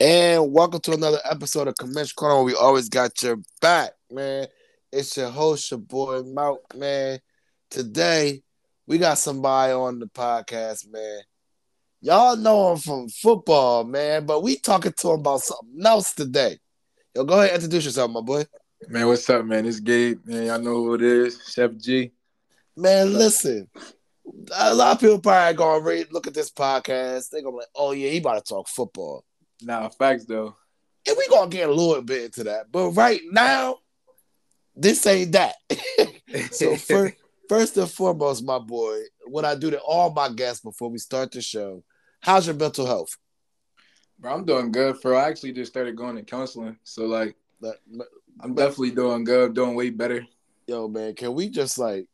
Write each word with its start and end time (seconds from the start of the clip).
And 0.00 0.52
welcome 0.52 0.78
to 0.82 0.92
another 0.92 1.18
episode 1.28 1.66
of 1.66 1.74
Convention 1.74 2.12
Corner 2.16 2.36
where 2.36 2.44
we 2.44 2.54
always 2.54 2.88
got 2.88 3.20
your 3.20 3.38
back, 3.60 3.90
man. 4.12 4.46
It's 4.92 5.16
your 5.16 5.28
host, 5.28 5.72
your 5.72 5.80
boy 5.80 6.22
Mout, 6.22 6.60
man. 6.76 7.18
Today, 7.68 8.44
we 8.86 8.98
got 8.98 9.18
somebody 9.18 9.72
on 9.72 9.98
the 9.98 10.06
podcast, 10.06 10.88
man. 10.88 11.22
Y'all 12.00 12.36
know 12.36 12.70
him 12.70 12.78
from 12.78 13.08
football, 13.08 13.82
man, 13.82 14.24
but 14.24 14.40
we 14.40 14.54
talking 14.60 14.92
to 14.96 15.08
him 15.08 15.18
about 15.18 15.40
something 15.40 15.84
else 15.84 16.14
today. 16.14 16.60
Yo, 17.16 17.24
go 17.24 17.40
ahead 17.40 17.54
and 17.54 17.56
introduce 17.56 17.86
yourself, 17.86 18.08
my 18.12 18.20
boy. 18.20 18.44
Man, 18.88 19.08
what's 19.08 19.28
up, 19.28 19.44
man? 19.46 19.66
It's 19.66 19.80
Gabe. 19.80 20.24
Man, 20.24 20.46
y'all 20.46 20.60
know 20.60 20.74
who 20.74 20.94
it 20.94 21.02
is. 21.02 21.42
Chef 21.52 21.76
G. 21.76 22.12
Man, 22.76 23.14
listen. 23.14 23.68
A 24.56 24.72
lot 24.72 24.92
of 24.92 25.00
people 25.00 25.18
probably 25.18 25.56
gonna 25.56 25.84
read, 25.84 26.12
look 26.12 26.28
at 26.28 26.34
this 26.34 26.52
podcast. 26.52 27.30
They 27.30 27.42
gonna 27.42 27.50
be 27.50 27.58
like, 27.58 27.66
oh 27.74 27.90
yeah, 27.90 28.10
he 28.10 28.18
about 28.18 28.44
to 28.44 28.48
talk 28.48 28.68
football. 28.68 29.24
Nah, 29.62 29.88
facts 29.88 30.24
though. 30.24 30.56
And 31.06 31.16
we 31.16 31.26
gonna 31.28 31.50
get 31.50 31.68
a 31.68 31.72
little 31.72 32.02
bit 32.02 32.24
into 32.24 32.44
that. 32.44 32.70
But 32.70 32.90
right 32.90 33.20
now, 33.30 33.78
this 34.76 35.06
ain't 35.06 35.32
that. 35.32 35.56
so 36.52 36.76
first, 36.76 37.14
first 37.48 37.76
and 37.76 37.90
foremost, 37.90 38.44
my 38.44 38.58
boy, 38.58 39.00
what 39.26 39.44
I 39.44 39.54
do 39.54 39.70
to 39.70 39.80
all 39.80 40.10
my 40.12 40.28
guests 40.28 40.62
before 40.62 40.90
we 40.90 40.98
start 40.98 41.32
the 41.32 41.40
show, 41.40 41.82
how's 42.20 42.46
your 42.46 42.56
mental 42.56 42.86
health? 42.86 43.16
Bro, 44.18 44.34
I'm 44.34 44.44
doing 44.44 44.72
good, 44.72 45.00
bro. 45.00 45.16
I 45.16 45.28
actually 45.28 45.52
just 45.52 45.70
started 45.70 45.96
going 45.96 46.16
to 46.16 46.22
counseling. 46.22 46.76
So 46.84 47.06
like 47.06 47.36
That- 47.60 47.78
I'm 48.40 48.54
definitely 48.54 48.92
doing 48.92 49.24
good, 49.24 49.54
doing 49.54 49.74
way 49.74 49.90
better. 49.90 50.24
Yo, 50.66 50.86
man, 50.86 51.14
can 51.14 51.34
we 51.34 51.48
just 51.48 51.78
like 51.78 52.06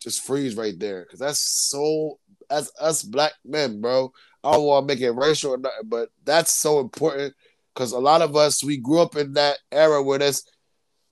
just 0.00 0.22
freeze 0.22 0.54
right 0.54 0.78
there? 0.78 1.04
Cause 1.04 1.18
that's 1.18 1.40
so 1.40 2.18
as 2.50 2.70
us 2.80 3.02
black 3.02 3.32
men, 3.44 3.80
bro. 3.80 4.12
I 4.46 4.52
don't 4.52 4.64
want 4.64 4.88
to 4.88 4.94
make 4.94 5.02
it 5.02 5.10
racial 5.10 5.54
or 5.54 5.58
nothing, 5.58 5.88
but 5.88 6.10
that's 6.24 6.52
so 6.52 6.80
important 6.80 7.34
because 7.74 7.92
a 7.92 7.98
lot 7.98 8.22
of 8.22 8.36
us 8.36 8.62
we 8.62 8.76
grew 8.76 9.00
up 9.00 9.16
in 9.16 9.32
that 9.34 9.58
era 9.72 10.02
where 10.02 10.18
this 10.18 10.44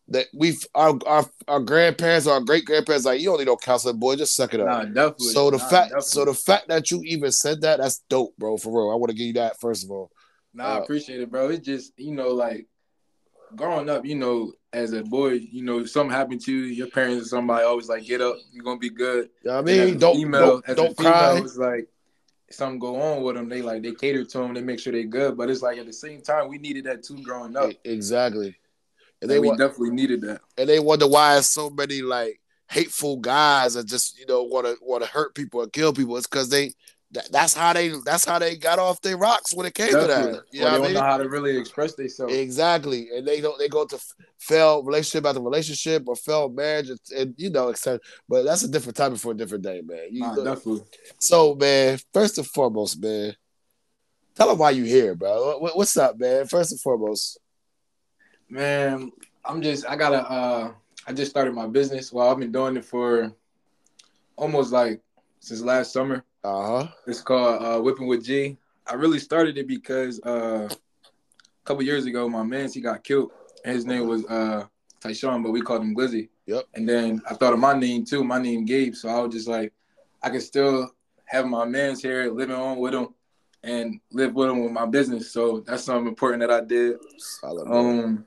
that 0.09 0.27
we've 0.35 0.65
our 0.75 0.99
our, 1.07 1.25
our 1.49 1.61
grandparents 1.61 2.27
or 2.27 2.35
our 2.35 2.41
great 2.41 2.65
grandparents 2.65 3.07
like 3.07 3.21
you 3.21 3.27
don't 3.27 3.39
need 3.39 3.47
no 3.47 3.57
counseling, 3.57 3.99
boy, 3.99 4.17
just 4.17 4.37
suck 4.37 4.55
it 4.55 4.61
up. 4.61 4.67
Nah, 4.67 4.85
definitely. 4.85 5.27
So 5.27 5.51
the 5.51 5.59
Nah, 5.59 5.65
fact, 5.65 5.89
definitely. 5.89 6.03
so 6.03 6.25
the 6.27 6.35
fact 6.35 6.69
that 6.69 6.91
you 6.91 7.03
even 7.05 7.33
said 7.33 7.61
that, 7.63 7.79
that's 7.81 8.03
dope, 8.09 8.37
bro. 8.39 8.57
For 8.57 8.71
real, 8.71 8.93
I 8.93 8.97
want 8.97 9.11
to 9.11 9.17
give 9.17 9.27
you 9.27 9.33
that 9.35 9.59
first 9.61 9.85
of 9.85 9.91
all. 9.91 10.11
Nah, 10.53 10.65
I 10.65 10.77
uh, 10.77 10.81
appreciate 10.83 11.21
it, 11.21 11.31
bro. 11.31 11.49
It's 11.49 11.65
just, 11.65 11.93
you 11.99 12.13
know, 12.15 12.29
like 12.29 12.67
growing 13.57 13.89
up, 13.89 14.05
you 14.05 14.15
know, 14.15 14.53
as 14.73 14.93
a 14.93 15.03
boy, 15.03 15.33
you 15.33 15.63
know, 15.63 15.81
if 15.81 15.91
something 15.91 16.15
happened 16.15 16.41
to 16.43 16.53
you, 16.53 16.65
your 16.67 16.89
parents 16.89 17.27
or 17.27 17.29
somebody 17.29 17.65
always 17.65 17.89
like, 17.89 18.05
get 18.05 18.21
up, 18.21 18.37
you're 18.53 18.65
gonna 18.65 18.79
be 18.79 18.91
good. 18.91 19.31
You 19.43 19.51
know 19.51 19.63
what 19.63 19.71
I 19.71 19.73
mean? 19.73 19.99
Don't 19.99 20.17
female- 20.17 20.63
don't, 20.67 20.77
don't 20.77 20.97
female, 20.97 21.13
cry. 21.13 21.39
It's 21.39 21.57
like 21.57 21.89
something 22.51 22.79
go 22.79 23.01
on 23.01 23.23
with 23.23 23.37
them. 23.37 23.49
They 23.49 23.63
like 23.63 23.83
they 23.83 23.93
cater 23.93 24.25
to 24.25 24.39
them. 24.39 24.55
They 24.55 24.61
make 24.61 24.79
sure 24.79 24.93
they 24.93 25.05
good. 25.05 25.37
But 25.37 25.51
it's 25.51 25.63
like 25.63 25.79
at 25.79 25.87
the 25.87 25.93
same 25.93 26.21
time, 26.21 26.49
we 26.49 26.59
needed 26.59 26.85
that 26.85 27.03
too 27.03 27.23
growing 27.23 27.57
up. 27.57 27.71
Exactly. 27.85 28.57
And 29.23 29.31
And 29.31 29.31
they 29.31 29.39
we 29.39 29.49
want, 29.49 29.59
definitely 29.59 29.91
needed 29.91 30.21
that. 30.23 30.41
and 30.59 30.69
they 30.69 30.81
wonder 30.81 31.07
why 31.09 31.41
so 31.41 31.71
many 31.71 32.03
like 32.03 32.41
hateful 32.71 33.19
guys 33.19 33.77
are 33.77 33.83
just 33.83 34.19
you 34.19 34.27
know 34.27 34.43
want 34.43 34.67
to 34.67 34.77
want 34.83 35.03
to 35.05 35.09
hurt 35.11 35.35
people 35.35 35.63
and 35.63 35.73
kill 35.73 35.93
people. 35.93 36.17
It's 36.17 36.27
because 36.27 36.49
they 36.49 36.73
that, 37.15 37.31
that's 37.33 37.55
how 37.55 37.73
they 37.73 37.93
that's 38.05 38.25
how 38.25 38.39
they 38.39 38.57
got 38.57 38.79
off 38.79 39.01
their 39.01 39.17
rocks 39.17 39.55
when 39.55 39.67
it 39.67 39.75
came 39.75 39.89
to 39.89 40.07
that. 40.07 40.43
You 40.53 40.63
Or 40.63 40.65
know 40.65 40.71
they 40.71 40.75
I 40.75 40.77
don't 40.77 40.83
mean? 40.87 40.95
know 40.95 41.01
how 41.03 41.17
to 41.17 41.29
really 41.29 41.57
express 41.57 41.95
themselves. 41.95 42.35
Exactly, 42.35 43.09
and 43.17 43.27
they 43.27 43.41
don't. 43.41 43.59
They 43.59 43.69
go 43.69 43.87
to 43.87 43.99
failed 44.39 44.87
relationship 44.87 45.27
after 45.27 45.41
relationship 45.41 46.05
or 46.07 46.17
failed 46.17 46.55
marriage, 46.55 46.91
and, 46.91 47.01
and 47.17 47.35
you 47.39 47.51
know, 47.51 47.71
etc. 47.71 48.01
But 48.29 48.45
that's 48.45 48.63
a 48.65 48.69
different 48.69 48.97
topic 48.97 49.19
for 49.19 49.33
a 49.33 49.37
different 49.37 49.65
day, 49.65 49.81
man. 49.85 50.09
You 50.11 50.21
Nah, 50.23 50.35
definitely. 50.37 50.83
So, 51.19 51.55
man, 51.55 51.99
first 52.13 52.39
and 52.39 52.47
foremost, 52.47 53.01
man, 53.01 53.35
tell 54.35 54.49
them 54.49 54.59
why 54.59 54.71
you 54.71 54.85
here, 54.85 55.15
bro. 55.15 55.59
What- 55.59 55.77
What's 55.77 55.97
up, 55.97 56.19
man? 56.19 56.47
First 56.47 56.73
and 56.73 56.81
foremost, 56.81 57.39
Man, 58.49 59.11
I'm 59.45 59.63
just 59.63 59.87
I 59.89 59.97
gotta 59.97 60.23
uh 60.31 60.73
I 61.07 61.13
just 61.13 61.31
started 61.31 61.55
my 61.55 61.67
business. 61.67 62.13
Well, 62.13 62.29
I've 62.31 62.39
been 62.39 62.53
doing 62.53 62.77
it 62.77 62.85
for 62.85 63.33
almost 64.37 64.73
like 64.73 65.01
since 65.41 65.61
last 65.61 65.93
summer. 65.93 66.25
Uh 66.45 66.67
huh. 66.67 66.89
It's 67.07 67.23
called 67.23 67.63
uh 67.63 67.81
Whipping 67.81 68.07
with 68.07 68.25
G. 68.25 68.57
I 68.87 68.95
really 68.95 69.19
started 69.19 69.57
it 69.57 69.67
because 69.67 70.21
uh 70.25 70.69
a 70.69 71.65
couple 71.65 71.83
years 71.83 72.07
ago 72.07 72.29
my 72.29 72.43
man 72.43 72.71
he 72.71 72.81
got 72.81 73.03
killed. 73.03 73.31
And 73.65 73.75
his 73.75 73.87
name 73.87 74.07
was 74.07 74.25
uh 74.27 74.67
Tyshawn, 75.01 75.43
but 75.43 75.53
we 75.53 75.63
called 75.63 75.83
him 75.83 75.95
Glizzy. 75.95 76.29
Yep. 76.47 76.65
And 76.75 76.89
then 76.89 77.23
I 77.29 77.35
thought 77.35 77.55
of 77.55 77.59
my 77.59 77.73
name 77.79 78.05
too, 78.05 78.23
my 78.23 78.39
name 78.39 78.65
Gabe. 78.65 78.95
So 78.95 79.09
I 79.09 79.21
was 79.21 79.35
just 79.35 79.49
like, 79.49 79.73
I 80.23 80.31
could 80.31 80.43
still 80.43 80.91
have 81.25 81.47
my 81.47 81.65
man's 81.65 82.03
here 82.03 82.31
living 82.31 82.55
on 82.55 82.79
with 82.79 82.95
him 82.95 83.09
and 83.63 84.01
live 84.13 84.35
with 84.35 84.51
him 84.51 84.63
with 84.63 84.73
my 84.73 84.85
business. 84.85 85.33
So 85.33 85.61
that's 85.67 85.85
something 85.85 86.09
important 86.09 86.41
that 86.41 86.51
I 86.51 86.61
did. 86.61 86.97
Solid. 87.19 87.67
Um, 87.71 88.27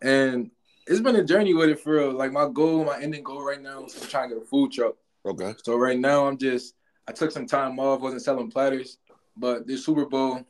and 0.00 0.50
it's 0.86 1.00
been 1.00 1.16
a 1.16 1.24
journey 1.24 1.52
with 1.52 1.68
it 1.68 1.80
for 1.80 1.96
real. 1.96 2.12
Like 2.12 2.32
my 2.32 2.48
goal, 2.48 2.84
my 2.84 2.98
ending 3.00 3.22
goal 3.22 3.44
right 3.44 3.60
now 3.60 3.84
is 3.84 4.00
I'm 4.00 4.08
trying 4.08 4.30
to 4.30 4.36
get 4.36 4.44
a 4.44 4.46
food 4.46 4.72
truck. 4.72 4.94
okay. 5.26 5.54
So 5.62 5.76
right 5.76 5.98
now 5.98 6.26
I'm 6.26 6.38
just 6.38 6.74
I 7.10 7.12
took 7.12 7.32
some 7.32 7.44
time 7.46 7.76
off, 7.80 8.00
wasn't 8.00 8.22
selling 8.22 8.48
platters, 8.52 8.98
but 9.36 9.66
this 9.66 9.84
Super 9.84 10.04
Bowl 10.06 10.44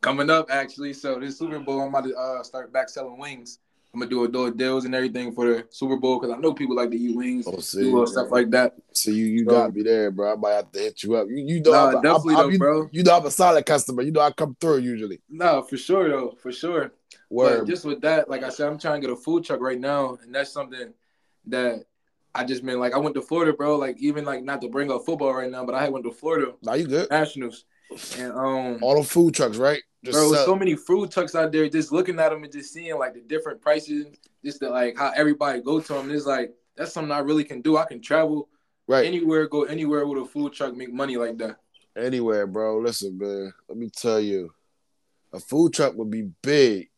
coming 0.00 0.30
up 0.30 0.46
actually. 0.50 0.94
So 0.94 1.20
this 1.20 1.38
Super 1.38 1.58
Bowl 1.58 1.82
I'm 1.82 1.88
about 1.88 2.04
to 2.04 2.16
uh, 2.16 2.42
start 2.42 2.72
back 2.72 2.88
selling 2.88 3.18
wings. 3.18 3.58
I'm 3.92 4.00
gonna 4.00 4.08
do 4.08 4.24
a 4.24 4.28
do 4.28 4.50
deals 4.54 4.86
and 4.86 4.94
everything 4.94 5.30
for 5.34 5.44
the 5.46 5.66
Super 5.68 5.96
Bowl 5.98 6.18
because 6.18 6.34
I 6.34 6.38
know 6.40 6.54
people 6.54 6.74
like 6.74 6.90
to 6.90 6.96
eat 6.96 7.14
wings, 7.14 7.44
Oh, 7.46 7.58
see, 7.58 7.82
little 7.82 8.06
stuff 8.06 8.30
like 8.30 8.48
that. 8.52 8.76
So 8.92 9.10
you 9.10 9.26
you 9.26 9.44
So- 9.44 9.50
got 9.50 9.74
me 9.74 9.82
there, 9.82 10.10
bro. 10.10 10.32
I 10.32 10.36
might 10.36 10.52
have 10.52 10.72
to 10.72 10.78
hit 10.78 11.02
you 11.02 11.16
up. 11.16 11.28
You, 11.28 11.36
you 11.36 11.60
know, 11.60 11.72
Nah, 11.72 11.88
I'm, 11.88 11.96
a- 11.96 12.02
definitely 12.02 12.34
I'm- 12.36 12.44
though, 12.46 12.48
you, 12.52 12.58
bro. 12.58 12.88
you 12.92 13.02
know, 13.02 13.16
I'm 13.18 13.26
a 13.26 13.30
solid 13.30 13.66
customer. 13.66 14.00
You 14.00 14.12
know, 14.12 14.20
I 14.22 14.30
come 14.30 14.56
through 14.58 14.78
usually. 14.78 15.20
No, 15.28 15.60
for 15.62 15.76
sure 15.76 16.08
though, 16.08 16.30
for 16.40 16.50
sure. 16.50 16.92
Word. 17.28 17.58
But 17.58 17.66
just 17.68 17.84
with 17.84 18.00
that, 18.00 18.30
like 18.30 18.42
I 18.42 18.48
said, 18.48 18.68
I'm 18.68 18.78
trying 18.78 19.02
to 19.02 19.06
get 19.06 19.12
a 19.12 19.20
food 19.20 19.44
truck 19.44 19.60
right 19.60 19.78
now, 19.78 20.16
and 20.22 20.34
that's 20.34 20.50
something 20.52 20.94
that 21.48 21.84
I 22.34 22.44
just 22.44 22.64
been 22.64 22.78
like. 22.78 22.94
I 22.94 22.98
went 22.98 23.14
to 23.16 23.22
Florida, 23.22 23.52
bro. 23.52 23.76
Like 23.76 23.96
even 23.98 24.24
like 24.24 24.44
not 24.44 24.60
to 24.62 24.68
bring 24.68 24.90
up 24.90 25.04
football 25.04 25.34
right 25.34 25.50
now, 25.50 25.64
but 25.64 25.74
I 25.74 25.88
went 25.88 26.04
to 26.04 26.12
Florida 26.12 26.52
now 26.62 26.74
you 26.74 26.86
good. 26.86 27.10
Nationals, 27.10 27.64
and 28.16 28.32
um, 28.32 28.78
All 28.82 29.00
the 29.00 29.08
food 29.08 29.34
trucks, 29.34 29.56
right? 29.56 29.82
Just 30.04 30.16
bro, 30.16 30.32
so 30.32 30.56
many 30.56 30.76
food 30.76 31.10
trucks 31.10 31.34
out 31.34 31.52
there. 31.52 31.68
Just 31.68 31.92
looking 31.92 32.18
at 32.20 32.30
them 32.30 32.42
and 32.42 32.52
just 32.52 32.72
seeing 32.72 32.96
like 32.98 33.14
the 33.14 33.20
different 33.20 33.60
prices, 33.60 34.06
just 34.44 34.60
the, 34.60 34.70
like 34.70 34.96
how 34.96 35.12
everybody 35.14 35.60
go 35.60 35.80
to 35.80 35.92
them. 35.92 36.10
It's 36.10 36.26
like 36.26 36.54
that's 36.76 36.92
something 36.92 37.12
I 37.12 37.18
really 37.18 37.44
can 37.44 37.60
do. 37.60 37.76
I 37.76 37.84
can 37.84 38.00
travel 38.00 38.48
right. 38.86 39.04
anywhere, 39.04 39.46
go 39.48 39.64
anywhere 39.64 40.06
with 40.06 40.22
a 40.22 40.26
food 40.26 40.52
truck, 40.52 40.74
make 40.76 40.92
money 40.92 41.16
like 41.16 41.36
that. 41.38 41.56
anywhere, 41.96 42.46
bro. 42.46 42.78
Listen, 42.78 43.18
man. 43.18 43.52
Let 43.68 43.76
me 43.76 43.90
tell 43.90 44.20
you, 44.20 44.52
a 45.32 45.40
food 45.40 45.74
truck 45.74 45.94
would 45.96 46.10
be 46.10 46.30
big. 46.42 46.88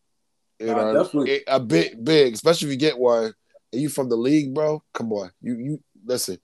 You 0.61 0.67
Nah, 0.67 0.93
know, 0.93 1.03
definitely. 1.03 1.43
a 1.49 1.59
bit 1.59 2.05
big, 2.05 2.35
especially 2.35 2.69
if 2.69 2.73
you 2.73 2.79
get 2.79 2.99
one 2.99 3.35
and 3.73 3.81
you 3.83 3.89
from 3.89 4.09
the 4.09 4.17
league, 4.17 4.55
bro. 4.55 4.83
Come 4.93 5.13
on, 5.13 5.31
you 5.41 5.55
you 5.57 5.81
listen. 6.05 6.39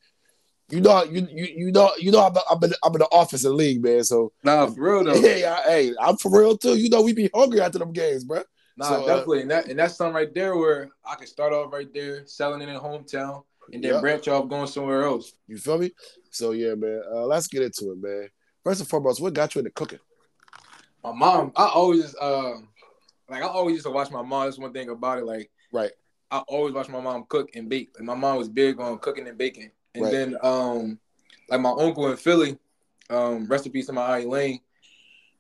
You 0.71 0.81
know, 0.83 1.03
you 1.05 1.27
you 1.31 1.45
you 1.57 1.73
know, 1.73 1.91
you 1.99 2.11
know. 2.11 2.27
I'm 2.27 2.35
I'm 2.51 2.63
in, 2.65 2.73
I'm 2.85 2.93
in 2.93 2.99
the 2.99 3.07
office 3.11 3.45
in 3.45 3.51
the 3.51 3.57
league, 3.57 3.83
man. 3.83 4.05
So 4.05 4.33
Nah, 4.43 4.67
for 4.67 4.81
real 4.81 5.05
though. 5.05 5.21
hey, 5.21 5.45
I, 5.45 5.63
hey, 5.63 5.93
I'm 5.99 6.17
for 6.19 6.31
real 6.39 6.59
too. 6.59 6.77
You 6.77 6.91
know, 6.91 7.01
we 7.03 7.15
be 7.15 7.31
hungry 7.35 7.61
after 7.61 7.79
them 7.79 7.93
games, 7.93 8.25
bro. 8.25 8.43
Nah, 8.77 8.89
So, 8.89 8.95
uh, 8.97 9.07
definitely, 9.07 9.43
and 9.43 9.51
that 9.51 9.67
and 9.69 9.79
that's 9.79 9.97
something 9.97 10.15
right 10.15 10.33
there 10.35 10.57
where 10.57 10.91
I 11.05 11.15
can 11.15 11.27
start 11.27 11.53
off 11.55 11.73
right 11.73 11.93
there, 11.95 12.27
selling 12.27 12.61
it 12.61 12.69
in 12.69 12.79
hometown, 12.79 13.45
and 13.73 13.83
then 13.83 13.95
Yeah. 13.95 14.01
branch 14.01 14.29
off 14.29 14.49
going 14.49 14.67
somewhere 14.67 15.05
else. 15.05 15.33
You 15.47 15.57
feel 15.57 15.79
me? 15.79 15.93
So 16.31 16.51
yeah, 16.53 16.75
man. 16.75 17.03
Uh, 17.11 17.25
let's 17.27 17.47
get 17.47 17.63
into 17.63 17.93
it, 17.93 17.99
man. 18.03 18.29
First 18.63 18.81
and 18.81 18.89
foremost, 18.89 19.23
what 19.23 19.33
got 19.33 19.55
you 19.55 19.61
into 19.61 19.71
cooking? 19.71 20.01
My 21.03 21.13
mom, 21.13 21.53
I 21.57 21.67
always 21.69 22.15
uh, 22.17 22.57
like 23.31 23.43
I 23.43 23.47
always 23.47 23.75
used 23.75 23.87
to 23.87 23.91
watch 23.93 24.11
my 24.11 24.21
mom. 24.21 24.45
That's 24.45 24.59
one 24.59 24.73
thing 24.75 24.91
about 24.91 25.19
it. 25.19 25.25
Like 25.25 25.51
Right. 25.73 25.93
I 26.31 26.39
always 26.41 26.75
watched 26.75 26.91
my 26.91 27.01
mom 27.01 27.25
cook 27.29 27.51
and 27.55 27.69
bake. 27.69 27.91
And 27.99 28.07
my 28.07 28.15
mom 28.15 28.37
was 28.37 28.49
big 28.49 28.79
on 28.81 28.99
cooking 28.99 29.27
and 29.29 29.39
baking. 29.39 29.71
And 29.95 30.05
Right. 30.05 30.13
then 30.13 30.37
um, 30.43 30.99
like 31.49 31.61
my 31.61 31.71
uncle 31.71 32.11
in 32.11 32.17
Philly, 32.17 32.59
um, 33.11 33.49
peace 33.73 33.87
to 33.87 33.93
my 33.93 34.17
aunt 34.17 34.25
Elaine, 34.25 34.61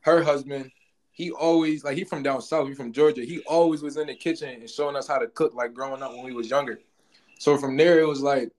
her 0.00 0.22
husband. 0.22 0.70
He 1.12 1.32
always 1.32 1.82
like 1.82 1.96
he 1.96 2.04
from 2.04 2.22
down 2.22 2.40
south. 2.40 2.68
He 2.68 2.74
from 2.74 2.92
Georgia. 2.92 3.22
He 3.22 3.40
always 3.40 3.82
was 3.82 3.96
in 3.96 4.06
the 4.06 4.14
kitchen 4.14 4.48
and 4.48 4.70
showing 4.70 4.94
us 4.94 5.08
how 5.08 5.18
to 5.18 5.26
cook 5.26 5.52
like 5.54 5.74
growing 5.74 6.02
up 6.02 6.12
when 6.12 6.24
we 6.24 6.32
was 6.32 6.48
younger. 6.48 6.78
So 7.40 7.56
from 7.58 7.76
there 7.76 7.98
it 7.98 8.06
was 8.06 8.20
like 8.20 8.52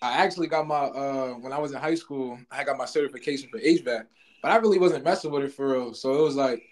I 0.00 0.12
actually 0.12 0.46
got 0.46 0.66
my 0.68 0.84
uh 0.84 1.32
when 1.34 1.52
I 1.52 1.58
was 1.58 1.72
in 1.72 1.78
high 1.78 1.96
school, 1.96 2.38
I 2.50 2.62
got 2.62 2.78
my 2.78 2.84
certification 2.84 3.48
for 3.50 3.58
HVAC, 3.58 4.06
but 4.40 4.50
I 4.52 4.56
really 4.56 4.78
wasn't 4.78 5.04
messing 5.04 5.32
with 5.32 5.42
it 5.44 5.52
for 5.52 5.72
real. 5.72 5.94
So 5.94 6.14
it 6.14 6.22
was 6.22 6.36
like 6.36 6.62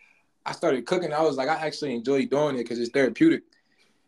I 0.46 0.52
started 0.52 0.86
cooking. 0.86 1.12
I 1.12 1.20
was 1.22 1.36
like, 1.36 1.48
I 1.48 1.56
actually 1.66 1.94
enjoy 1.96 2.26
doing 2.26 2.54
it 2.54 2.62
because 2.62 2.78
it's 2.78 2.90
therapeutic. 2.90 3.42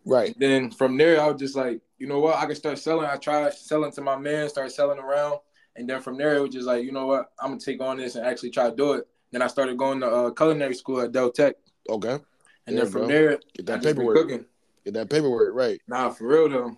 Right. 0.04 0.34
Then 0.38 0.70
from 0.70 0.96
there, 0.96 1.20
I 1.20 1.26
was 1.28 1.40
just 1.40 1.56
like, 1.56 1.80
you 1.98 2.06
know 2.06 2.20
what, 2.20 2.36
I 2.36 2.46
can 2.46 2.54
start 2.56 2.78
selling. 2.78 3.06
I 3.06 3.16
tried 3.16 3.52
selling 3.54 3.92
to 3.92 4.00
my 4.00 4.16
man, 4.16 4.48
started 4.48 4.70
selling 4.70 4.98
around, 4.98 5.38
and 5.76 5.88
then 5.88 6.00
from 6.00 6.16
there, 6.16 6.36
it 6.36 6.40
was 6.40 6.50
just 6.50 6.66
like, 6.66 6.84
you 6.84 6.92
know 6.92 7.06
what, 7.06 7.30
I'm 7.40 7.50
gonna 7.50 7.60
take 7.60 7.80
on 7.82 7.98
this 7.98 8.16
and 8.16 8.26
actually 8.26 8.50
try 8.50 8.70
to 8.70 8.76
do 8.76 8.92
it. 8.94 9.06
Then 9.30 9.42
I 9.42 9.46
started 9.46 9.76
going 9.76 10.00
to 10.00 10.06
uh, 10.06 10.30
culinary 10.32 10.74
school 10.74 11.00
at 11.00 11.12
Del 11.12 11.30
Tech, 11.30 11.54
Okay. 11.88 12.14
and 12.14 12.76
Yeah, 12.76 12.82
then 12.82 12.86
from 12.90 13.00
bro. 13.02 13.08
there, 13.08 13.30
Get 13.56 13.70
I 13.70 13.76
that 13.76 13.82
paperwork. 13.82 14.16
cooking. 14.16 14.44
Get 14.84 14.94
that 14.94 15.10
paperwork 15.10 15.54
right. 15.54 15.80
Nah, 15.86 16.10
for 16.10 16.26
real 16.26 16.48
though. 16.48 16.76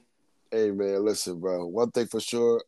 Hey 0.50 0.70
man, 0.70 1.04
listen, 1.04 1.40
bro. 1.40 1.64
One 1.66 1.90
thing 1.92 2.08
for 2.08 2.20
sure, 2.20 2.62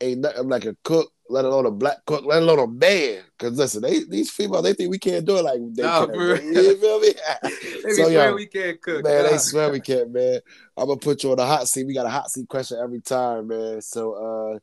ain't 0.00 0.20
nothing 0.20 0.48
like 0.48 0.64
a 0.64 0.76
cook 0.82 1.12
let 1.28 1.44
alone 1.44 1.66
a 1.66 1.70
black 1.70 2.04
cook, 2.06 2.24
let 2.24 2.42
alone 2.42 2.58
a 2.58 2.66
man. 2.66 3.22
Because 3.38 3.58
listen, 3.58 3.82
they 3.82 4.04
these 4.04 4.30
females 4.30 4.62
they 4.62 4.74
think 4.74 4.90
we 4.90 4.98
can't 4.98 5.24
do 5.24 5.36
it 5.38 5.44
like 5.44 5.60
they 5.74 5.82
Nah, 5.82 6.06
can. 6.06 6.16
real. 6.16 6.40
You 6.42 6.76
feel 6.76 7.00
me? 7.00 7.08
They 7.84 7.92
so 7.92 8.06
be 8.06 8.12
yo, 8.14 8.20
swear 8.20 8.34
we 8.34 8.46
can't 8.46 8.80
cook. 8.82 9.04
man, 9.04 9.24
they 9.24 9.38
swear 9.38 9.70
we 9.70 9.80
can't, 9.80 10.10
man. 10.12 10.40
I'm 10.76 10.86
gonna 10.86 10.98
put 10.98 11.22
you 11.22 11.30
on 11.30 11.36
the 11.36 11.46
hot 11.46 11.68
seat. 11.68 11.86
We 11.86 11.94
got 11.94 12.06
a 12.06 12.10
hot 12.10 12.30
seat 12.30 12.48
question 12.48 12.78
every 12.82 13.00
time, 13.00 13.48
man. 13.48 13.80
So 13.80 14.54
uh 14.54 14.58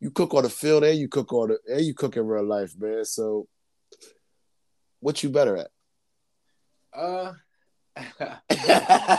you 0.00 0.10
cook 0.10 0.34
on 0.34 0.42
the 0.42 0.50
field 0.50 0.84
and 0.84 0.98
you 0.98 1.08
cook 1.08 1.32
on 1.32 1.48
the 1.50 1.58
and 1.74 1.84
you 1.84 1.94
cook 1.94 2.16
in 2.16 2.26
real 2.26 2.44
life, 2.44 2.74
man. 2.78 3.04
So 3.04 3.46
what 5.00 5.22
you 5.22 5.30
better 5.30 5.56
at? 5.56 5.68
Uh, 6.94 7.32
I'm 8.50 9.18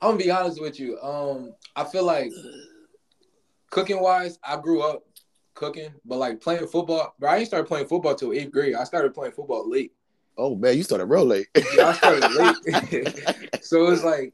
gonna 0.00 0.16
be 0.16 0.30
honest 0.30 0.60
with 0.60 0.78
you. 0.78 0.98
Um, 1.00 1.54
I 1.74 1.84
feel 1.84 2.04
like 2.04 2.30
cooking 3.70 4.00
wise, 4.00 4.38
I 4.42 4.56
grew 4.60 4.82
up 4.82 5.02
cooking, 5.58 5.90
but 6.04 6.16
like 6.18 6.40
playing 6.40 6.66
football, 6.68 7.14
bro, 7.18 7.30
I 7.30 7.34
didn't 7.38 7.48
start 7.48 7.66
playing 7.68 7.86
football 7.86 8.14
till 8.14 8.32
eighth 8.32 8.50
grade. 8.52 8.74
I 8.74 8.84
started 8.84 9.12
playing 9.12 9.32
football 9.32 9.68
late. 9.68 9.92
oh 10.38 10.54
man, 10.54 10.76
you 10.76 10.82
started 10.82 11.06
real 11.06 11.24
late. 11.24 11.48
Yeah, 11.74 11.88
I 11.88 11.92
started 11.94 12.30
late. 12.32 13.54
so 13.64 13.86
it 13.86 13.90
was 13.90 14.04
like, 14.04 14.32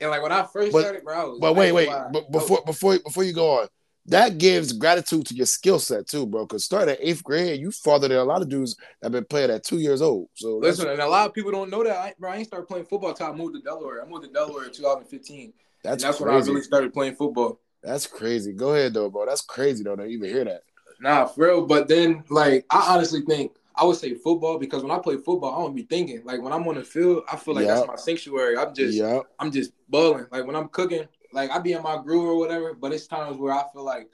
and 0.00 0.10
like 0.10 0.22
when 0.22 0.32
I 0.32 0.42
first 0.44 0.72
But- 0.72 0.80
started, 0.82 1.02
bro, 1.04 1.38
But 1.40 1.54
wait, 1.56 1.72
wait. 1.72 1.88
But 2.12 2.30
before 2.30 2.62
before 2.64 2.98
before 3.00 3.24
you 3.24 3.32
go 3.32 3.60
on, 3.60 3.68
that 4.06 4.38
gives 4.38 4.72
gratitude 4.72 5.26
to 5.26 5.34
your 5.34 5.46
skill 5.46 5.78
set 5.78 6.06
too, 6.06 6.26
bro. 6.26 6.44
Because 6.46 6.64
starting 6.64 6.94
at 6.94 7.00
eighth 7.02 7.22
grade, 7.24 7.60
you 7.60 7.70
farther 7.70 8.08
than 8.08 8.18
a 8.18 8.24
lot 8.24 8.40
of 8.42 8.48
dudes 8.48 8.74
that 8.76 9.06
have 9.06 9.12
been 9.12 9.24
playing 9.24 9.50
at 9.50 9.64
two 9.64 9.78
years 9.78 10.00
old. 10.00 10.28
So 10.34 10.56
Listen, 10.58 10.88
and 10.88 11.00
a 11.00 11.08
lot 11.08 11.26
of 11.26 11.34
people 11.34 11.50
don't 11.52 11.68
know 11.70 11.82
that, 11.84 11.96
I, 11.96 12.14
bro. 12.18 12.30
I 12.30 12.36
ain't 12.36 12.46
started 12.46 12.66
playing 12.66 12.86
football 12.86 13.10
until 13.10 13.26
I 13.26 13.32
moved 13.32 13.54
to 13.56 13.60
Delaware. 13.60 14.02
I 14.04 14.08
moved 14.08 14.24
to 14.24 14.30
Delaware 14.30 14.64
in 14.66 14.72
2015. 14.72 15.52
that's, 15.82 16.02
and 16.04 16.08
that's 16.12 16.20
when 16.20 16.30
I 16.30 16.38
really 16.38 16.62
started 16.62 16.92
playing 16.94 17.16
football. 17.16 17.60
That's 17.82 18.06
crazy. 18.06 18.52
Go 18.52 18.74
ahead 18.74 18.94
though, 18.94 19.10
bro. 19.10 19.26
That's 19.26 19.42
crazy 19.42 19.84
though 19.84 19.96
to 19.96 20.04
even 20.04 20.28
hear 20.30 20.44
that. 20.44 20.62
Nah, 21.00 21.26
for 21.26 21.46
real. 21.46 21.66
But 21.66 21.88
then, 21.88 22.24
like, 22.28 22.66
I 22.70 22.94
honestly 22.94 23.22
think 23.22 23.52
I 23.78 23.84
would 23.84 23.96
say 23.96 24.14
football 24.14 24.58
because 24.58 24.82
when 24.82 24.90
I 24.90 24.98
play 24.98 25.16
football, 25.16 25.54
I 25.54 25.58
don't 25.62 25.76
be 25.76 25.82
thinking. 25.82 26.22
Like 26.24 26.42
when 26.42 26.52
I'm 26.52 26.66
on 26.66 26.74
the 26.74 26.82
field, 26.82 27.22
I 27.30 27.36
feel 27.36 27.54
like 27.54 27.66
Yeah. 27.66 27.74
that's 27.74 27.86
my 27.86 27.96
sanctuary. 27.96 28.56
I'm 28.56 28.74
just, 28.74 28.98
yeah, 28.98 29.20
I'm 29.38 29.52
just 29.52 29.72
balling. 29.88 30.26
Like 30.32 30.46
when 30.46 30.56
I'm 30.56 30.68
cooking, 30.68 31.06
like 31.32 31.50
I 31.50 31.58
be 31.60 31.72
in 31.72 31.82
my 31.82 32.02
groove 32.02 32.24
or 32.24 32.36
whatever. 32.36 32.74
But 32.74 32.92
it's 32.92 33.06
times 33.06 33.38
where 33.38 33.52
I 33.52 33.62
feel 33.72 33.84
like 33.84 34.08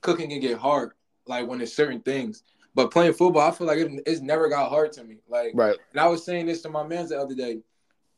cooking 0.00 0.30
can 0.30 0.40
get 0.40 0.56
hard. 0.58 0.92
Like 1.26 1.46
when 1.46 1.60
it's 1.60 1.74
certain 1.74 2.00
things. 2.00 2.42
But 2.74 2.90
playing 2.90 3.12
football, 3.12 3.46
I 3.46 3.52
feel 3.52 3.66
like 3.66 3.78
it, 3.78 4.02
it's 4.06 4.20
never 4.20 4.48
got 4.48 4.70
hard 4.70 4.92
to 4.92 5.04
me. 5.04 5.18
Like, 5.28 5.52
right. 5.54 5.76
and 5.92 6.00
I 6.00 6.08
was 6.08 6.24
saying 6.24 6.46
this 6.46 6.62
to 6.62 6.70
my 6.70 6.84
man 6.84 7.06
the 7.06 7.20
other 7.20 7.34
day. 7.34 7.60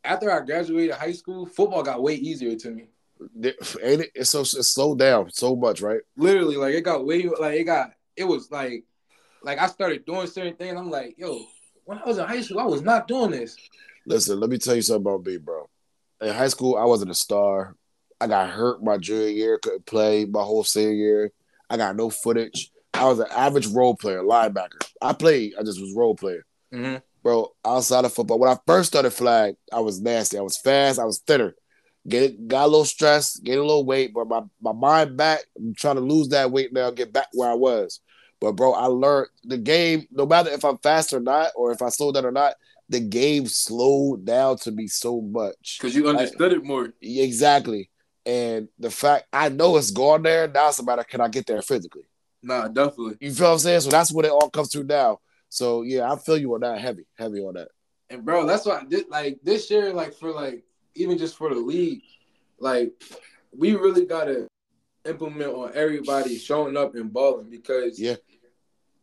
After 0.05 0.31
I 0.31 0.45
graduated 0.45 0.95
high 0.95 1.13
school, 1.13 1.47
football 1.47 1.83
got 1.83 2.03
way 2.03 2.15
easier 2.15 2.55
to 2.55 2.71
me. 2.71 2.89
Ain't 3.21 4.03
it? 4.03 4.11
It's 4.15 4.31
so 4.31 4.41
it's 4.41 4.73
slowed 4.73 4.99
down 4.99 5.31
so 5.31 5.57
much, 5.57 5.81
right? 5.81 6.01
literally 6.17 6.57
like 6.57 6.75
it 6.75 6.83
got 6.83 7.07
way 7.07 7.29
like 7.41 7.55
it 7.55 7.65
got 7.65 7.93
it 8.17 8.25
was 8.25 8.51
like 8.51 8.85
like 9.43 9.59
I 9.59 9.67
started 9.67 10.05
doing 10.05 10.27
certain 10.27 10.57
things. 10.57 10.77
I'm 10.77 10.91
like, 10.91 11.15
yo, 11.19 11.41
when 11.85 11.99
I 11.99 12.05
was 12.05 12.19
in 12.19 12.27
high 12.27 12.41
school, 12.41 12.61
I 12.61 12.65
was 12.65 12.83
not 12.83 13.09
doing 13.09 13.31
this. 13.31 13.57
Listen, 14.07 14.41
let 14.41 14.51
me 14.51 14.59
tell 14.59 14.75
you 14.75 14.83
something 14.83 15.07
about 15.07 15.25
me, 15.25 15.37
bro. 15.37 15.69
In 16.21 16.35
high 16.35 16.49
school, 16.49 16.77
I 16.77 16.85
wasn't 16.85 17.11
a 17.11 17.15
star. 17.15 17.75
I 18.21 18.27
got 18.27 18.51
hurt 18.51 18.83
my 18.83 18.97
junior 18.97 19.29
year, 19.29 19.59
couldn't 19.59 19.87
play 19.87 20.25
my 20.25 20.43
whole 20.43 20.65
senior 20.65 20.93
year. 20.93 21.33
I 21.69 21.77
got 21.77 21.97
no 21.97 22.11
footage. 22.11 22.71
I 22.95 23.05
was 23.05 23.19
an 23.19 23.27
average 23.31 23.67
role 23.67 23.95
player, 23.95 24.23
linebacker. 24.23 24.81
I 25.03 25.13
played, 25.13 25.53
I 25.59 25.63
just 25.63 25.81
was 25.81 25.93
role 25.95 26.15
player. 26.15 26.45
Mm-hmm. 26.73 26.97
Bro, 27.23 27.53
outside 27.65 28.05
of 28.05 28.13
football, 28.13 28.39
when 28.39 28.51
I 28.51 28.57
first 28.67 28.89
started 28.89 29.11
flag, 29.11 29.57
I 29.73 29.81
was 29.81 30.01
nasty. 30.01 30.39
I 30.39 30.43
was 30.43 30.57
fast, 30.57 30.99
I 30.99 31.05
was 31.05 31.19
thinner. 31.19 31.55
Get 32.09 32.47
got 32.47 32.65
a 32.65 32.69
little 32.69 32.85
stress, 32.85 33.37
gained 33.39 33.59
a 33.59 33.65
little 33.65 33.85
weight, 33.85 34.15
but 34.15 34.29
my, 34.29 34.43
my 34.61 34.73
mind 34.73 35.17
back, 35.17 35.41
I'm 35.57 35.75
trying 35.75 35.97
to 35.97 36.01
lose 36.01 36.29
that 36.29 36.53
weight 36.53 36.73
now, 36.73 36.91
get 36.91 37.13
back 37.13 37.29
where 37.33 37.51
I 37.51 37.55
was. 37.55 38.01
But 38.41 38.53
bro, 38.53 38.73
I 38.73 38.87
learned 38.87 39.29
the 39.45 39.59
game, 39.59 40.07
no 40.11 40.27
matter 40.27 40.51
if 40.51 40.65
I'm 40.65 40.79
fast 40.79 41.13
or 41.13 41.21
not, 41.21 41.53
or 41.57 41.73
if 41.73 41.83
I 41.83 41.89
slow 41.89 42.13
down 42.13 42.27
or 42.27 42.31
not, 42.31 42.55
the 42.89 43.01
game 43.01 43.47
slowed 43.47 44.25
down 44.25 44.59
to 44.59 44.71
me 44.71 44.87
so 44.87 45.21
much. 45.21 45.79
Because 45.81 45.97
you 45.97 46.09
understood 46.09 46.53
it 46.53 46.65
more. 46.65 46.93
Exactly. 47.01 47.91
And 48.25 48.69
the 48.79 48.91
fact 48.91 49.27
I 49.33 49.49
know 49.49 49.77
it's 49.77 49.91
gone 49.91 50.23
there, 50.23 50.49
now 50.49 50.69
it's 50.69 50.79
a 50.79 50.85
matter 50.85 51.05
can 51.05 51.21
I 51.21 51.29
get 51.29 51.47
there 51.47 51.63
physically? 51.63 52.05
Nah, 52.43 52.69
definitely. 52.69 53.17
You 53.21 53.33
feel 53.33 53.47
what 53.47 53.53
I'm 53.55 53.59
saying? 53.59 53.81
So 53.81 53.91
that's 53.91 54.13
what 54.13 54.25
it 54.25 54.31
all 54.31 54.51
comes 54.51 54.69
to 54.71 54.85
now. 54.85 55.21
So 55.49 55.83
yeah, 55.83 56.13
I 56.13 56.17
feel 56.17 56.37
you 56.37 56.55
on 56.55 56.61
that 56.61 56.81
heavy, 56.81 57.07
heavy 57.19 57.41
on 57.41 57.55
that. 57.55 57.69
And 58.11 58.25
bro, 58.25 58.47
that's 58.47 58.67
why 58.67 58.83
this, 58.89 59.05
like 59.09 59.39
this 59.43 59.71
year, 59.71 59.93
like 59.93 60.15
for 60.15 60.31
like 60.31 60.65
even 60.97 61.19
just 61.19 61.37
for 61.37 61.49
the 61.53 61.61
league, 61.61 62.03
like 62.59 62.93
we 63.57 63.75
really 63.75 64.07
gotta 64.07 64.47
implement 65.05 65.55
on 65.55 65.71
everybody 65.75 66.37
showing 66.39 66.77
up 66.77 66.95
and 66.95 67.13
balling 67.13 67.49
because 67.51 67.99
Yeah. 67.99 68.17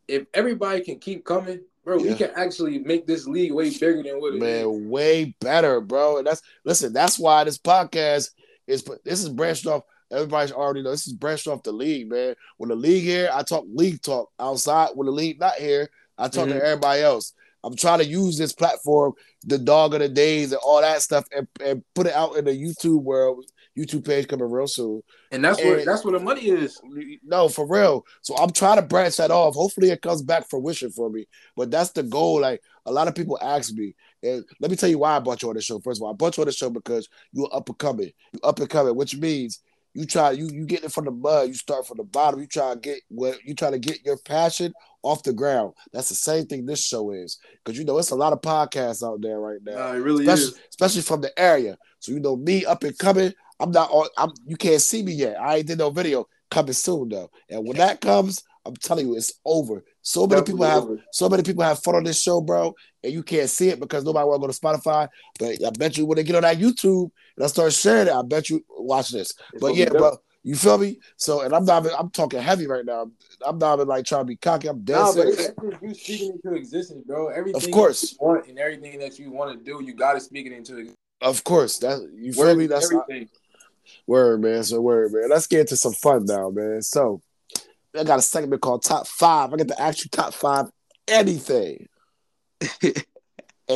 if 0.08 0.26
everybody 0.34 0.82
can 0.82 1.00
keep 1.00 1.24
coming, 1.24 1.62
bro, 1.84 1.98
Yeah. 1.98 2.12
we 2.12 2.18
can 2.18 2.32
actually 2.36 2.80
make 2.80 3.08
this 3.08 3.26
league 3.26 3.54
way 3.54 3.70
bigger 3.70 4.04
than 4.04 4.20
what 4.20 4.34
it 4.34 4.38
is. 4.38 4.42
Man, 4.42 4.90
way 4.90 5.36
better, 5.40 5.80
bro. 5.82 6.18
And 6.18 6.28
that's 6.28 6.42
listen, 6.66 6.94
that's 6.94 7.18
why 7.18 7.44
this 7.44 7.58
podcast 7.58 8.32
is 8.68 8.84
this 9.04 9.24
is 9.24 9.30
branched 9.30 9.66
off. 9.68 9.84
Everybody's 10.12 10.52
already 10.52 10.84
know 10.84 10.92
this 10.92 11.08
is 11.08 11.14
branched 11.14 11.48
off 11.48 11.64
the 11.64 11.72
league, 11.72 12.10
man. 12.10 12.36
When 12.58 12.70
the 12.70 12.76
league 12.76 13.04
here, 13.04 13.30
I 13.34 13.44
talk 13.44 13.66
league 13.68 14.02
talk 14.02 14.30
outside. 14.40 14.90
When 14.94 15.06
the 15.06 15.12
league 15.12 15.40
not 15.40 15.56
here, 15.56 15.90
I 16.18 16.28
talk 16.28 16.48
Mhm. 16.48 16.54
to 16.60 16.66
everybody 16.66 17.02
else. 17.02 17.34
I'm 17.64 17.76
trying 17.76 18.00
to 18.00 18.06
use 18.06 18.38
this 18.38 18.54
platform, 18.54 19.14
the 19.44 19.58
dog 19.58 19.94
of 19.94 20.02
the 20.02 20.10
days 20.10 20.52
and 20.52 20.62
all 20.64 20.82
that 20.82 21.02
stuff, 21.02 21.26
and, 21.36 21.48
and 21.64 21.84
put 21.96 22.08
it 22.08 22.14
out 22.14 22.36
in 22.36 22.46
the 22.46 22.52
YouTube 22.52 23.02
world. 23.02 23.46
YouTube 23.78 24.06
page 24.06 24.28
coming 24.28 24.50
real 24.52 24.68
soon. 24.68 25.02
And 25.32 25.44
that's 25.44 25.58
where 25.58 25.84
that's 25.84 26.04
where 26.04 26.18
the 26.18 26.24
money 26.24 26.48
is. 26.48 26.80
No, 27.24 27.50
for 27.50 27.68
real. 27.68 28.06
So 28.22 28.36
I'm 28.36 28.52
trying 28.52 28.76
to 28.76 28.84
branch 28.84 29.18
that 29.18 29.32
off. 29.32 29.56
Hopefully 29.56 29.90
it 29.90 30.02
comes 30.02 30.22
back 30.22 30.48
fruition 30.48 30.92
for 30.92 31.10
me. 31.10 31.26
But 31.56 31.72
that's 31.72 31.90
the 31.92 32.04
goal. 32.04 32.42
Like 32.42 32.62
a 32.86 32.92
lot 32.92 33.08
of 33.08 33.16
people 33.16 33.40
ask 33.42 33.74
me, 33.74 33.96
and 34.22 34.46
let 34.60 34.70
me 34.70 34.78
tell 34.78 34.90
you 34.90 35.00
why 35.00 35.16
I 35.16 35.20
brought 35.20 35.42
you 35.42 35.50
on 35.50 35.56
the 35.56 35.62
show. 35.62 35.80
First 35.80 36.00
of 36.00 36.04
all, 36.04 36.12
I 36.12 36.16
brought 36.16 36.38
you 36.38 36.44
on 36.44 36.48
the 36.48 36.54
show 36.54 36.70
because 36.70 37.10
you're 37.32 37.50
up 37.52 37.68
and 37.68 37.78
coming. 37.80 38.12
You 38.32 38.40
up 38.44 38.60
and 38.60 38.70
coming, 38.70 38.96
which 38.96 39.18
means 39.18 39.62
you 39.94 40.06
try 40.06 40.32
you 40.32 40.48
you 40.52 40.66
get 40.66 40.84
it 40.84 40.92
from 40.92 41.06
the 41.06 41.12
mud. 41.12 41.48
You 41.50 41.54
start 41.54 41.88
from 41.88 41.98
the 41.98 42.04
bottom. 42.04 42.40
You 42.40 42.48
try 42.48 42.74
to 42.74 42.80
get 42.80 43.00
what 43.10 43.44
you 43.44 43.54
try 43.56 43.72
to 43.72 43.80
get 43.80 44.06
your 44.06 44.18
passion 44.18 44.74
off 45.04 45.24
the 45.24 45.34
ground. 45.34 45.74
That's 45.92 46.10
the 46.10 46.16
same 46.16 46.46
thing 46.46 46.66
this 46.66 46.84
show 46.84 47.12
is. 47.12 47.40
Because 47.64 47.78
you 47.78 47.86
know 47.86 47.98
it's 47.98 48.12
a 48.12 48.16
lot 48.16 48.34
of 48.34 48.42
podcasts 48.42 49.06
out 49.08 49.22
there 49.22 49.40
right 49.40 49.60
now 49.64 49.76
Nah, 49.76 49.94
it 49.94 49.98
really 49.98 50.26
especially, 50.26 50.54
is. 50.54 50.60
especially 50.70 51.02
from 51.02 51.22
the 51.22 51.38
area. 51.40 51.78
So 52.00 52.12
you 52.12 52.20
know 52.20 52.36
me 52.36 52.66
up 52.66 52.84
and 52.84 52.98
coming. 52.98 53.34
I'm 53.60 53.72
not 53.72 53.90
on. 53.92 54.08
I'm 54.18 54.32
you 54.46 54.58
can't 54.58 54.82
see 54.82 55.04
me 55.04 55.14
yet. 55.14 55.40
I 55.40 55.58
ain't 55.58 55.68
did 55.68 55.78
no 55.78 55.90
video 55.90 56.28
coming 56.50 56.74
soon 56.74 57.10
though. 57.10 57.30
And 57.50 57.66
when 57.68 57.78
that 57.78 58.02
comes, 58.02 58.44
I'm 58.66 58.76
telling 58.76 59.08
you, 59.08 59.16
it's 59.16 59.34
over. 59.46 59.84
So 60.02 60.26
many 60.28 60.42
people 60.42 60.66
have 60.66 60.84
over. 60.84 61.00
so 61.12 61.30
many 61.30 61.44
people 61.44 61.64
have 61.64 61.80
fun 61.80 61.96
on 61.96 62.04
this 62.04 62.22
show, 62.22 62.42
bro, 62.42 62.74
and 63.04 63.12
you 63.12 63.24
can't 63.24 63.50
see 63.50 63.70
it 63.70 63.80
because 63.80 64.04
nobody 64.04 64.26
want 64.26 64.42
to 64.42 64.48
go 64.48 64.52
to 64.52 64.60
Spotify. 64.60 65.08
But 65.40 65.66
I 65.66 65.70
bet 65.72 65.98
you 65.98 66.06
when 66.06 66.16
they 66.16 66.24
get 66.24 66.36
on 66.36 66.44
that 66.44 66.58
YouTube 66.58 67.12
and 67.36 67.44
I 67.44 67.48
start 67.48 67.74
sharing 67.74 68.08
it, 68.08 68.14
I 68.14 68.22
bet 68.22 68.50
you 68.50 68.64
watch 68.70 69.10
this. 69.10 69.34
It's 69.54 69.62
But 69.62 69.76
yeah, 69.76 69.90
bro, 69.90 70.18
you 70.44 70.56
feel 70.56 70.78
me? 70.78 71.00
So 71.18 71.42
and 71.42 71.54
I'm 71.54 71.66
not. 71.66 71.86
even- 71.86 71.98
I'm 71.98 72.10
talking 72.10 72.42
heavy 72.42 72.68
right 72.68 72.86
now. 72.86 73.10
I'm 73.46 73.58
not 73.58 73.76
even 73.76 73.88
like 73.88 74.06
trying 74.06 74.22
to 74.22 74.26
be 74.26 74.36
cocky. 74.36 74.68
I'm 74.68 74.84
dead 74.84 74.96
Nah, 74.96 75.06
but 75.06 75.14
serious. 75.14 75.40
it's 75.40 75.54
it's 75.62 75.82
you 75.82 75.94
speaking 75.94 76.40
into 76.44 76.56
existence, 76.56 77.04
bro. 77.06 77.28
Everything 77.28 77.70
of 77.70 77.72
course. 77.72 78.14
you 78.14 78.18
want 78.22 78.48
and 78.48 78.60
everything 78.60 79.00
that 79.00 79.20
you 79.20 79.32
want 79.32 79.58
to 79.58 79.64
do, 79.64 79.84
you 79.84 79.94
got 79.94 80.14
to 80.14 80.22
speak 80.22 80.46
it 80.46 80.54
into 80.54 80.74
existence. 80.78 80.98
Of 81.22 81.44
course, 81.44 81.78
that 81.80 82.02
you 82.14 82.34
feel 82.34 82.44
Word 82.44 82.58
me? 82.58 82.68
That's 82.68 82.86
everything. 82.86 83.30
Word, 84.08 84.42
man. 84.42 84.64
So 84.64 84.82
word, 84.82 85.14
man. 85.14 85.30
Let's 85.30 85.48
get 85.48 85.62
into 85.62 85.78
some 85.78 85.94
fun 85.94 86.26
now, 86.26 86.50
man. 86.50 86.82
So 86.82 87.22
I 87.98 88.04
got 88.04 88.20
a 88.20 88.22
segment 88.24 88.62
called 88.62 88.84
Top 88.84 89.08
Five. 89.08 89.54
I 89.54 89.58
get 89.58 89.68
to 89.70 89.82
ask 89.82 90.04
you 90.04 90.10
top 90.10 90.34
five 90.34 90.66
anything. 91.08 91.88
and 92.82 93.04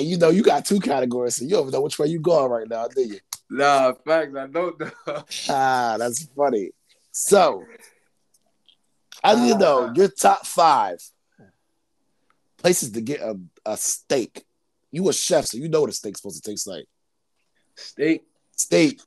you 0.03 0.17
know 0.17 0.29
you 0.29 0.41
got 0.43 0.65
two 0.65 0.79
categories, 0.79 1.35
so 1.35 1.43
you 1.45 1.51
don't 1.51 1.71
know 1.71 1.81
which 1.81 1.99
way 1.99 2.07
you 2.07 2.19
going 2.19 2.49
right 2.51 2.67
now, 2.67 2.87
do 2.87 3.01
you? 3.01 3.19
Nah, 3.49 3.93
facts. 4.05 4.35
I 4.35 4.47
don't 4.47 4.79
know. 4.79 4.91
Ah, 5.49 5.95
that's 5.99 6.23
funny. 6.35 6.71
So 7.11 7.63
I 9.23 9.35
need 9.35 9.53
to 9.53 9.57
know 9.59 9.87
Ah. 9.89 9.93
your 9.95 10.09
top 10.09 10.45
five 10.45 10.97
places 12.57 12.91
to 12.91 13.01
get 13.01 13.21
a, 13.21 13.39
a 13.65 13.77
steak. 13.77 14.43
You 14.91 15.07
a 15.09 15.13
chef, 15.13 15.45
so 15.45 15.57
you 15.57 15.69
know 15.69 15.81
what 15.81 15.89
a 15.89 15.93
steak's 15.93 16.21
supposed 16.21 16.43
to 16.43 16.49
taste 16.49 16.67
like. 16.67 16.85
Steak. 17.75 18.23
Steak. 18.55 18.99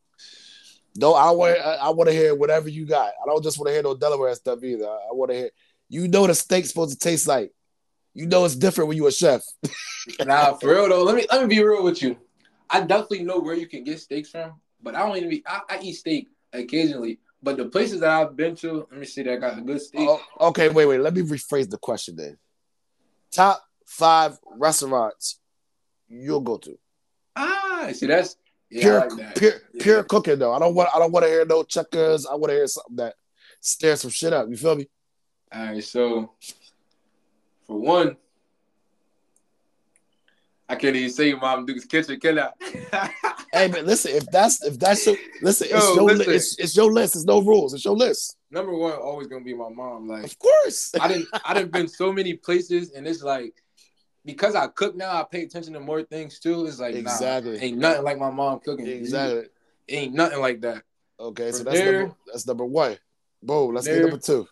No, 0.97 1.14
I 1.14 1.30
want 1.30 1.59
I, 1.59 1.75
I 1.76 1.90
want 1.90 2.09
to 2.09 2.14
hear 2.14 2.35
whatever 2.35 2.68
you 2.68 2.87
got. 2.87 3.12
I 3.23 3.26
don't 3.26 3.42
just 3.42 3.59
want 3.59 3.68
to 3.68 3.73
hear 3.73 3.82
no 3.82 3.97
Delaware 3.97 4.35
stuff 4.35 4.62
either. 4.62 4.87
I, 4.87 5.09
I 5.11 5.12
want 5.12 5.30
to 5.30 5.37
hear. 5.37 5.50
You 5.88 6.06
know 6.09 6.25
a 6.25 6.35
steak's 6.35 6.68
supposed 6.68 6.92
to 6.92 6.99
taste 6.99 7.26
like. 7.26 7.52
You 8.14 8.26
know 8.26 8.44
it's 8.44 8.56
different 8.56 8.88
when 8.88 8.97
you 8.97 9.06
a 9.06 9.12
chef. 9.12 9.42
Nah, 10.25 10.54
for 10.54 10.70
real 10.70 10.88
though. 10.88 11.04
Let 11.04 11.14
me 11.14 11.26
let 11.30 11.42
me 11.42 11.47
be 11.47 11.62
real 11.62 11.85
with 11.85 12.02
you. 12.02 12.16
I 12.70 12.80
definitely 12.80 13.23
know 13.23 13.38
where 13.38 13.54
you 13.54 13.66
can 13.66 13.85
get 13.85 14.00
steaks 14.00 14.30
from, 14.30 14.54
but 14.82 14.94
I 14.94 15.06
don't 15.06 15.16
even 15.16 15.28
be. 15.28 15.42
I, 15.47 15.61
I 15.68 15.78
eat 15.82 15.92
steak 15.92 16.28
occasionally, 16.52 17.20
but 17.42 17.59
the 17.59 17.66
places 17.66 18.00
that 18.00 18.11
I've 18.11 18.35
been 18.35 18.56
to, 18.56 18.87
let 18.90 18.99
me 18.99 19.04
see 19.04 19.23
that 19.25 19.40
got 19.40 19.59
a 19.59 19.61
good 19.61 19.80
steak. 19.80 20.09
Oh, 20.09 20.20
okay, 20.49 20.70
wait, 20.70 20.87
wait. 20.87 21.00
Let 21.00 21.14
me 21.14 21.23
rephrase 21.23 21.68
the 21.68 21.76
question 21.76 22.16
then. 22.16 22.38
Top 23.30 23.62
five 23.87 24.38
restaurants 24.56 25.38
you'll 26.09 26.40
go 26.40 26.56
to. 26.59 26.78
Ah, 27.37 27.90
see 27.92 28.06
that's 28.06 28.37
yeah, 28.70 28.82
pure, 28.82 29.10
like 29.10 29.34
pure, 29.36 29.52
Yeah. 29.74 29.82
pure 29.82 30.02
cooking 30.04 30.38
though. 30.38 30.52
I 30.52 30.58
don't 30.58 30.74
want. 30.74 30.88
I 30.94 30.98
don't 30.98 31.12
want 31.12 31.24
to 31.24 31.30
hear 31.30 31.44
no 31.44 31.62
checkers. 31.62 32.26
I 32.26 32.34
want 32.34 32.50
to 32.50 32.54
hear 32.56 32.66
something 32.66 32.96
that 32.96 33.14
stirs 33.60 34.00
some 34.02 34.10
shit 34.10 34.32
up. 34.32 34.48
You 34.48 34.56
feel 34.56 34.76
me? 34.76 34.88
All 35.52 35.64
right, 35.66 35.82
so 35.84 36.32
for 37.66 37.78
one, 37.78 38.16
I 40.68 40.76
can't 40.76 40.94
even 40.94 41.10
say 41.10 41.34
Mom 41.34 41.66
Duke's 41.66 41.84
kitchen, 41.84 42.20
can 42.20 42.38
I? 42.38 42.50
hey, 43.52 43.66
but 43.68 43.84
listen, 43.84 44.12
if 44.14 44.26
that's 44.30 44.62
if 44.64 44.78
that's 44.78 45.04
your 45.04 45.16
listen, 45.42 45.66
it's 45.70 45.84
Yo, 45.84 45.94
your 45.96 46.14
li- 46.14 46.24
it's, 46.28 46.58
it's 46.60 46.76
your 46.76 46.92
list. 46.92 47.16
It's 47.16 47.24
no 47.24 47.42
rules. 47.42 47.74
It's 47.74 47.84
your 47.84 47.96
list. 47.96 48.36
Number 48.52 48.72
one, 48.76 48.92
always 48.92 49.26
gonna 49.26 49.42
be 49.44 49.54
my 49.54 49.68
mom. 49.68 50.06
Like 50.06 50.24
Of 50.24 50.38
course. 50.38 50.92
I 51.00 51.08
didn't 51.08 51.26
I 51.44 51.54
didn't 51.54 51.72
been 51.72 51.88
so 51.88 52.12
many 52.12 52.34
places 52.34 52.92
and 52.92 53.06
it's 53.08 53.22
like 53.22 53.52
because 54.24 54.54
I 54.54 54.66
cook 54.68 54.94
now, 54.96 55.20
I 55.20 55.24
pay 55.24 55.42
attention 55.42 55.72
to 55.74 55.80
more 55.80 56.02
things 56.02 56.38
too. 56.38 56.66
It's 56.66 56.78
like 56.80 56.94
Exactly. 56.94 57.56
nah, 57.58 57.62
ain't 57.64 57.78
nothing 57.78 58.04
like 58.04 58.18
my 58.18 58.30
mom 58.30 58.60
cooking. 58.60 58.86
exactly. 58.86 59.44
Ain't 59.88 60.14
nothing 60.14 60.40
like 60.40 60.60
that. 60.62 60.82
Okay, 61.18 61.52
so 61.52 61.64
that's 61.64 61.76
there- 61.78 62.00
number 62.00 62.16
that's 62.26 62.46
number 62.46 62.64
one. 62.64 62.96
Boom. 63.42 63.74
Let's 63.74 63.86
get 63.86 64.02
number 64.02 64.18
two. 64.18 64.46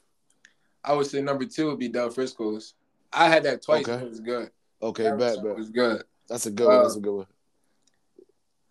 I 0.85 0.93
would 0.95 1.07
say 1.07 1.21
number 1.21 1.45
two 1.45 1.67
would 1.69 1.79
be 1.79 1.89
Del 1.89 2.11
Frisco's. 2.11 2.75
I 3.13 3.29
had 3.29 3.43
that 3.45 3.63
twice. 3.63 3.83
Okay. 3.83 3.95
and 3.95 4.03
It 4.05 4.09
was 4.09 4.21
good. 4.21 4.51
Okay, 4.83 5.03
That 5.05 5.19
bet, 5.19 5.21
restaurant 5.21 5.49
bet. 5.49 5.57
was 5.57 5.71
good. 5.71 6.03
That's 6.29 6.47
a 6.47 6.51
good 6.51 6.67
one. 6.67 6.77
Uh, 6.77 6.83
That's 6.83 6.97
a 6.97 7.01
good 7.01 7.15
one. 7.17 7.27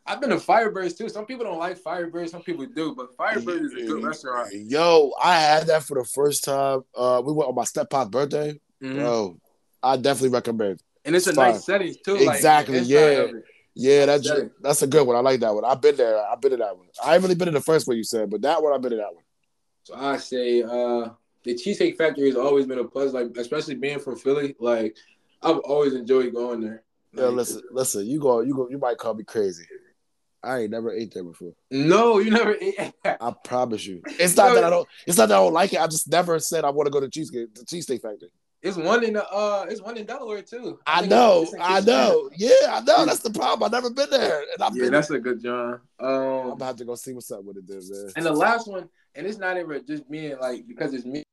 I've 0.06 0.22
been 0.22 0.30
to 0.30 0.38
Firebirds 0.38 0.98
too. 0.98 1.10
Some 1.10 1.26
people 1.26 1.44
don't 1.44 1.60
like 1.60 1.78
Firebirds, 1.78 2.30
some 2.30 2.42
people 2.42 2.66
do, 2.66 2.96
but 2.96 3.16
Firebirds 3.18 3.66
is 3.66 3.74
a 3.74 3.86
good 3.88 4.04
restaurant. 4.04 4.50
Yo, 4.54 5.12
I 5.22 5.38
had 5.40 5.68
that 5.68 5.84
for 5.84 5.96
the 6.02 6.06
first 6.08 6.46
time. 6.46 6.82
Uh, 6.96 7.22
we 7.26 7.34
went 7.34 7.50
on 7.50 7.56
my 7.56 7.66
stepfat's 7.66 8.10
birthday. 8.10 8.60
Mhm. 8.82 8.96
Bro, 8.96 9.40
I 9.84 9.98
definitely 9.98 10.30
recommend. 10.30 10.82
And 11.08 11.16
it's 11.16 11.26
a 11.28 11.34
nice 11.34 11.66
setting 11.66 11.96
too. 12.06 12.16
Exactly, 12.18 12.80
Like, 12.82 12.88
yeah. 12.90 13.00
inside 13.10 13.30
of 13.30 13.36
it. 13.38 13.44
Yeah, 13.80 14.06
that's 14.08 14.30
that's 14.62 14.82
a 14.82 14.88
good 14.88 15.06
one. 15.08 15.16
I 15.16 15.20
like 15.20 15.40
that 15.40 15.54
one. 15.54 15.64
I've 15.64 15.82
been 15.82 15.96
there. 15.96 16.18
I've 16.28 16.42
been 16.42 16.52
to 16.52 16.58
that 16.58 16.76
one. 16.78 16.88
I 17.04 17.14
ain't 17.14 17.24
really 17.24 17.36
been 17.36 17.46
to 17.46 17.52
the 17.52 17.62
first 17.62 17.88
one 17.88 17.96
you 17.96 18.04
said, 18.04 18.30
but 18.30 18.42
that 18.42 18.62
one 18.62 18.74
I've 18.74 18.82
been 18.82 18.92
to 18.92 18.98
that 18.98 19.14
one. 19.14 19.24
So 19.84 19.96
I 19.96 20.18
say 20.18 20.64
uh 20.64 21.10
the 21.44 21.56
Cheesecake 21.56 21.98
Factory 21.98 22.28
has 22.28 22.36
always 22.36 22.66
been 22.66 22.80
a 22.80 22.84
plus, 22.84 23.14
like 23.14 23.28
especially 23.38 23.76
being 23.76 24.00
from 24.00 24.18
Philly. 24.18 24.56
Like 24.60 24.98
I've 25.42 25.60
always 25.60 25.94
enjoyed 25.94 26.34
going 26.34 26.62
there. 26.62 26.84
Yeah, 27.14 27.28
listen, 27.28 27.62
listen. 27.72 28.06
You 28.06 28.20
go, 28.20 28.42
you 28.42 28.54
go. 28.54 28.68
You 28.70 28.78
might 28.80 28.98
call 28.98 29.14
me 29.14 29.24
crazy. 29.24 29.64
I 30.44 30.60
ain't 30.62 30.72
never 30.72 30.92
ate 30.92 31.14
there 31.14 31.24
before. 31.24 31.54
No, 31.72 32.20
you 32.20 32.32
never 32.32 32.56
ate. 32.60 32.80
I 33.06 33.34
promise 33.44 33.86
you. 33.86 34.02
It's 34.20 34.36
not 34.36 34.50
No. 34.50 34.56
that 34.56 34.64
I 34.66 34.70
don't. 34.70 34.88
It's 35.06 35.18
not 35.18 35.30
that 35.30 35.36
I 35.36 35.40
don't 35.44 35.54
like 35.54 35.74
it. 35.74 35.80
I 35.80 35.88
just 35.88 36.10
never 36.10 36.40
said 36.40 36.66
I 36.66 36.70
want 36.72 36.88
to 36.88 36.92
go 36.92 37.00
to 37.00 37.10
cheesecake, 37.10 37.54
the 37.54 37.62
cheesesteak 37.64 38.02
factory. 38.02 38.30
It's 38.68 38.78
one 38.78 39.04
in 39.04 39.14
the 39.14 39.28
uh, 39.30 39.66
it's 39.70 39.82
one 39.82 39.98
in 39.98 40.06
Delaware 40.06 40.42
too. 40.42 40.80
I 40.86 41.00
think 41.02 41.12
know, 41.12 41.42
it's 41.44 41.56
I 41.60 41.80
know. 41.82 42.30
Yeah, 42.36 42.50
I 42.70 42.82
know. 42.82 43.06
That's 43.06 43.20
the 43.20 43.30
problem. 43.30 43.64
I've 43.66 43.72
never 43.72 43.90
been 43.90 44.10
there, 44.10 44.42
and 44.42 44.62
I've 44.62 44.76
Yeah, 44.76 44.84
been. 44.84 44.92
that's 44.94 45.10
a 45.10 45.20
good 45.20 45.42
John. 45.42 45.80
I'm 46.00 46.52
Um, 46.52 46.58
gonna 46.58 46.86
go 46.86 46.96
see 46.96 47.14
what's 47.14 47.32
up 47.32 47.44
with 47.44 47.58
it, 47.58 47.68
then, 47.68 47.82
man. 47.90 48.12
and 48.16 48.26
the 48.26 48.32
last 48.34 48.68
one, 48.68 48.90
and 49.16 49.26
it's 49.26 49.38
not 49.38 49.58
even 49.58 49.86
just 49.86 50.10
being 50.10 50.38
like 50.40 50.68
because 50.68 50.94
it's 50.94 51.06
me. 51.06 51.24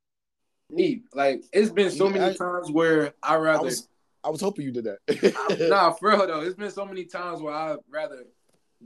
Me, 0.70 1.02
like 1.12 1.44
it's 1.52 1.70
been 1.70 1.90
so 1.90 2.06
Yeah, 2.06 2.12
many 2.12 2.24
I- 2.32 2.36
times 2.36 2.70
where 2.70 3.12
I 3.22 3.34
I 3.34 3.36
rather 3.38 3.64
was, 3.64 3.86
I 4.24 4.30
was 4.30 4.40
hoping 4.40 4.64
you 4.64 4.72
did 4.72 4.84
that. 4.84 5.68
nah 5.68 5.90
for 5.92 6.08
real 6.10 6.26
though. 6.26 6.40
It's 6.40 6.56
been 6.56 6.70
so 6.70 6.86
many 6.86 7.04
times 7.04 7.40
where 7.42 7.52
I'd 7.52 7.76
rather 7.90 8.24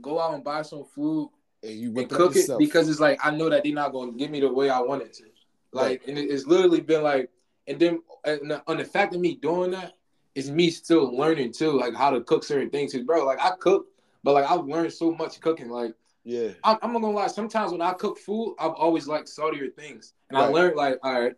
go 0.01 0.19
out 0.19 0.33
and 0.33 0.43
buy 0.43 0.61
some 0.63 0.83
food 0.83 1.29
and 1.63 1.71
you 1.73 1.87
and 1.87 1.95
whip 1.95 2.05
it 2.07 2.11
up 2.13 2.17
cook 2.17 2.35
it 2.35 2.49
because 2.57 2.89
it's 2.89 2.99
like 2.99 3.19
I 3.25 3.31
know 3.31 3.49
that 3.49 3.63
they're 3.63 3.73
not 3.73 3.93
gonna 3.93 4.11
give 4.11 4.29
me 4.29 4.41
the 4.41 4.51
way 4.51 4.69
I 4.69 4.81
want 4.81 5.03
it 5.03 5.13
to. 5.13 5.23
Like, 5.71 6.01
and 6.07 6.17
it- 6.17 6.29
it's 6.29 6.45
literally 6.45 6.81
been 6.81 7.01
like, 7.01 7.29
and 7.69 7.79
then 7.79 8.01
and 8.25 8.61
on 8.67 8.77
the 8.77 8.83
fact 8.83 9.15
of 9.15 9.21
me 9.21 9.35
doing 9.35 9.71
that 9.71 9.93
is 10.35 10.51
me 10.51 10.69
still 10.69 11.15
learning 11.15 11.53
too, 11.53 11.71
like 11.71 11.93
how 11.95 12.09
to 12.09 12.21
cook 12.21 12.43
certain 12.43 12.69
things. 12.69 12.91
'Cause, 12.93 13.03
bro, 13.03 13.25
like 13.25 13.39
I 13.39 13.51
cook, 13.59 13.87
but 14.23 14.33
like 14.33 14.49
I've 14.49 14.65
learned 14.65 14.91
so 14.91 15.11
much 15.11 15.39
cooking. 15.39 15.69
Like 15.69 15.93
yeah, 16.23 16.49
I'm, 16.63 16.77
I'm 16.81 16.91
not 16.93 17.01
gonna 17.01 17.13
lie, 17.15 17.27
sometimes 17.27 17.71
when 17.71 17.81
I 17.81 17.93
cook 17.93 18.17
food, 18.19 18.55
I've 18.59 18.73
always 18.73 19.07
liked 19.07 19.29
saltier 19.29 19.69
things, 19.69 20.13
and 20.29 20.37
I 20.37 20.47
learned 20.47 20.75
like, 20.75 20.99
all 21.03 21.19
right, 21.19 21.33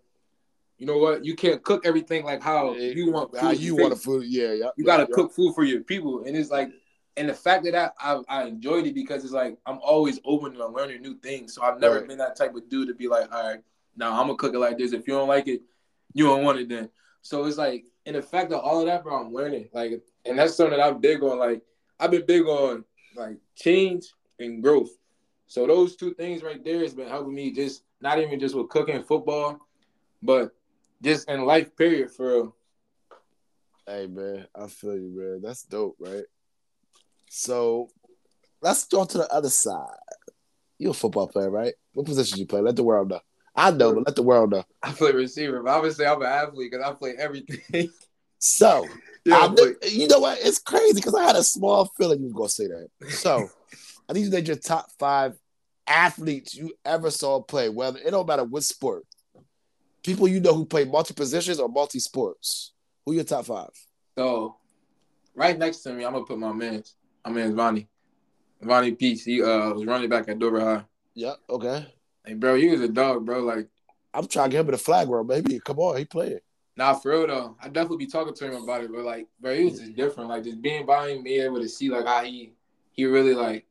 you 0.77 0.85
know 0.87 0.97
what, 0.97 1.23
you 1.23 1.35
can't 1.35 1.61
cook 1.63 1.85
everything 1.85 2.23
like 2.25 2.41
how 2.41 2.73
It- 2.73 2.97
you 2.97 3.11
want. 3.11 3.37
how 3.37 3.51
you 3.51 3.75
want 3.75 3.91
the 3.91 3.95
food? 3.97 4.25
Yeah, 4.27 4.53
yeah. 4.53 4.69
You 4.75 4.83
gotta 4.83 5.07
yeah, 5.09 5.15
cook 5.15 5.31
food 5.33 5.53
for 5.53 5.63
your 5.63 5.81
people, 5.81 6.23
and 6.25 6.35
it's 6.35 6.49
like, 6.49 6.71
and 7.17 7.29
the 7.29 7.33
fact 7.33 7.63
that 7.65 7.75
I, 7.75 7.89
I 7.99 8.21
I 8.29 8.43
enjoyed 8.45 8.85
it 8.87 8.95
because 8.95 9.23
it's 9.23 9.33
like 9.33 9.57
I'm 9.65 9.79
always 9.79 10.19
open 10.25 10.53
to 10.53 10.67
learning 10.67 11.01
new 11.01 11.15
things. 11.19 11.53
So 11.53 11.61
I've 11.61 11.79
never 11.79 11.99
Right. 11.99 12.07
been 12.07 12.17
that 12.19 12.35
type 12.35 12.55
of 12.55 12.67
dude 12.69 12.87
to 12.87 12.95
be 12.95 13.07
like, 13.07 13.31
all 13.33 13.43
right, 13.49 13.61
now 13.95 14.11
I'm 14.13 14.27
gonna 14.27 14.35
cook 14.35 14.53
it 14.55 14.59
like 14.59 14.77
this. 14.77 14.93
If 14.93 15.07
you 15.07 15.13
don't 15.13 15.27
like 15.27 15.47
it, 15.47 15.61
you 16.13 16.25
don't 16.25 16.43
want 16.43 16.59
it 16.59 16.69
then. 16.69 16.89
So 17.21 17.45
it's 17.45 17.57
like, 17.57 17.85
in 18.05 18.13
the 18.13 18.21
fact 18.21 18.49
that 18.49 18.59
all 18.59 18.79
of 18.79 18.87
that, 18.87 19.03
bro, 19.03 19.19
I'm 19.19 19.33
learning. 19.33 19.69
Like, 19.73 20.01
and 20.25 20.37
that's 20.37 20.55
something 20.55 20.77
that 20.77 20.85
I'm 20.85 20.99
big 20.99 21.21
on. 21.23 21.37
Like, 21.37 21.61
I've 21.99 22.11
been 22.11 22.25
big 22.25 22.45
on 22.47 22.83
like 23.15 23.37
change 23.55 24.07
and 24.39 24.63
growth. 24.63 24.89
So 25.47 25.67
those 25.67 25.95
two 25.95 26.13
things 26.13 26.41
right 26.41 26.63
there 26.63 26.79
has 26.79 26.93
been 26.93 27.07
helping 27.07 27.35
me 27.35 27.51
just 27.51 27.83
not 28.01 28.19
even 28.19 28.39
just 28.39 28.55
with 28.55 28.69
cooking 28.69 29.03
football, 29.03 29.59
but 30.23 30.55
just 31.03 31.29
in 31.29 31.45
life 31.45 31.75
period 31.75 32.11
for 32.11 32.25
real. 32.27 32.55
Hey 33.85 34.07
man, 34.07 34.47
I 34.55 34.67
feel 34.67 34.95
you, 34.95 35.11
man. 35.15 35.41
That's 35.43 35.63
dope, 35.63 35.97
right? 35.99 36.23
So 37.29 37.89
let's 38.61 38.85
go 38.85 39.05
to 39.05 39.17
the 39.19 39.31
other 39.33 39.49
side. 39.49 39.97
You're 40.79 40.91
a 40.91 40.95
football 40.95 41.27
player, 41.27 41.51
right? 41.51 41.73
What 41.93 42.05
position 42.07 42.39
you 42.39 42.47
play? 42.47 42.61
Let 42.61 42.75
the 42.75 42.83
world 42.83 43.09
know. 43.09 43.19
I 43.55 43.71
know, 43.71 43.93
but 43.93 44.05
let 44.05 44.15
the 44.15 44.23
world 44.23 44.51
know. 44.51 44.63
I 44.81 44.91
play 44.91 45.11
receiver, 45.11 45.61
but 45.61 45.89
say 45.91 46.05
I'm 46.05 46.21
an 46.21 46.27
athlete 46.27 46.71
because 46.71 46.85
I 46.85 46.93
play 46.93 47.15
everything. 47.17 47.89
So 48.43 48.87
yeah, 49.23 49.35
I 49.35 49.43
I 49.43 49.47
kn- 49.49 49.55
play- 49.55 49.89
you 49.91 50.07
know 50.07 50.19
what? 50.19 50.39
It's 50.41 50.57
crazy 50.57 50.95
because 50.95 51.13
I 51.13 51.23
had 51.23 51.35
a 51.35 51.43
small 51.43 51.85
feeling 51.95 52.21
you 52.21 52.29
were 52.29 52.33
gonna 52.33 52.49
say 52.49 52.65
that. 52.65 52.87
So 53.09 53.47
I 54.09 54.13
need 54.13 54.21
you 54.21 54.31
to 54.31 54.35
name 54.37 54.45
your 54.45 54.55
top 54.55 54.87
five 54.97 55.37
athletes 55.85 56.55
you 56.55 56.73
ever 56.83 57.11
saw 57.11 57.39
play. 57.39 57.69
Whether 57.69 57.99
it 57.99 58.09
don't 58.09 58.27
matter 58.27 58.43
what 58.43 58.63
sport. 58.63 59.05
People 60.03 60.27
you 60.27 60.39
know 60.39 60.55
who 60.55 60.65
play 60.65 60.85
multi 60.85 61.13
positions 61.13 61.59
or 61.59 61.69
multi 61.69 61.99
sports. 61.99 62.73
Who 63.05 63.13
your 63.13 63.23
top 63.23 63.45
five? 63.45 63.69
so 64.17 64.55
right 65.35 65.57
next 65.57 65.81
to 65.83 65.93
me, 65.93 66.03
I'm 66.03 66.13
gonna 66.13 66.25
put 66.25 66.39
my 66.39 66.51
man's. 66.51 66.95
My 67.23 67.31
man's 67.31 67.53
Ronnie. 67.53 67.87
Ronnie 68.59 68.93
Peace. 68.93 69.23
He 69.23 69.43
uh 69.43 69.71
was 69.73 69.85
running 69.85 70.09
back 70.09 70.27
at 70.29 70.39
Dover 70.39 70.61
High. 70.61 70.83
Yeah, 71.13 71.33
okay. 71.47 71.85
Hey, 72.25 72.33
bro, 72.35 72.55
you 72.55 72.71
was 72.71 72.81
a 72.81 72.87
dog, 72.87 73.25
bro. 73.25 73.41
Like, 73.41 73.67
I'm 74.13 74.27
trying 74.27 74.49
to 74.49 74.57
get 74.57 74.65
him 74.65 74.71
the 74.71 74.77
flag 74.77 75.07
world, 75.07 75.27
baby. 75.27 75.59
Come 75.59 75.79
on, 75.79 75.97
he 75.97 76.05
playing. 76.05 76.39
nah, 76.77 76.93
for 76.93 77.11
real 77.11 77.27
though. 77.27 77.57
I 77.61 77.67
definitely 77.67 78.05
be 78.05 78.07
talking 78.11 78.33
to 78.33 78.45
him 78.45 78.63
about 78.63 78.83
it, 78.83 78.91
but 78.91 79.03
like, 79.05 79.27
bro, 79.39 79.55
he 79.55 79.65
was 79.65 79.79
just 79.79 79.95
different. 79.95 80.29
Like, 80.29 80.43
just 80.43 80.61
being 80.61 80.85
by 80.85 81.09
him, 81.09 81.23
being 81.23 81.41
able 81.43 81.59
to 81.59 81.69
see 81.69 81.89
like 81.89 82.05
how 82.05 82.23
he 82.23 82.53
he 82.91 83.05
really 83.05 83.33
like, 83.33 83.65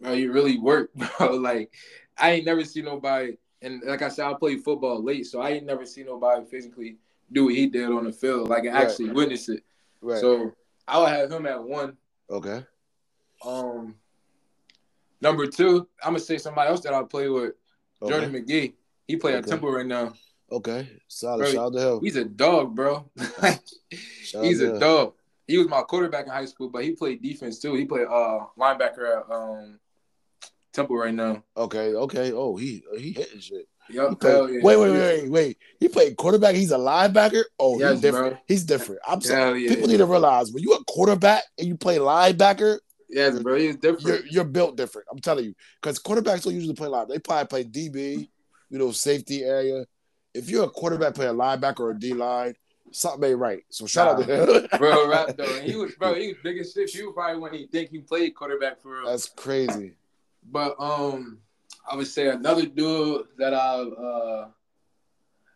bro, 0.00 0.14
he 0.14 0.26
really 0.28 0.58
worked, 0.58 0.96
bro. 1.18 1.32
Like, 1.36 1.74
I 2.16 2.30
ain't 2.32 2.46
never 2.46 2.64
seen 2.64 2.84
nobody. 2.86 3.36
And 3.62 3.82
like 3.86 4.02
I 4.02 4.08
said, 4.08 4.26
I 4.26 4.34
played 4.34 4.62
football 4.62 5.02
late, 5.02 5.26
so 5.26 5.40
I 5.40 5.50
ain't 5.50 5.66
never 5.66 5.84
seen 5.86 6.06
nobody 6.06 6.44
physically 6.46 6.96
do 7.32 7.46
what 7.46 7.54
he 7.54 7.66
did 7.66 7.90
on 7.90 8.04
the 8.04 8.12
field, 8.12 8.48
like 8.48 8.64
and 8.64 8.74
Right. 8.74 8.88
actually 8.88 9.10
witness 9.10 9.48
it. 9.48 9.64
Right. 10.00 10.20
So 10.20 10.52
I 10.86 10.98
would 11.00 11.08
have 11.08 11.32
him 11.32 11.46
at 11.46 11.62
one. 11.62 11.96
okay. 12.30 12.64
Um, 13.44 13.94
number 15.20 15.46
two, 15.46 15.88
I'm 16.02 16.10
gonna 16.12 16.20
say 16.20 16.38
somebody 16.38 16.68
else 16.70 16.80
that 16.82 16.94
I 16.94 17.02
play 17.02 17.28
with, 17.28 17.54
Okay. 18.04 18.12
Jordan 18.12 18.32
McGee. 18.32 18.72
He 19.08 19.16
play 19.16 19.34
at 19.34 19.46
Temple 19.46 19.70
right 19.72 19.86
now. 19.86 20.12
Okay. 20.50 20.88
Solid. 21.08 21.38
Bro, 21.44 21.52
Shout 21.52 21.66
out 21.66 21.72
to 21.74 21.88
him. 21.94 22.00
He's 22.02 22.16
a 22.16 22.24
dog, 22.24 22.74
bro. 22.74 23.10
He's 23.90 24.60
a 24.62 24.74
him. 24.74 24.78
dog. 24.78 25.14
He 25.46 25.58
was 25.58 25.68
my 25.68 25.82
quarterback 25.82 26.24
in 26.26 26.32
high 26.32 26.44
school, 26.46 26.70
but 26.70 26.84
he 26.84 26.92
played 26.92 27.22
defense 27.22 27.58
too. 27.58 27.74
He 27.74 27.84
played 27.84 28.06
uh 28.06 28.40
linebacker 28.58 29.18
at 29.20 29.30
um 29.34 29.78
Temple 30.72 30.96
right 30.96 31.14
now. 31.14 31.42
Okay. 31.56 31.94
Okay. 31.94 32.32
Oh, 32.32 32.56
he 32.56 32.82
he 32.98 33.12
hitting 33.12 33.40
shit. 33.40 33.68
Yup, 33.90 34.18
played- 34.18 34.54
yeah. 34.54 34.60
Wait, 34.62 34.76
wait, 34.78 34.90
wait, 34.92 34.98
wait, 35.22 35.30
wait. 35.30 35.58
He 35.78 35.88
played 35.88 36.16
quarterback. 36.16 36.54
He's 36.54 36.72
a 36.72 36.78
linebacker. 36.78 37.42
Oh, 37.58 37.78
Yes, 37.78 37.92
he's 37.92 38.00
different. 38.00 38.30
bro. 38.34 38.40
He's 38.48 38.64
different. 38.64 39.00
I'm 39.06 39.20
sorry. 39.20 39.64
Yeah. 39.64 39.74
People 39.74 39.88
need 39.88 39.98
to 39.98 40.06
realize 40.06 40.50
when 40.52 40.62
you're 40.62 40.76
a 40.80 40.84
quarterback 40.84 41.42
and 41.58 41.68
you 41.68 41.76
play 41.76 41.98
linebacker, 41.98 42.78
Yes, 43.14 43.38
bro. 43.38 43.54
He's 43.54 43.76
different. 43.76 44.06
you're 44.06 44.26
you're 44.26 44.44
built 44.44 44.76
different. 44.76 45.06
I'm 45.10 45.20
telling 45.20 45.44
you, 45.44 45.54
because 45.80 46.00
quarterbacks 46.00 46.42
don't 46.42 46.54
usually 46.54 46.74
play 46.74 46.88
line. 46.88 47.06
They 47.08 47.20
probably 47.20 47.46
play 47.46 47.64
DB, 47.64 48.28
you 48.70 48.78
know, 48.78 48.90
safety 48.90 49.44
area. 49.44 49.86
If 50.34 50.50
you're 50.50 50.64
a 50.64 50.68
quarterback 50.68 51.14
playing 51.14 51.36
linebacker 51.36 51.78
or 51.78 51.90
a 51.92 51.98
D 51.98 52.12
line, 52.12 52.54
something 52.90 53.30
ain't 53.30 53.38
right. 53.38 53.62
So 53.68 53.86
shout 53.86 54.08
out 54.08 54.26
to 54.26 54.60
him. 54.60 54.68
bro, 54.78 55.08
rap 55.08 55.36
though. 55.36 55.44
He 55.62 55.76
was 55.76 55.94
bro, 55.94 56.14
he 56.14 56.28
was 56.28 56.36
big 56.42 56.58
as 56.58 56.72
shit. 56.72 56.90
He 56.90 57.04
was 57.04 57.14
probably 57.14 57.40
when 57.40 57.54
he 57.54 57.66
think 57.68 57.90
he 57.90 58.00
played 58.00 58.34
quarterback 58.34 58.82
for 58.82 58.98
real. 58.98 59.08
That's 59.08 59.28
crazy. 59.28 59.92
But 60.50 60.74
um, 60.80 61.38
I 61.88 61.94
would 61.94 62.08
say 62.08 62.28
another 62.30 62.66
dude 62.66 63.26
that 63.38 63.54
I 63.54 63.80
uh, 63.80 64.48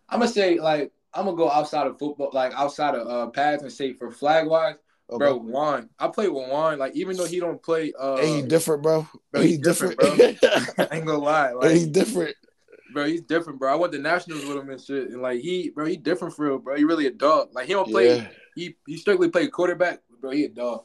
I'm 0.09 0.21
gonna 0.21 0.31
say 0.31 0.61
like 0.61 0.93
I'm 1.12 1.25
gonna 1.25 1.37
go 1.37 1.50
outside 1.50 1.88
of 1.88 1.99
football, 1.99 2.31
like 2.33 2.53
outside 2.55 2.95
of 2.95 3.09
uh 3.09 3.31
pads 3.31 3.65
and 3.65 3.73
say 3.73 3.95
for 3.95 4.12
flag 4.12 4.47
wise. 4.47 4.77
Bro. 5.17 5.37
Juan, 5.38 5.88
I 5.99 6.09
play 6.09 6.29
with 6.29 6.49
Juan. 6.49 6.79
Like 6.79 6.95
even 6.97 7.17
though 7.17 7.25
he 7.25 7.41
don't 7.41 7.62
play, 7.62 7.93
uh, 7.99 8.19
Ain't 8.19 8.43
he 8.45 8.49
different, 8.49 8.83
bro? 8.83 9.07
bro, 9.33 9.41
he 9.41 9.49
he's 9.49 9.59
different, 9.59 9.99
different, 9.99 10.38
I 10.79 10.88
ain't 10.97 11.07
gonna 11.07 11.19
lie, 11.19 11.53
like 11.53 11.77
he 11.77 11.87
different. 11.87 12.35
bro, 12.93 13.07
he's 13.07 13.23
different, 13.23 13.59
bro. 13.59 13.73
I 13.73 13.77
went 13.77 13.93
to 13.95 13.99
nationals 13.99 14.45
with 14.45 14.57
him 14.59 14.69
and 14.71 14.81
shit, 14.81 15.09
and 15.11 15.23
like 15.23 15.41
he, 15.41 15.71
bro, 15.71 15.87
he 15.87 15.97
different 15.97 16.35
for 16.35 16.45
real, 16.47 16.59
bro. 16.59 16.77
He 16.77 16.85
really 16.85 17.07
a 17.07 17.11
dog. 17.12 17.49
Like 17.53 17.67
he 17.67 17.73
don't 17.73 17.88
play, 17.88 18.17
Yeah. 18.19 18.29
he 18.55 18.77
he 18.87 18.97
strictly 18.99 19.31
play 19.31 19.49
quarterback, 19.49 20.00
bro. 20.21 20.31
He 20.31 20.45
a 20.45 20.49
dog. 20.50 20.85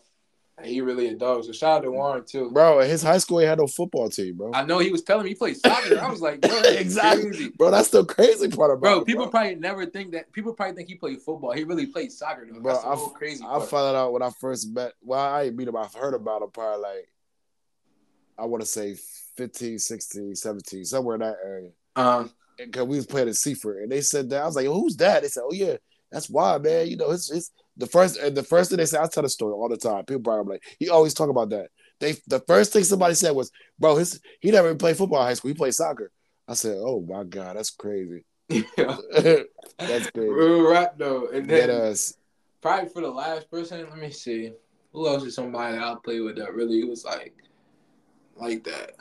He 0.64 0.82
really 0.82 1.08
a 1.08 1.16
dog. 1.16 1.44
So 1.46 1.52
shout 1.52 1.78
out 1.80 1.84
to 1.84 1.92
Warren 1.92 2.24
too. 2.26 2.52
Bro, 2.52 2.80
his 2.82 3.02
high 3.02 3.18
school 3.18 3.40
he 3.40 3.46
had 3.46 3.58
no 3.58 3.66
football 3.68 4.08
team, 4.10 4.38
bro. 4.38 4.52
I 4.54 4.64
know 4.64 4.78
he 4.80 4.92
was 4.92 5.02
telling 5.02 5.24
me 5.24 5.30
he 5.32 5.36
played 5.36 5.58
soccer. 5.58 6.00
I 6.00 6.10
was 6.12 6.22
like, 6.22 6.42
bro, 6.42 6.62
exactly, 6.66 7.30
crazy. 7.32 7.50
bro. 7.58 7.72
That's 7.72 7.90
the 7.90 8.06
crazy 8.06 8.48
part 8.50 8.70
about 8.72 8.82
Bro, 8.82 9.00
it, 9.00 9.06
people 9.08 9.24
bro. 9.26 9.32
probably 9.32 9.56
never 9.56 9.86
think 9.88 10.12
that. 10.12 10.32
People 10.32 10.54
probably 10.54 10.76
think 10.76 10.90
he 10.90 10.96
played 10.96 11.22
football. 11.22 11.52
He 11.54 11.64
really 11.64 11.88
played 11.88 12.12
soccer, 12.12 12.46
though. 12.50 12.60
Bro, 12.60 12.72
That's 12.74 12.84
the 12.84 12.90
I 12.92 12.96
whole 12.96 13.10
crazy 13.10 13.44
I 13.44 13.48
part. 13.58 13.70
found 13.70 13.98
out 13.98 14.14
when 14.14 14.22
I 14.22 14.30
first 14.40 14.70
met. 14.74 14.94
Well, 15.02 15.20
I 15.20 15.44
ain't 15.46 15.56
meet 15.56 15.68
him. 15.68 15.76
I've 15.76 15.94
heard 15.96 16.14
about 16.14 16.44
him 16.44 16.52
probably 16.52 16.82
like, 16.84 17.10
I 18.38 18.46
want 18.46 18.62
to 18.62 18.68
say 18.68 18.96
15, 19.36 19.80
16, 19.80 20.36
17, 20.36 20.86
somewhere 20.86 21.16
in 21.16 21.22
that 21.22 21.38
area. 21.44 21.70
Um, 21.96 22.32
Because 22.58 22.86
we 22.88 22.98
was 22.98 23.06
playing 23.08 23.28
in 23.28 23.34
Seaford, 23.34 23.82
and 23.82 23.92
they 23.92 24.02
said 24.02 24.30
that 24.30 24.44
I 24.44 24.46
was 24.46 24.56
like, 24.56 24.68
"Who's 24.68 24.96
that?" 24.98 25.24
They 25.24 25.28
said, 25.30 25.44
"Oh 25.46 25.54
yeah, 25.54 25.78
that's 26.12 26.30
why, 26.30 26.58
man. 26.60 26.88
You 26.88 26.98
know, 26.98 27.10
it's 27.12 27.32
it's 27.32 27.52
the 27.78 27.88
first 27.88 28.20
the 28.36 28.44
first 28.44 28.70
thing 28.70 28.78
they 28.78 28.86
said, 28.86 29.02
I 29.02 29.08
tell 29.08 29.24
the 29.24 29.30
story 29.30 29.54
all 29.54 29.70
the 29.70 29.78
time. 29.78 30.06
People 30.06 30.24
probably 30.24 30.54
like 30.54 30.64
he 30.80 30.90
always 30.90 31.14
talk 31.14 31.30
about 31.30 31.50
that. 31.50 31.70
They 32.00 32.16
the 32.28 32.40
first 32.42 32.74
thing 32.74 32.84
somebody 32.84 33.16
said 33.16 33.32
was, 33.32 33.52
"Bro, 33.80 33.98
his 33.98 34.20
he 34.40 34.52
never 34.52 34.68
even 34.68 34.78
played 34.78 34.98
football 34.98 35.22
in 35.22 35.28
high 35.28 35.34
school. 35.34 35.50
He 35.50 35.56
played 35.56 35.74
soccer." 35.74 36.12
I 36.48 36.54
said, 36.54 36.78
"Oh 36.80 37.02
my 37.02 37.24
god, 37.24 37.56
that's 37.56 37.72
crazy. 37.72 38.26
yeah. 38.50 38.64
that's 39.78 40.12
crazy." 40.12 40.30
Real 40.30 40.70
rap 40.70 40.96
though. 40.98 41.30
And 41.30 41.50
then 41.50 41.70
us. 41.70 42.16
probably 42.62 42.90
for 42.90 43.02
the 43.02 43.10
last 43.10 43.50
person, 43.50 43.88
let 43.90 43.98
me 43.98 44.12
see. 44.12 44.54
Who 44.92 45.08
else 45.08 45.24
is 45.24 45.36
somebody 45.36 45.78
I 45.78 45.96
played 46.04 46.22
with 46.22 46.38
that 46.38 46.54
really 46.54 46.84
was 46.84 47.06
like 47.06 47.34
like 48.36 48.64
that? 48.66 48.92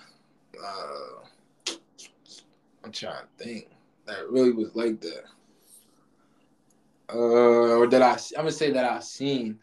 Uh 0.62 1.74
I'm 2.84 2.92
trying 2.92 3.24
to 3.38 3.44
think. 3.44 3.68
That 4.06 4.28
really 4.30 4.52
was 4.52 4.74
like 4.74 5.00
that. 5.02 5.24
Uh 7.12 7.76
or 7.78 7.86
that 7.88 8.02
I 8.02 8.12
I'm 8.36 8.44
gonna 8.44 8.52
say 8.52 8.70
that 8.70 8.84
I've 8.84 9.04
seen. 9.04 9.58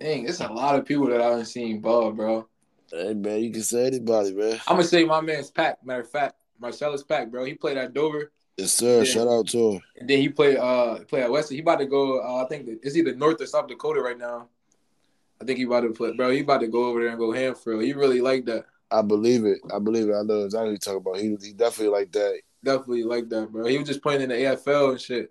Dang, 0.00 0.26
it's 0.28 0.40
a 0.40 0.48
lot 0.48 0.78
of 0.78 0.84
people 0.84 1.06
that 1.08 1.20
I 1.20 1.30
haven't 1.30 1.46
seen 1.46 1.80
ball, 1.80 2.12
bro. 2.12 2.48
Hey 2.90 3.14
man, 3.14 3.42
you 3.42 3.50
can 3.52 3.62
say 3.62 3.86
anybody, 3.86 4.32
man. 4.32 4.60
I'm 4.66 4.76
gonna 4.76 4.84
say 4.84 5.04
my 5.04 5.20
man's 5.20 5.50
Pack. 5.50 5.84
Matter 5.84 6.02
of 6.02 6.10
fact, 6.10 6.36
Marcellus 6.60 7.02
Pack, 7.02 7.30
bro. 7.30 7.44
He 7.44 7.54
played 7.54 7.76
at 7.76 7.92
Dover, 7.92 8.32
Yes, 8.56 8.72
sir. 8.72 8.98
Yeah. 8.98 9.04
Shout 9.04 9.28
out 9.28 9.46
to 9.48 9.72
him. 9.72 9.80
and 9.98 10.08
then 10.08 10.18
he 10.20 10.28
played 10.28 10.56
uh 10.56 11.00
play 11.04 11.22
at 11.22 11.30
Western. 11.30 11.56
He 11.56 11.62
about 11.62 11.80
to 11.80 11.86
go. 11.86 12.20
Uh, 12.20 12.44
I 12.44 12.48
think 12.48 12.68
it's 12.82 12.96
either 12.96 13.14
North 13.14 13.40
or 13.40 13.46
South 13.46 13.68
Dakota 13.68 14.00
right 14.00 14.18
now. 14.18 14.48
I 15.40 15.44
think 15.44 15.58
he 15.58 15.64
about 15.64 15.80
to 15.80 15.90
play, 15.90 16.12
bro. 16.12 16.30
He 16.30 16.40
about 16.40 16.60
to 16.60 16.68
go 16.68 16.84
over 16.86 17.00
there 17.00 17.10
and 17.10 17.18
go 17.18 17.32
ham 17.32 17.54
for. 17.54 17.80
He 17.80 17.92
really 17.92 18.20
like 18.20 18.44
that. 18.46 18.64
I 18.90 19.02
believe 19.02 19.44
it. 19.44 19.58
I 19.74 19.78
believe 19.78 20.08
it. 20.08 20.14
I 20.14 20.22
know 20.22 20.44
exactly 20.44 20.70
what 20.72 20.86
you're 20.86 20.94
talking 20.94 21.10
about. 21.10 21.20
He 21.20 21.36
he 21.48 21.52
definitely 21.52 21.92
like 21.92 22.10
that. 22.12 22.40
Definitely 22.64 23.04
like 23.04 23.28
that, 23.28 23.50
bro. 23.52 23.66
He 23.66 23.78
was 23.78 23.86
just 23.88 24.02
playing 24.02 24.22
in 24.22 24.28
the 24.30 24.34
AFL 24.34 24.90
and 24.90 25.00
shit. 25.00 25.30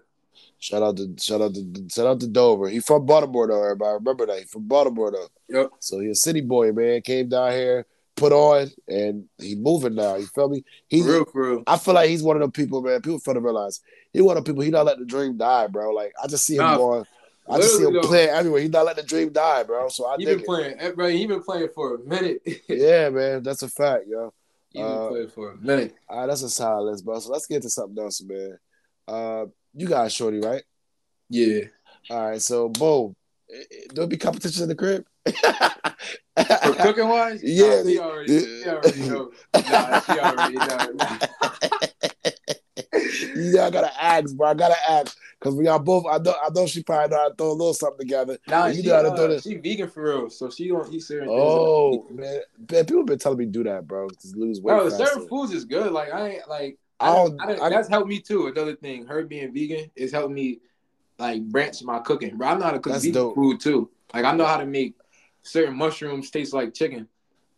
Shout 0.59 0.81
out 0.83 0.97
to 0.97 1.13
shout 1.19 1.41
out 1.41 1.53
to 1.53 1.85
shout 1.89 2.07
out 2.07 2.19
to 2.19 2.27
Dover. 2.27 2.69
He 2.69 2.79
from 2.79 3.05
Baltimore 3.05 3.47
though, 3.47 3.63
everybody. 3.63 3.93
Remember 3.95 4.25
that. 4.27 4.39
He 4.39 4.45
from 4.45 4.67
Baltimore 4.67 5.11
though. 5.11 5.27
Yep. 5.49 5.71
So 5.79 5.99
he's 5.99 6.11
a 6.11 6.15
city 6.15 6.41
boy, 6.41 6.71
man. 6.71 7.01
Came 7.01 7.29
down 7.29 7.51
here, 7.51 7.85
put 8.15 8.31
on, 8.31 8.67
and 8.87 9.25
he 9.39 9.55
moving 9.55 9.95
now. 9.95 10.15
You 10.15 10.25
feel 10.27 10.49
me? 10.49 10.63
He 10.87 11.01
real, 11.03 11.25
real. 11.33 11.63
I 11.67 11.77
feel 11.77 11.93
like 11.93 12.09
he's 12.09 12.23
one 12.23 12.35
of 12.37 12.41
the 12.41 12.49
people, 12.51 12.81
man. 12.81 13.01
People 13.01 13.19
fail 13.19 13.35
to 13.35 13.39
realize 13.39 13.81
he 14.13 14.21
one 14.21 14.37
of 14.37 14.43
the 14.45 14.49
people. 14.49 14.63
He 14.63 14.71
not 14.71 14.85
let 14.85 14.99
the 14.99 15.05
dream 15.05 15.37
die, 15.37 15.67
bro. 15.67 15.91
Like 15.91 16.13
I 16.21 16.27
just 16.27 16.45
see 16.45 16.55
him 16.55 16.63
Nah, 16.63 16.77
going. 16.77 17.05
I 17.49 17.57
just 17.57 17.77
see 17.77 17.83
him 17.83 17.93
though. 17.93 18.01
playing 18.01 18.29
everywhere. 18.29 18.61
He 18.61 18.67
not 18.67 18.85
let 18.85 18.95
the 18.95 19.03
dream 19.03 19.31
die, 19.31 19.63
bro. 19.63 19.89
So 19.89 20.05
I 20.07 20.17
He 20.17 20.25
been 20.25 20.41
playing, 20.43 20.75
eh, 20.79 20.91
bro. 20.91 21.07
He 21.07 21.25
been 21.25 21.43
playing 21.43 21.69
for 21.73 21.95
a 21.95 21.99
minute. 21.99 22.41
yeah, 22.67 23.09
man. 23.09 23.43
That's 23.43 23.63
a 23.63 23.69
fact, 23.69 24.05
yo. 24.07 24.33
He 24.71 24.81
Uh, 24.81 25.09
playing 25.09 25.29
for 25.29 25.51
a 25.51 25.57
minute. 25.57 25.95
All 26.09 26.19
right, 26.19 26.27
that's 26.27 26.43
a 26.43 26.49
solid 26.49 26.91
list, 26.91 27.05
bro. 27.05 27.19
So 27.19 27.31
let's 27.31 27.47
get 27.47 27.61
to 27.63 27.69
something 27.69 28.01
else, 28.01 28.21
man. 28.21 28.57
Uh, 29.07 29.45
you 29.73 29.87
got 29.87 30.11
Shorty, 30.11 30.39
right? 30.39 30.63
Yeah. 31.29 31.65
All 32.09 32.29
right, 32.29 32.41
so 32.41 32.69
boom. 32.69 33.15
There'll 33.93 34.09
be 34.09 34.17
competition 34.17 34.63
in 34.63 34.69
the 34.69 34.75
crib. 34.75 35.05
For 35.25 36.73
cooking 36.73 37.07
wise, 37.07 37.41
Yeah, 37.43 37.81
nah, 37.81 37.89
she 37.89 37.99
already, 37.99 38.39
she 38.39 38.67
already 38.67 39.01
know. 39.03 39.31
Nah, 39.69 39.99
she 39.99 40.19
already 40.19 40.53
know. 40.59 40.91
yeah, 43.35 43.65
I 43.65 43.69
gotta 43.69 44.03
ask, 44.03 44.35
bro. 44.35 44.47
I 44.49 44.53
gotta 44.53 44.89
ask 44.89 45.17
because 45.39 45.55
we 45.55 45.67
are 45.67 45.79
both. 45.79 46.05
I 46.09 46.17
know. 46.17 46.33
I 46.43 46.49
know 46.53 46.65
she 46.65 46.83
probably 46.83 47.09
know 47.15 47.21
how 47.23 47.29
to 47.29 47.35
throw 47.35 47.47
a 47.47 47.53
little 47.53 47.73
something 47.73 47.99
together. 47.99 48.37
Nah, 48.47 48.67
You 48.67 48.81
she, 48.81 48.87
know 48.87 48.95
how 48.95 49.01
to 49.03 49.09
do 49.15 49.23
uh, 49.23 49.27
this. 49.27 49.43
she 49.43 49.55
vegan 49.55 49.89
for 49.89 50.03
real, 50.03 50.29
so 50.29 50.49
she 50.49 50.67
don't 50.69 50.91
eat 50.93 51.01
certain 51.01 51.29
Oh 51.31 52.03
things. 52.07 52.19
man, 52.19 52.41
man, 52.71 52.85
people 52.85 53.03
been 53.05 53.19
telling 53.19 53.37
me 53.39 53.45
to 53.45 53.51
do 53.51 53.63
that, 53.65 53.87
bro. 53.87 54.09
Just 54.21 54.35
lose 54.35 54.61
weight. 54.61 54.73
Bro, 54.73 54.89
faster. 54.89 55.05
certain 55.05 55.27
foods 55.27 55.51
is 55.53 55.65
good. 55.65 55.91
Like 55.91 56.11
I 56.13 56.27
ain't 56.29 56.49
like 56.49 56.77
I 56.99 57.09
I 57.11 57.15
don't- 57.15 57.41
I 57.41 57.45
don't, 57.47 57.61
I- 57.61 57.69
that's 57.69 57.87
helped 57.89 58.07
me 58.07 58.19
too. 58.19 58.47
Another 58.47 58.75
thing, 58.75 59.05
her 59.05 59.23
being 59.23 59.53
vegan 59.53 59.91
is 59.95 60.11
helped 60.11 60.33
me 60.33 60.59
like 61.19 61.43
branch 61.43 61.83
my 61.83 61.99
cooking. 61.99 62.37
Bro, 62.37 62.47
I 62.47 62.57
know 62.57 62.65
how 62.65 62.71
to 62.71 62.79
cook 62.79 62.93
vegan 62.95 63.11
dope. 63.13 63.35
food 63.35 63.59
too. 63.59 63.89
Like 64.13 64.25
I 64.25 64.33
know 64.35 64.45
how 64.45 64.57
to 64.57 64.65
make 64.65 64.95
certain 65.43 65.75
mushrooms 65.77 66.29
taste 66.31 66.53
like 66.53 66.73
chicken. 66.73 67.07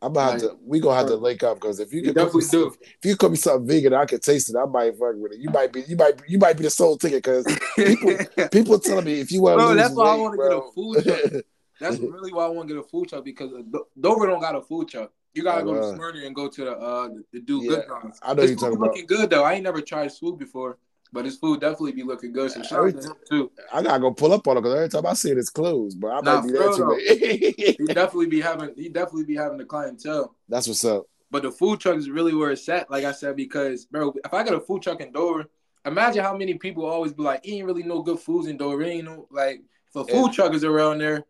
I'm 0.01 0.13
gonna 0.13 0.31
have 0.31 0.41
like- 0.41 0.51
to. 0.51 0.57
We 0.65 0.79
gonna 0.79 0.95
have 0.97 1.07
to 1.07 1.15
link 1.15 1.43
up 1.43 1.55
because 1.57 1.79
if 1.79 1.91
you 1.91 1.99
You 1.99 2.05
can 2.13 2.13
definitely 2.15 2.45
do. 2.49 2.67
if 2.83 3.05
you 3.05 3.15
cook 3.17 3.31
me 3.31 3.38
something 3.38 3.67
vegan, 3.67 3.93
I 3.93 4.05
can 4.05 4.19
taste 4.19 4.49
it. 4.49 4.55
I 4.55 4.65
might 4.65 4.91
fuck 4.97 5.15
with 5.17 5.33
it. 5.33 5.39
You 5.39 5.49
might 5.49 5.73
be. 5.73 5.81
You 5.81 5.95
might. 5.97 6.21
You 6.27 6.38
might 6.39 6.55
be 6.57 6.63
the 6.63 6.69
sole 6.69 6.97
ticket 6.97 7.23
because 7.23 7.45
people. 7.75 8.15
people 8.51 8.79
telling 8.79 9.05
me 9.05 9.19
if 9.19 9.31
you 9.31 9.41
want 9.41 9.59
to 9.59 9.65
Bro, 9.65 9.75
that's 9.75 9.93
why 9.95 10.13
I 10.13 10.15
wanna 10.15 10.38
get 10.38 10.51
a 10.57 10.62
food 10.73 11.03
truck. 11.03 11.43
That's 11.81 11.97
really 11.99 12.31
why 12.33 12.45
I 12.45 12.49
want 12.49 12.67
to 12.69 12.75
get 12.75 12.83
a 12.83 12.88
food 12.88 13.09
truck 13.09 13.23
because 13.23 13.51
Dover 13.99 14.27
don't 14.27 14.41
got 14.41 14.55
a 14.55 14.62
food 14.62 14.88
truck. 14.89 15.12
You 15.33 15.43
gotta 15.43 15.63
go 15.63 15.75
to 15.75 15.95
Smyrna 15.95 16.25
and 16.25 16.35
go 16.35 16.47
to 16.49 16.65
the 16.65 16.71
uh 16.71 17.07
the, 17.09 17.23
the 17.33 17.39
do 17.41 17.62
Yeah, 17.63 17.69
good 17.69 17.88
times. 17.88 18.19
I 18.21 18.33
know 18.33 18.41
you're 18.43 18.49
food 18.51 18.59
talking 18.59 18.69
be 18.71 18.75
about. 18.77 18.88
looking 18.88 19.05
good 19.05 19.29
though. 19.29 19.43
I 19.43 19.53
ain't 19.53 19.63
never 19.63 19.79
tried 19.81 20.12
food 20.12 20.39
before, 20.39 20.77
but 21.11 21.25
his 21.25 21.37
food 21.37 21.61
definitely 21.61 21.93
be 21.93 22.03
looking 22.03 22.31
good. 22.31 22.51
So 22.51 22.61
shout 22.61 22.85
out 22.85 23.01
to 23.01 23.07
him 23.09 23.15
too. 23.29 23.51
I 23.71 23.81
gotta 23.81 23.99
go 23.99 24.11
pull 24.11 24.33
up 24.33 24.47
on 24.47 24.57
him 24.57 24.63
because 24.63 24.75
every 24.75 24.89
time 24.89 25.05
I 25.05 25.13
see 25.13 25.31
it, 25.31 25.37
it's 25.37 25.49
closed. 25.49 25.99
But 25.99 26.09
I 26.11 26.21
Nah, 26.21 26.41
might 26.41 26.47
be 26.47 26.51
there 26.57 26.69
too 26.71 27.75
He 27.77 27.85
definitely 27.93 28.27
be 28.27 28.41
having 28.41 28.73
he 28.75 28.89
definitely 28.89 29.25
be 29.25 29.35
having 29.35 29.57
the 29.57 29.65
clientele. 29.65 30.35
That's 30.47 30.67
what's 30.67 30.85
up. 30.85 31.05
But 31.31 31.43
the 31.43 31.51
food 31.51 31.79
truck 31.79 31.97
is 31.97 32.09
really 32.09 32.33
where 32.33 32.51
it's 32.51 32.67
at, 32.69 32.89
like 32.89 33.05
I 33.05 33.11
said, 33.11 33.35
because 33.35 33.85
bro, 33.85 34.13
if 34.25 34.33
I 34.33 34.43
got 34.43 34.55
a 34.55 34.59
food 34.59 34.81
truck 34.81 34.99
in 34.99 35.11
Dover, 35.11 35.45
imagine 35.85 36.23
how 36.23 36.35
many 36.35 36.55
people 36.55 36.85
always 36.85 37.13
be 37.13 37.21
like, 37.23 37.47
ain't 37.47 37.65
really 37.65 37.83
no 37.83 38.01
good 38.01 38.19
foods 38.19 38.47
in 38.47 38.57
Dover. 38.57 38.83
Ain't 38.83 39.05
no 39.05 39.27
like 39.31 39.61
if 39.87 39.95
a 39.95 40.05
food 40.05 40.27
Yeah. 40.27 40.31
truck 40.33 40.53
is 40.53 40.63
around 40.63 40.99
there, 40.99 41.25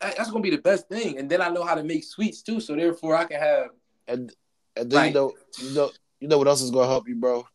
that- 0.00 0.16
that's 0.16 0.30
gonna 0.30 0.42
be 0.42 0.50
the 0.50 0.58
best 0.58 0.88
thing. 0.88 1.18
And 1.18 1.30
then 1.30 1.40
I 1.40 1.48
know 1.48 1.64
how 1.64 1.74
to 1.74 1.84
make 1.84 2.04
sweets 2.04 2.42
too, 2.42 2.60
so 2.60 2.74
therefore 2.76 3.14
I 3.16 3.24
can 3.24 3.40
have 3.40 3.70
And 4.08 4.32
and 4.76 4.90
then 4.90 4.98
Right. 4.98 5.06
you 5.08 5.14
know, 5.14 5.34
you 5.62 5.70
know, 5.74 5.90
you 6.20 6.28
know 6.28 6.38
what 6.38 6.48
else 6.48 6.60
is 6.62 6.70
gonna 6.70 6.86
help 6.88 7.08
you, 7.08 7.16
bro? 7.16 7.46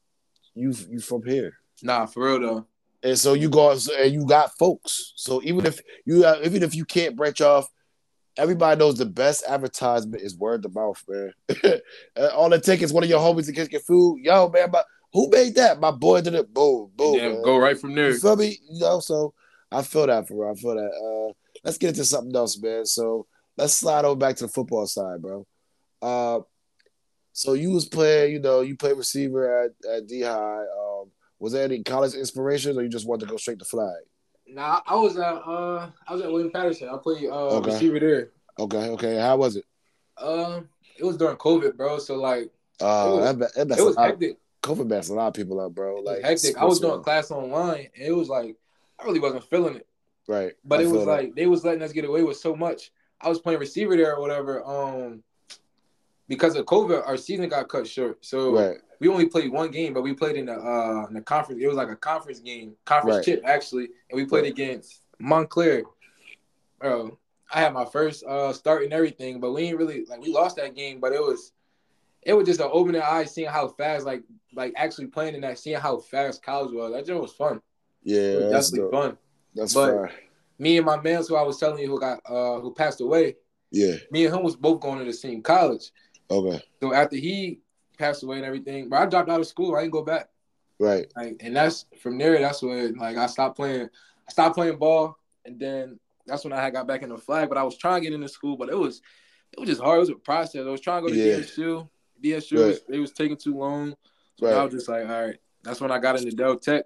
You 0.55 0.73
you 0.89 0.99
from 0.99 1.23
here. 1.23 1.53
Nah 1.83 2.05
for 2.05 2.25
real 2.25 2.39
though. 2.39 2.65
And 3.03 3.17
so 3.17 3.33
you 3.33 3.49
go 3.49 3.71
and 3.71 4.13
you 4.13 4.25
got 4.25 4.57
folks. 4.57 5.13
So 5.15 5.41
even 5.43 5.65
if 5.65 5.79
you 6.05 6.23
have, 6.23 6.43
even 6.45 6.61
if 6.61 6.75
you 6.75 6.85
can't 6.85 7.15
branch 7.15 7.41
off, 7.41 7.67
everybody 8.37 8.79
knows 8.79 8.97
the 8.97 9.05
best 9.05 9.43
advertisement 9.47 10.21
is 10.21 10.37
word 10.37 10.63
of 10.65 10.75
mouth, 10.75 11.03
man. 11.07 11.33
Uh, 12.15 12.27
All 12.35 12.53
it 12.53 12.63
takes 12.63 12.83
is 12.83 12.93
one 12.93 13.03
of 13.03 13.09
your 13.09 13.19
homies 13.19 13.47
to 13.47 13.51
get 13.51 13.71
your 13.71 13.81
food. 13.81 14.19
Yo, 14.21 14.49
man, 14.49 14.69
but 14.71 14.85
who 15.13 15.29
made 15.29 15.55
that? 15.55 15.79
My 15.79 15.91
boy 15.91 16.21
did 16.21 16.35
it. 16.35 16.53
Boom, 16.53 16.91
boom. 16.95 17.15
yeah, 17.15 17.29
man. 17.29 17.41
go 17.43 17.57
right 17.57 17.77
from 17.77 17.95
there. 17.95 18.11
You 18.11 18.19
feel 18.19 18.35
me? 18.35 18.59
You 18.69 18.79
know, 18.79 18.99
so 18.99 19.33
I 19.71 19.81
feel 19.81 20.07
that 20.07 20.27
for 20.27 20.45
real. 20.45 20.51
I 20.51 20.55
feel 20.55 20.75
that. 20.75 21.29
Uh, 21.29 21.33
let's 21.63 21.77
get 21.77 21.89
into 21.89 22.05
something 22.05 22.35
else, 22.35 22.61
man. 22.61 22.85
So 22.85 23.25
let's 23.57 23.73
slide 23.73 24.05
over 24.05 24.15
back 24.15 24.35
to 24.37 24.45
the 24.45 24.51
football 24.51 24.85
side, 24.85 25.21
bro. 25.21 25.45
Uh, 26.01 26.39
so 27.33 27.53
you 27.53 27.71
was 27.71 27.85
playing, 27.85 28.33
you 28.33 28.39
know, 28.39 28.61
you 28.61 28.75
played 28.75 28.97
receiver 28.97 29.63
at 29.63 29.71
at 29.89 30.07
D 30.07 30.21
High. 30.21 30.61
Um, 30.61 30.90
was 31.41 31.53
there 31.53 31.63
any 31.65 31.81
college 31.83 32.13
inspirations, 32.13 32.77
or 32.77 32.83
you 32.83 32.89
just 32.89 33.07
wanted 33.07 33.25
to 33.25 33.31
go 33.31 33.37
straight 33.37 33.59
to 33.59 33.65
flag? 33.65 34.01
Nah, 34.47 34.81
I 34.85 34.95
was 34.95 35.17
at 35.17 35.33
uh 35.35 35.89
I 36.07 36.13
was 36.13 36.21
at 36.21 36.31
William 36.31 36.51
Paterson. 36.51 36.89
I 36.89 36.97
played 36.97 37.27
uh 37.29 37.57
Okay. 37.57 37.73
receiver 37.73 37.99
there. 37.99 38.29
Okay, 38.59 38.89
okay. 38.89 39.17
How 39.17 39.37
was 39.37 39.55
it? 39.55 39.65
Um, 40.17 40.69
it 40.97 41.03
was 41.03 41.17
during 41.17 41.37
COVID, 41.37 41.75
bro. 41.77 41.97
So 41.99 42.15
like 42.15 42.49
Uh, 42.81 42.85
It 42.85 43.15
was- 43.15 43.37
that, 43.37 43.53
that 43.55 43.67
messed 43.67 43.79
it 43.81 43.83
was 43.83 43.95
lot. 43.95 44.07
hectic. 44.07 44.37
COVID 44.63 44.87
messed 44.87 45.09
a 45.09 45.13
lot 45.13 45.27
of 45.29 45.33
people 45.33 45.59
up, 45.59 45.73
bro. 45.73 46.01
Like 46.01 46.21
hectic. 46.21 46.57
I 46.57 46.65
was 46.65 46.79
doing 46.79 47.01
class 47.01 47.31
online, 47.31 47.87
and 47.95 48.05
it 48.07 48.11
was 48.15 48.29
like 48.29 48.55
I 48.99 49.05
really 49.05 49.19
wasn't 49.19 49.43
feeling 49.45 49.75
it. 49.77 49.87
right? 50.27 50.53
But 50.63 50.79
I 50.79 50.83
it 50.83 50.89
was 50.89 51.05
like 51.05 51.33
they 51.35 51.47
was 51.47 51.63
letting 51.65 51.81
us 51.81 51.91
get 51.93 52.05
away 52.05 52.23
with 52.23 52.37
so 52.37 52.55
much. 52.55 52.91
I 53.19 53.29
was 53.29 53.39
playing 53.39 53.59
receiver 53.59 53.95
there 53.95 54.15
or 54.15 54.21
whatever. 54.21 54.63
Um, 54.65 55.23
because 56.31 56.55
of 56.55 56.65
COVID, 56.65 57.05
our 57.05 57.17
season 57.17 57.49
got 57.49 57.67
cut 57.67 57.85
short. 57.85 58.25
So 58.25 58.53
right, 58.55 58.77
we 59.01 59.09
only 59.09 59.25
played 59.25 59.51
one 59.51 59.69
game, 59.69 59.93
but 59.93 60.01
we 60.01 60.13
played 60.13 60.37
in 60.37 60.45
the 60.45 60.53
uh 60.53 61.05
in 61.09 61.13
the 61.13 61.21
conference. 61.21 61.61
It 61.61 61.67
was 61.67 61.75
like 61.75 61.89
a 61.89 61.95
conference 61.97 62.39
game, 62.39 62.73
conference 62.85 63.17
Right. 63.17 63.25
chip 63.25 63.41
actually, 63.45 63.89
and 64.09 64.15
we 64.15 64.23
played 64.25 64.43
Right. 64.43 64.51
against 64.53 65.01
Montclair. 65.19 65.83
Bro, 66.79 67.17
I 67.53 67.59
had 67.59 67.73
my 67.73 67.83
first 67.85 68.23
uh 68.23 68.53
start 68.53 68.83
and 68.83 68.93
everything, 68.93 69.39
but 69.41 69.51
we 69.51 69.63
ain't 69.63 69.77
really 69.77 70.05
like 70.05 70.21
we 70.21 70.29
lost 70.31 70.55
that 70.55 70.73
game, 70.73 70.99
but 71.01 71.11
it 71.11 71.19
was 71.21 71.51
it 72.23 72.33
was 72.33 72.47
just 72.47 72.61
an 72.61 72.69
opening 72.71 73.01
eye 73.01 73.25
seeing 73.25 73.49
how 73.49 73.67
fast 73.67 74.05
like 74.05 74.23
like 74.55 74.73
actually 74.77 75.07
playing 75.07 75.35
in 75.35 75.41
that, 75.41 75.59
seeing 75.59 75.79
how 75.79 75.97
fast 75.99 76.41
college 76.43 76.73
was. 76.73 76.93
That 76.93 77.05
just 77.05 77.21
was 77.21 77.33
fun. 77.33 77.61
yeah, 78.03 78.35
was 78.35 78.51
that's 78.51 78.69
definitely 78.71 78.91
dope. 78.97 79.03
fun. 79.03 79.17
That's 79.55 79.73
But- 79.73 79.95
fine. 80.07 80.15
Me 80.59 80.77
and 80.77 80.85
my 80.85 81.01
man, 81.01 81.23
who 81.27 81.35
I 81.35 81.41
was 81.41 81.57
telling 81.59 81.79
you, 81.79 81.87
who 81.87 81.99
got 81.99 82.19
uh 82.25 82.59
who 82.61 82.71
passed 82.73 83.01
away, 83.01 83.35
Yeah, 83.71 83.95
me 84.11 84.25
and 84.25 84.35
him 84.35 84.43
was 84.43 84.55
both 84.55 84.79
going 84.79 84.99
to 84.99 85.05
the 85.05 85.13
same 85.13 85.41
college. 85.41 85.91
Okay, 86.31 86.63
So 86.79 86.93
after 86.93 87.17
he 87.17 87.59
passed 87.97 88.23
away 88.23 88.37
and 88.37 88.45
everything, 88.45 88.87
but 88.89 88.99
I 89.01 89.05
dropped 89.05 89.29
out 89.29 89.39
of 89.41 89.47
school. 89.47 89.75
I 89.75 89.81
didn't 89.81 89.91
go 89.93 90.01
back. 90.03 90.29
right. 90.79 91.11
Like, 91.15 91.37
and 91.41 91.55
that's 91.55 91.85
from 92.01 92.17
there. 92.17 92.39
That's 92.39 92.61
when 92.61 92.95
like 92.95 93.17
I 93.17 93.27
stopped 93.27 93.57
playing. 93.57 93.89
I 94.27 94.31
stopped 94.31 94.55
playing 94.55 94.77
ball, 94.77 95.17
and 95.45 95.59
then 95.59 95.99
that's 96.25 96.43
when 96.43 96.53
I 96.53 96.61
had 96.61 96.73
got 96.73 96.87
back 96.87 97.03
in 97.03 97.09
the 97.09 97.17
flag. 97.17 97.49
But 97.49 97.57
I 97.57 97.63
was 97.63 97.77
trying 97.77 98.01
to 98.01 98.09
get 98.09 98.15
into 98.15 98.29
school, 98.29 98.55
but 98.55 98.69
it 98.69 98.77
was 98.77 99.01
it 99.51 99.59
was 99.59 99.67
just 99.69 99.81
hard. 99.81 99.97
It 99.97 99.99
was 99.99 100.09
a 100.09 100.15
process. 100.15 100.65
I 100.65 100.69
was 100.69 100.79
trying 100.81 101.03
to 101.03 101.09
go 101.09 101.13
to 101.13 101.19
Yeah. 101.19 101.37
DSU. 101.39 101.89
DSU 102.23 102.57
Right. 102.59 102.67
was, 102.67 102.81
it 102.89 102.99
was 102.99 103.11
taking 103.11 103.35
too 103.37 103.57
long. 103.57 103.95
So 104.39 104.45
Right. 104.45 104.55
I 104.55 104.63
was 104.63 104.73
just 104.73 104.87
like, 104.87 105.07
all 105.09 105.25
right. 105.25 105.37
That's 105.63 105.81
when 105.81 105.91
I 105.91 105.99
got 105.99 106.17
into 106.17 106.31
Del 106.31 106.57
Tech. 106.57 106.85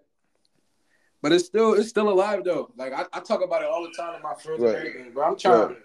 But 1.21 1.31
it's 1.31 1.45
still 1.45 1.73
it's 1.73 1.89
still 1.89 2.09
alive 2.09 2.43
though. 2.43 2.71
Like 2.77 2.93
I, 2.93 3.05
I 3.13 3.19
talk 3.19 3.43
about 3.43 3.61
it 3.61 3.67
all 3.67 3.83
the 3.83 3.93
time 3.95 4.15
to 4.15 4.21
my 4.23 4.33
friends 4.35 4.61
Right. 4.61 4.75
and 4.75 4.87
everything. 4.87 5.11
But 5.13 5.21
I'm 5.21 5.37
trying 5.37 5.67
Right. 5.67 5.77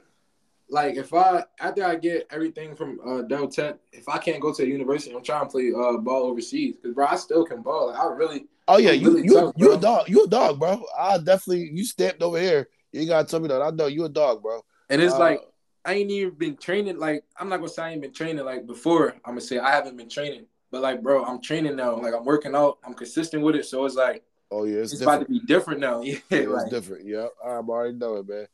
Like 0.70 0.96
if 0.96 1.12
I 1.12 1.44
after 1.58 1.84
I 1.84 1.96
get 1.96 2.26
everything 2.30 2.74
from 2.74 3.00
uh, 3.06 3.22
Del 3.22 3.48
Tech, 3.48 3.76
if 3.92 4.08
I 4.08 4.18
can't 4.18 4.40
go 4.40 4.52
to 4.52 4.62
a 4.62 4.66
university, 4.66 5.14
I'm 5.14 5.22
trying 5.22 5.44
to 5.44 5.50
play 5.50 5.72
uh, 5.76 5.98
ball 5.98 6.24
overseas 6.24 6.76
because 6.76 6.94
bro, 6.94 7.06
I 7.06 7.16
still 7.16 7.44
can 7.44 7.62
ball. 7.62 7.88
Like, 7.88 7.98
I 7.98 8.06
really 8.06 8.46
Oh 8.68 8.78
yeah, 8.78 8.92
I'm 8.92 9.00
you 9.00 9.08
really 9.10 9.24
you 9.24 9.34
tough, 9.34 9.52
you 9.56 9.72
a 9.72 9.80
dog. 9.80 10.08
You 10.08 10.24
a 10.24 10.28
dog, 10.28 10.60
bro. 10.60 10.82
I 10.96 11.18
definitely 11.18 11.70
you 11.72 11.84
stepped 11.84 12.22
over 12.22 12.40
here. 12.40 12.68
You 12.92 13.06
gotta 13.06 13.26
tell 13.26 13.40
me 13.40 13.48
that. 13.48 13.62
I 13.62 13.70
know 13.70 13.86
you 13.86 14.04
a 14.04 14.08
dog, 14.08 14.42
bro. 14.42 14.60
and 14.88 15.02
it's 15.02 15.14
Uh, 15.14 15.18
like 15.18 15.40
I 15.84 15.94
ain't 15.94 16.10
even 16.10 16.34
been 16.34 16.56
training. 16.56 16.98
Like 16.98 17.24
I'm 17.36 17.48
not 17.48 17.56
gonna 17.56 17.68
say 17.68 17.82
I 17.82 17.90
ain't 17.90 18.02
been 18.02 18.12
training 18.12 18.44
like 18.44 18.66
before. 18.66 19.14
I'm 19.24 19.32
gonna 19.32 19.40
say 19.40 19.58
I 19.58 19.70
haven't 19.70 19.96
been 19.96 20.08
training, 20.08 20.46
but 20.70 20.82
like 20.82 21.02
bro, 21.02 21.24
I'm 21.24 21.42
training 21.42 21.74
now. 21.74 21.96
Like 21.96 22.14
I'm 22.14 22.24
working 22.24 22.54
out. 22.54 22.78
I'm 22.84 22.94
consistent 22.94 23.42
with 23.42 23.56
it. 23.56 23.64
So 23.64 23.84
it's 23.86 23.96
like 23.96 24.22
oh 24.52 24.64
yeah, 24.64 24.78
it's, 24.78 24.92
it's, 24.92 25.02
about 25.02 25.20
to 25.20 25.26
be 25.26 25.40
different 25.40 25.80
now. 25.80 26.00
Yeah, 26.02 26.18
Yeah, 26.30 26.38
it's 26.38 26.48
like, 26.48 26.70
different. 26.70 27.06
Yeah, 27.06 27.26
I'm 27.44 27.68
already 27.68 27.96
knowing, 27.96 28.26
man. 28.28 28.46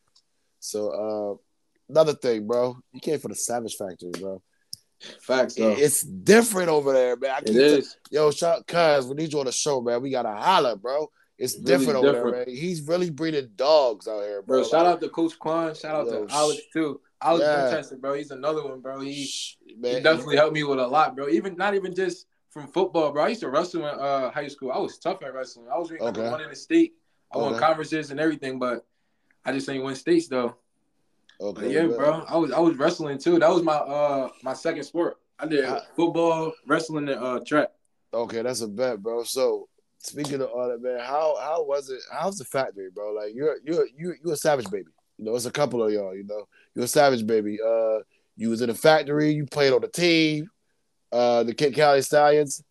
So 0.61 0.91
uh 0.91 1.46
another 1.89 2.15
thing, 2.15 2.47
bro. 2.47 2.77
You 2.93 3.01
came 3.01 3.19
for 3.19 3.29
the 3.29 3.35
Savage 3.35 3.77
Factory, 3.77 4.11
bro. 4.19 4.43
facts 5.21 5.55
though. 5.55 5.73
It's 5.77 6.03
different 6.03 6.69
over 6.69 6.93
there, 6.93 7.17
man. 7.17 7.31
I 7.31 7.39
It 7.39 7.49
is. 7.57 7.97
Yo, 8.11 8.31
shout 8.31 8.67
cuz 8.67 9.07
we 9.07 9.15
need 9.15 9.33
you 9.33 9.41
on 9.41 9.47
the 9.47 9.53
show, 9.53 9.81
man. 9.81 10.01
We 10.03 10.11
gotta 10.11 10.33
holler, 10.33 10.77
bro. 10.77 11.11
It's 11.39 11.55
It's 11.55 11.63
really 11.69 11.79
different 11.79 11.99
over 11.99 12.13
different. 12.13 12.37
there, 12.37 12.47
man. 12.47 12.57
He's 12.57 12.81
really 12.83 13.11
breeding 13.11 13.51
dogs 13.57 14.09
out 14.09 14.23
here, 14.23 14.41
bro. 14.43 14.61
Bro, 14.61 14.69
shout 14.69 14.87
out 14.87 15.01
to 15.03 15.09
Coach 15.11 15.39
Quan. 15.39 15.75
Shout 15.75 15.95
out 15.95 16.07
Yo, 16.07 16.27
to 16.27 16.33
Alex 16.35 16.63
too. 16.73 17.01
Alex 17.21 17.45
yeah. 17.45 17.63
Winchester, 17.65 17.97
bro. 17.97 18.15
He's 18.15 18.31
another 18.31 18.65
one, 18.67 18.81
bro. 18.81 19.01
He 19.01 19.25
Shh, 19.27 19.57
he 19.67 19.75
man. 19.75 20.03
definitely 20.03 20.37
helped 20.37 20.55
me 20.55 20.65
with 20.65 20.79
a 20.79 20.87
lot, 20.87 21.15
bro. 21.15 21.29
Even 21.29 21.57
not 21.57 21.75
even 21.75 21.95
just 21.95 22.27
from 22.51 22.69
football, 22.69 23.13
bro. 23.13 23.25
I 23.25 23.29
used 23.29 23.41
to 23.43 23.51
wrestle 23.51 23.83
in 23.87 23.99
uh, 24.01 24.31
high 24.31 24.49
school. 24.49 24.73
I 24.73 24.79
was 24.79 24.99
tough 24.99 25.23
at 25.23 25.35
wrestling. 25.35 25.67
I 25.73 25.77
was 25.79 25.93
Okay. 25.93 26.31
one 26.31 26.41
in 26.41 26.49
the 26.49 26.57
state. 26.57 26.95
I 27.31 27.37
won 27.39 27.59
conferences 27.59 28.11
and 28.11 28.19
everything, 28.21 28.59
but 28.59 28.87
I 29.45 29.53
just 29.53 29.69
ain't 29.69 29.85
win 29.85 29.95
states 29.95 30.29
though. 30.29 30.57
Okay, 31.41 31.61
But 31.63 31.71
yeah, 31.71 31.87
bro. 31.87 32.25
I 32.29 32.37
was 32.37 32.51
I 32.53 32.59
was 32.61 32.77
wrestling 32.77 33.19
too. 33.19 33.39
That 33.39 33.51
was 33.51 33.63
my 33.63 33.75
uh 33.75 34.31
my 34.43 34.53
second 34.55 34.85
sport. 34.85 35.19
I 35.39 35.47
did 35.47 35.65
Uh, 35.65 35.81
football, 35.95 36.53
wrestling, 36.67 37.09
and 37.09 37.23
uh 37.23 37.41
track. 37.41 37.69
Okay, 38.15 38.41
that's 38.43 38.63
a 38.63 38.69
bet, 38.69 39.03
bro. 39.03 39.23
So 39.25 39.69
speaking 39.99 40.41
of 40.41 40.49
all 40.51 40.69
that, 40.69 40.81
man, 40.83 40.99
how 41.01 41.37
how 41.41 41.63
was 41.65 41.91
it? 41.91 42.01
How's 42.11 42.39
the 42.39 42.45
factory, 42.45 42.89
bro? 42.95 43.13
Like 43.13 43.35
you're 43.35 43.57
you're 43.65 43.87
you 43.95 44.15
you 44.25 44.33
a 44.33 44.37
savage 44.37 44.71
baby. 44.71 44.89
You 45.19 45.27
know, 45.27 45.35
it's 45.35 45.45
a 45.47 45.51
couple 45.51 45.83
of 45.85 45.93
y'all. 45.93 46.15
You 46.15 46.25
know, 46.25 46.49
you're 46.75 46.85
a 46.85 46.89
savage 46.89 47.27
baby. 47.27 47.59
Uh, 47.61 47.99
you 48.37 48.49
was 48.51 48.63
in 48.63 48.69
the 48.69 48.75
factory. 48.75 49.33
You 49.33 49.45
played 49.47 49.73
on 49.73 49.81
the 49.83 49.89
team. 49.89 50.51
Uh, 51.13 51.43
the 51.43 51.55
Kent 51.55 51.75
County 51.75 52.03
Stallions. 52.03 52.63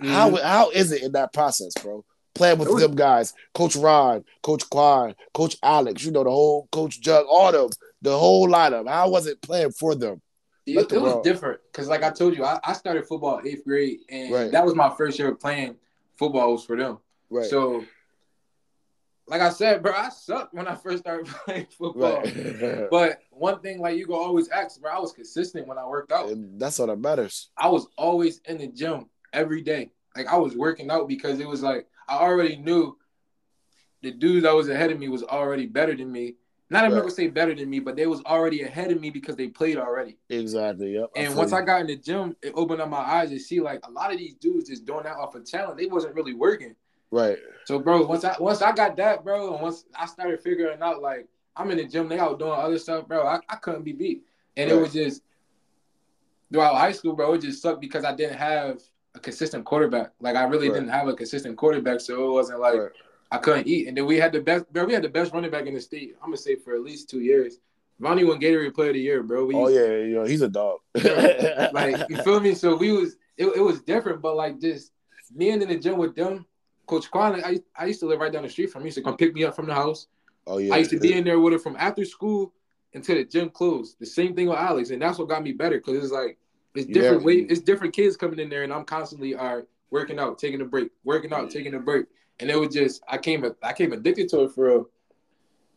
How 0.00 0.30
Mhm. 0.30 0.42
how 0.42 0.70
is 0.70 0.92
it 0.92 1.02
in 1.02 1.12
that 1.12 1.32
process, 1.32 1.72
bro? 1.82 2.04
Playing 2.36 2.58
with 2.58 2.78
them 2.78 2.94
guys, 2.94 3.32
Coach 3.54 3.76
Ron, 3.76 4.22
Coach 4.42 4.68
Quan, 4.68 5.14
Coach 5.32 5.56
Alex. 5.62 6.04
You 6.04 6.12
know 6.12 6.22
the 6.22 6.30
whole 6.30 6.68
Coach 6.70 7.00
Jug, 7.00 7.24
all 7.28 7.50
them, 7.50 7.70
the 8.02 8.16
whole 8.16 8.46
lineup. 8.46 8.86
How 8.88 9.08
was 9.08 9.26
it 9.26 9.40
playing 9.40 9.72
for 9.72 9.94
them? 9.94 10.20
It, 10.66 10.88
the 10.88 10.96
it 10.96 11.00
was 11.00 11.22
different 11.24 11.60
because, 11.72 11.88
like 11.88 12.02
I 12.02 12.10
told 12.10 12.36
you, 12.36 12.44
I, 12.44 12.60
I 12.62 12.74
started 12.74 13.06
football 13.06 13.40
eighth 13.44 13.64
grade, 13.64 14.00
and 14.10 14.32
Right. 14.32 14.52
that 14.52 14.64
was 14.66 14.74
my 14.74 14.92
first 14.98 15.18
year 15.18 15.34
playing 15.34 15.76
football. 16.18 16.52
Was 16.52 16.64
for 16.64 16.76
them. 16.76 16.98
Right. 17.30 17.46
So, 17.46 17.84
like 19.28 19.40
I 19.40 19.48
said, 19.50 19.82
bro, 19.82 19.92
I 19.92 20.10
sucked 20.10 20.52
when 20.54 20.68
I 20.68 20.74
first 20.74 20.98
started 20.98 21.26
playing 21.46 21.66
football. 21.70 22.20
right. 22.22 22.88
But 22.90 23.20
one 23.30 23.60
thing, 23.60 23.80
like 23.80 23.96
you 23.96 24.06
can 24.06 24.14
always 24.14 24.48
ask, 24.50 24.80
bro, 24.80 24.92
I 24.92 24.98
was 24.98 25.12
consistent 25.12 25.66
when 25.66 25.78
I 25.78 25.86
worked 25.86 26.12
out. 26.12 26.28
And 26.28 26.60
that's 26.60 26.78
all 26.80 26.86
that 26.88 26.98
matters. 26.98 27.48
I 27.56 27.68
was 27.68 27.86
always 27.96 28.40
in 28.44 28.58
the 28.58 28.66
gym 28.68 29.06
every 29.32 29.62
day. 29.62 29.90
Like 30.16 30.26
I 30.26 30.36
was 30.36 30.54
working 30.56 30.90
out 30.90 31.08
because 31.08 31.40
it 31.40 31.48
was 31.48 31.62
like 31.62 31.86
I 32.08 32.18
already 32.18 32.56
knew 32.56 32.96
the 34.02 34.12
dude 34.12 34.44
that 34.44 34.54
was 34.54 34.68
ahead 34.68 34.92
of 34.92 34.98
me 34.98 35.08
was 35.08 35.22
already 35.22 35.66
better 35.66 35.96
than 35.96 36.10
me. 36.12 36.36
Not 36.68 36.84
I'm 36.84 36.90
not 36.90 37.00
gonna 37.00 37.10
say 37.10 37.28
better 37.28 37.54
than 37.54 37.70
me, 37.70 37.78
but 37.78 37.94
they 37.94 38.06
was 38.06 38.22
already 38.24 38.62
ahead 38.62 38.90
of 38.90 39.00
me 39.00 39.10
because 39.10 39.36
they 39.36 39.48
played 39.48 39.76
already. 39.76 40.18
Exactly. 40.28 40.94
Yep. 40.94 41.10
And 41.14 41.36
once 41.36 41.52
you. 41.52 41.58
I 41.58 41.62
got 41.62 41.80
in 41.80 41.86
the 41.86 41.96
gym, 41.96 42.36
it 42.42 42.52
opened 42.56 42.80
up 42.80 42.88
my 42.88 42.98
eyes 42.98 43.30
to 43.30 43.38
see 43.38 43.60
like 43.60 43.80
a 43.86 43.90
lot 43.90 44.12
of 44.12 44.18
these 44.18 44.34
dudes 44.34 44.68
just 44.68 44.84
doing 44.84 45.04
that 45.04 45.16
off 45.16 45.36
of 45.36 45.44
talent. 45.44 45.78
They 45.78 45.86
wasn't 45.86 46.16
really 46.16 46.34
working. 46.34 46.74
right. 47.12 47.38
So, 47.66 47.78
bro, 47.78 48.04
once 48.04 48.24
I 48.24 48.34
once 48.40 48.62
I 48.62 48.72
got 48.72 48.96
that, 48.96 49.24
bro, 49.24 49.54
and 49.54 49.62
once 49.62 49.84
I 49.94 50.06
started 50.06 50.40
figuring 50.40 50.82
out 50.82 51.00
like 51.00 51.28
I'm 51.56 51.70
in 51.70 51.78
the 51.78 51.84
gym, 51.84 52.08
they 52.08 52.18
out 52.18 52.38
doing 52.38 52.52
other 52.52 52.78
stuff, 52.78 53.06
bro. 53.06 53.24
I, 53.24 53.38
I 53.48 53.56
couldn't 53.56 53.84
be 53.84 53.92
beat, 53.92 54.24
and 54.56 54.68
it 54.68 54.74
was 54.74 54.92
just 54.92 55.22
throughout 56.52 56.74
high 56.74 56.92
school, 56.92 57.14
bro. 57.14 57.34
It 57.34 57.42
just 57.42 57.62
sucked 57.62 57.80
because 57.80 58.04
I 58.04 58.14
didn't 58.14 58.38
have 58.38 58.80
a 59.16 59.20
consistent 59.20 59.64
quarterback. 59.64 60.12
Like 60.20 60.36
I 60.36 60.44
really 60.44 60.68
Right. 60.68 60.74
didn't 60.76 60.90
have 60.90 61.08
a 61.08 61.14
consistent 61.14 61.56
quarterback, 61.56 62.00
so 62.00 62.28
it 62.28 62.32
wasn't 62.32 62.60
like 62.60 62.78
Right. 62.78 62.90
I 63.32 63.38
couldn't 63.38 63.66
eat. 63.66 63.88
And 63.88 63.96
then 63.96 64.06
we 64.06 64.18
had 64.18 64.32
the 64.32 64.40
best, 64.40 64.72
bro. 64.72 64.84
We 64.84 64.92
had 64.92 65.02
the 65.02 65.08
best 65.08 65.32
running 65.32 65.50
back 65.50 65.66
in 65.66 65.74
the 65.74 65.80
state. 65.80 66.14
I'm 66.22 66.28
gonna 66.28 66.36
say 66.36 66.54
for 66.56 66.74
at 66.74 66.82
least 66.82 67.10
two 67.10 67.20
years. 67.20 67.58
Ronnie 67.98 68.24
won 68.24 68.38
Gatorade 68.38 68.74
Player 68.74 68.90
of 68.90 68.94
the 68.94 69.00
Year, 69.00 69.22
bro. 69.22 69.46
We 69.46 69.54
Oh 69.56 69.68
yeah, 69.68 70.14
know, 70.14 70.24
he's 70.24 70.42
a 70.42 70.48
dog. 70.48 70.80
like 71.72 71.96
you 72.08 72.16
feel 72.18 72.40
me? 72.40 72.54
So 72.54 72.76
we 72.76 72.92
was 72.92 73.16
it, 73.36 73.46
it 73.56 73.60
was 73.60 73.80
different, 73.80 74.20
but 74.22 74.36
like 74.36 74.60
just 74.60 74.92
and 75.38 75.62
in 75.62 75.68
the 75.68 75.76
gym 75.78 75.96
with 75.98 76.14
them, 76.14 76.46
Coach 76.86 77.10
Quan, 77.10 77.42
I, 77.44 77.60
I 77.76 77.86
used 77.86 78.00
to 78.00 78.06
live 78.06 78.20
right 78.20 78.32
down 78.32 78.44
the 78.44 78.48
street 78.48 78.70
from 78.70 78.82
me. 78.82 78.86
He 78.86 78.88
used 78.88 78.98
to 78.98 79.02
come 79.04 79.16
pick 79.16 79.34
me 79.34 79.44
up 79.44 79.56
from 79.56 79.66
the 79.66 79.74
house. 79.74 80.06
oh 80.46 80.58
yeah. 80.58 80.74
I 80.74 80.78
used 80.78 80.90
to 80.92 81.00
be 81.00 81.14
in 81.14 81.24
there 81.24 81.40
with 81.40 81.52
her 81.54 81.58
from 81.58 81.76
after 81.78 82.04
school 82.04 82.52
until 82.94 83.16
the 83.16 83.24
gym 83.24 83.50
closed. 83.50 83.96
The 83.98 84.06
same 84.06 84.34
thing 84.36 84.48
with 84.48 84.58
Alex, 84.58 84.90
and 84.90 85.02
that's 85.02 85.18
what 85.18 85.28
got 85.28 85.42
me 85.42 85.52
better 85.52 85.78
because 85.78 86.02
it's 86.04 86.12
like 86.12 86.38
it's 86.78 86.86
different 86.86 87.20
have- 87.20 87.24
way, 87.24 87.34
it's 87.34 87.60
different 87.60 87.94
kids 87.94 88.16
coming 88.16 88.38
in 88.38 88.48
there, 88.48 88.62
and 88.62 88.72
I'm 88.72 88.84
constantly 88.84 89.34
all 89.34 89.56
right, 89.56 89.64
working 89.90 90.18
out, 90.18 90.38
taking 90.38 90.60
a 90.60 90.64
break, 90.64 90.90
working 91.04 91.32
out, 91.32 91.50
taking 91.50 91.74
a 91.74 91.78
break, 91.78 92.06
and 92.40 92.50
it 92.50 92.58
was 92.58 92.74
just 92.74 93.02
I 93.08 93.18
came 93.18 93.44
I 93.62 93.72
came 93.72 93.92
addicted 93.92 94.28
to 94.30 94.42
it 94.42 94.52
for 94.52 94.64
real. 94.66 94.88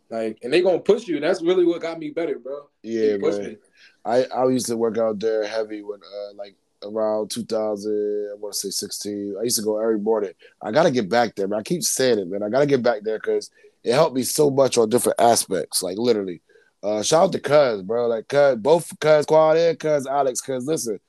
Like, 0.09 0.39
and 0.41 0.51
they 0.51 0.61
gonna 0.61 0.79
push 0.79 1.07
you. 1.07 1.19
That's 1.19 1.41
really 1.41 1.65
what 1.65 1.81
got 1.81 1.99
me 1.99 2.09
better, 2.09 2.39
bro. 2.39 2.67
Yeah, 2.81 3.17
man. 3.17 3.43
me. 3.43 3.57
I 4.05 4.23
I 4.25 4.47
used 4.47 4.67
to 4.67 4.77
work 4.77 4.97
out 4.97 5.19
there 5.19 5.45
heavy 5.45 5.83
when 5.83 5.99
uh 5.99 6.33
like 6.35 6.55
around 6.83 7.29
2000, 7.29 8.29
I 8.31 8.35
want 8.35 8.53
to 8.53 8.59
say 8.59 8.69
16. 8.69 9.35
I 9.39 9.43
used 9.43 9.57
to 9.57 9.63
go 9.63 9.79
every 9.79 9.99
morning. 9.99 10.31
I 10.61 10.71
gotta 10.71 10.91
get 10.91 11.09
back 11.09 11.35
there, 11.35 11.47
man. 11.47 11.59
I 11.59 11.63
keep 11.63 11.83
saying 11.83 12.19
it, 12.19 12.27
man. 12.27 12.41
I 12.41 12.49
gotta 12.49 12.65
get 12.65 12.81
back 12.81 13.03
there 13.03 13.19
because 13.19 13.51
it 13.83 13.93
helped 13.93 14.15
me 14.15 14.23
so 14.23 14.49
much 14.49 14.77
on 14.77 14.89
different 14.89 15.19
aspects, 15.19 15.83
like 15.83 15.97
literally. 15.97 16.41
Uh, 16.81 17.01
shout 17.03 17.23
out 17.25 17.31
to 17.33 17.39
Cuz, 17.39 17.81
bro. 17.81 18.07
Like 18.07 18.27
Cuz, 18.27 18.55
both 18.57 18.97
Cuz 18.99 19.25
Quan 19.25 19.57
and 19.57 19.77
Cuz 19.79 20.07
Alex. 20.07 20.39
Cuz 20.41 20.65
listen, 20.65 20.99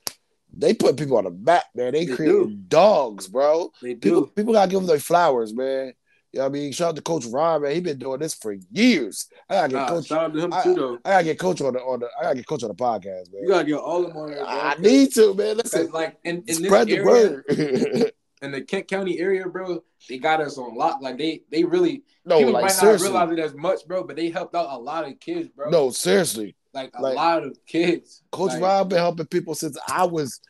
they 0.52 0.74
put 0.74 0.96
people 0.96 1.16
on 1.16 1.24
the 1.24 1.30
map, 1.30 1.64
man. 1.74 1.92
They, 1.92 2.04
They 2.06 2.14
create 2.16 2.28
do. 2.30 2.50
dogs, 2.68 3.28
bro. 3.28 3.70
They 3.82 3.94
People, 3.94 4.22
do. 4.22 4.32
people 4.34 4.52
gotta 4.52 4.70
give 4.70 4.80
them 4.80 4.86
their 4.88 4.98
flowers, 4.98 5.54
man. 5.54 5.92
You 6.32 6.38
know 6.38 6.44
what 6.44 6.50
I 6.50 6.52
mean? 6.52 6.72
Shout 6.72 6.90
out 6.90 6.96
to 6.96 7.02
Coach 7.02 7.24
Ron, 7.26 7.62
man. 7.62 7.72
He 7.74 7.80
been 7.80 7.98
doing 7.98 8.20
this 8.20 8.34
for 8.34 8.52
years. 8.70 9.26
I 9.48 9.54
gotta 9.54 9.68
get 9.68 9.74
Nah, 9.78 9.88
Coach. 9.88 10.06
shout 10.06 10.24
out 10.26 10.34
to 10.34 10.40
him 10.40 10.52
I- 10.52 10.62
too, 10.62 10.74
though. 10.74 10.98
I 11.04 11.10
gotta 11.10 11.24
get 11.24 11.38
Coach 11.40 11.60
on 11.60 11.72
the 11.72 11.80
on 11.80 12.00
the. 12.00 12.08
I 12.18 12.22
gotta 12.22 12.34
get 12.36 12.46
Coach 12.46 12.62
on 12.62 12.68
the 12.68 12.74
podcast, 12.76 13.32
man. 13.32 13.42
You 13.42 13.48
gotta 13.48 13.64
get 13.64 13.74
all 13.78 14.04
of 14.04 14.08
them 14.12 14.16
on 14.16 14.30
there. 14.30 14.44
I 14.46 14.74
need 14.78 15.12
to, 15.14 15.34
man. 15.34 15.56
Listen, 15.56 15.90
like 15.92 16.16
in, 16.24 16.36
in 16.38 16.44
this 16.46 16.56
spread 16.58 16.86
the 16.88 16.96
area, 16.98 17.04
word. 17.06 18.12
in 18.42 18.52
the 18.52 18.62
Kent 18.62 18.88
County 18.88 19.18
area, 19.18 19.46
bro, 19.48 19.82
they 20.08 20.18
got 20.18 20.40
us 20.40 20.58
on 20.58 20.76
lock. 20.76 21.00
Like 21.00 21.18
they, 21.18 21.42
they 21.50 21.64
really 21.64 22.02
no, 22.24 22.38
people 22.38 22.52
like 22.52 22.62
might 22.64 22.72
seriously. 22.72 23.12
not 23.12 23.28
realize 23.28 23.38
it 23.38 23.44
as 23.50 23.54
much, 23.54 23.86
bro, 23.86 24.04
but 24.04 24.16
they 24.16 24.30
helped 24.30 24.54
out 24.54 24.68
a 24.70 24.78
lot 24.78 25.06
of 25.06 25.18
kids, 25.20 25.48
bro. 25.48 25.70
No, 25.70 25.90
seriously. 25.90 26.56
like 26.72 26.90
a 26.94 27.02
like- 27.02 27.16
lot 27.16 27.42
of 27.44 27.58
kids. 27.66 28.22
Coach 28.32 28.52
like, 28.52 28.62
Ron 28.62 28.88
been 28.88 28.98
helping 28.98 29.26
people 29.26 29.54
since 29.54 29.78
I 29.88 30.04
was 30.04 30.40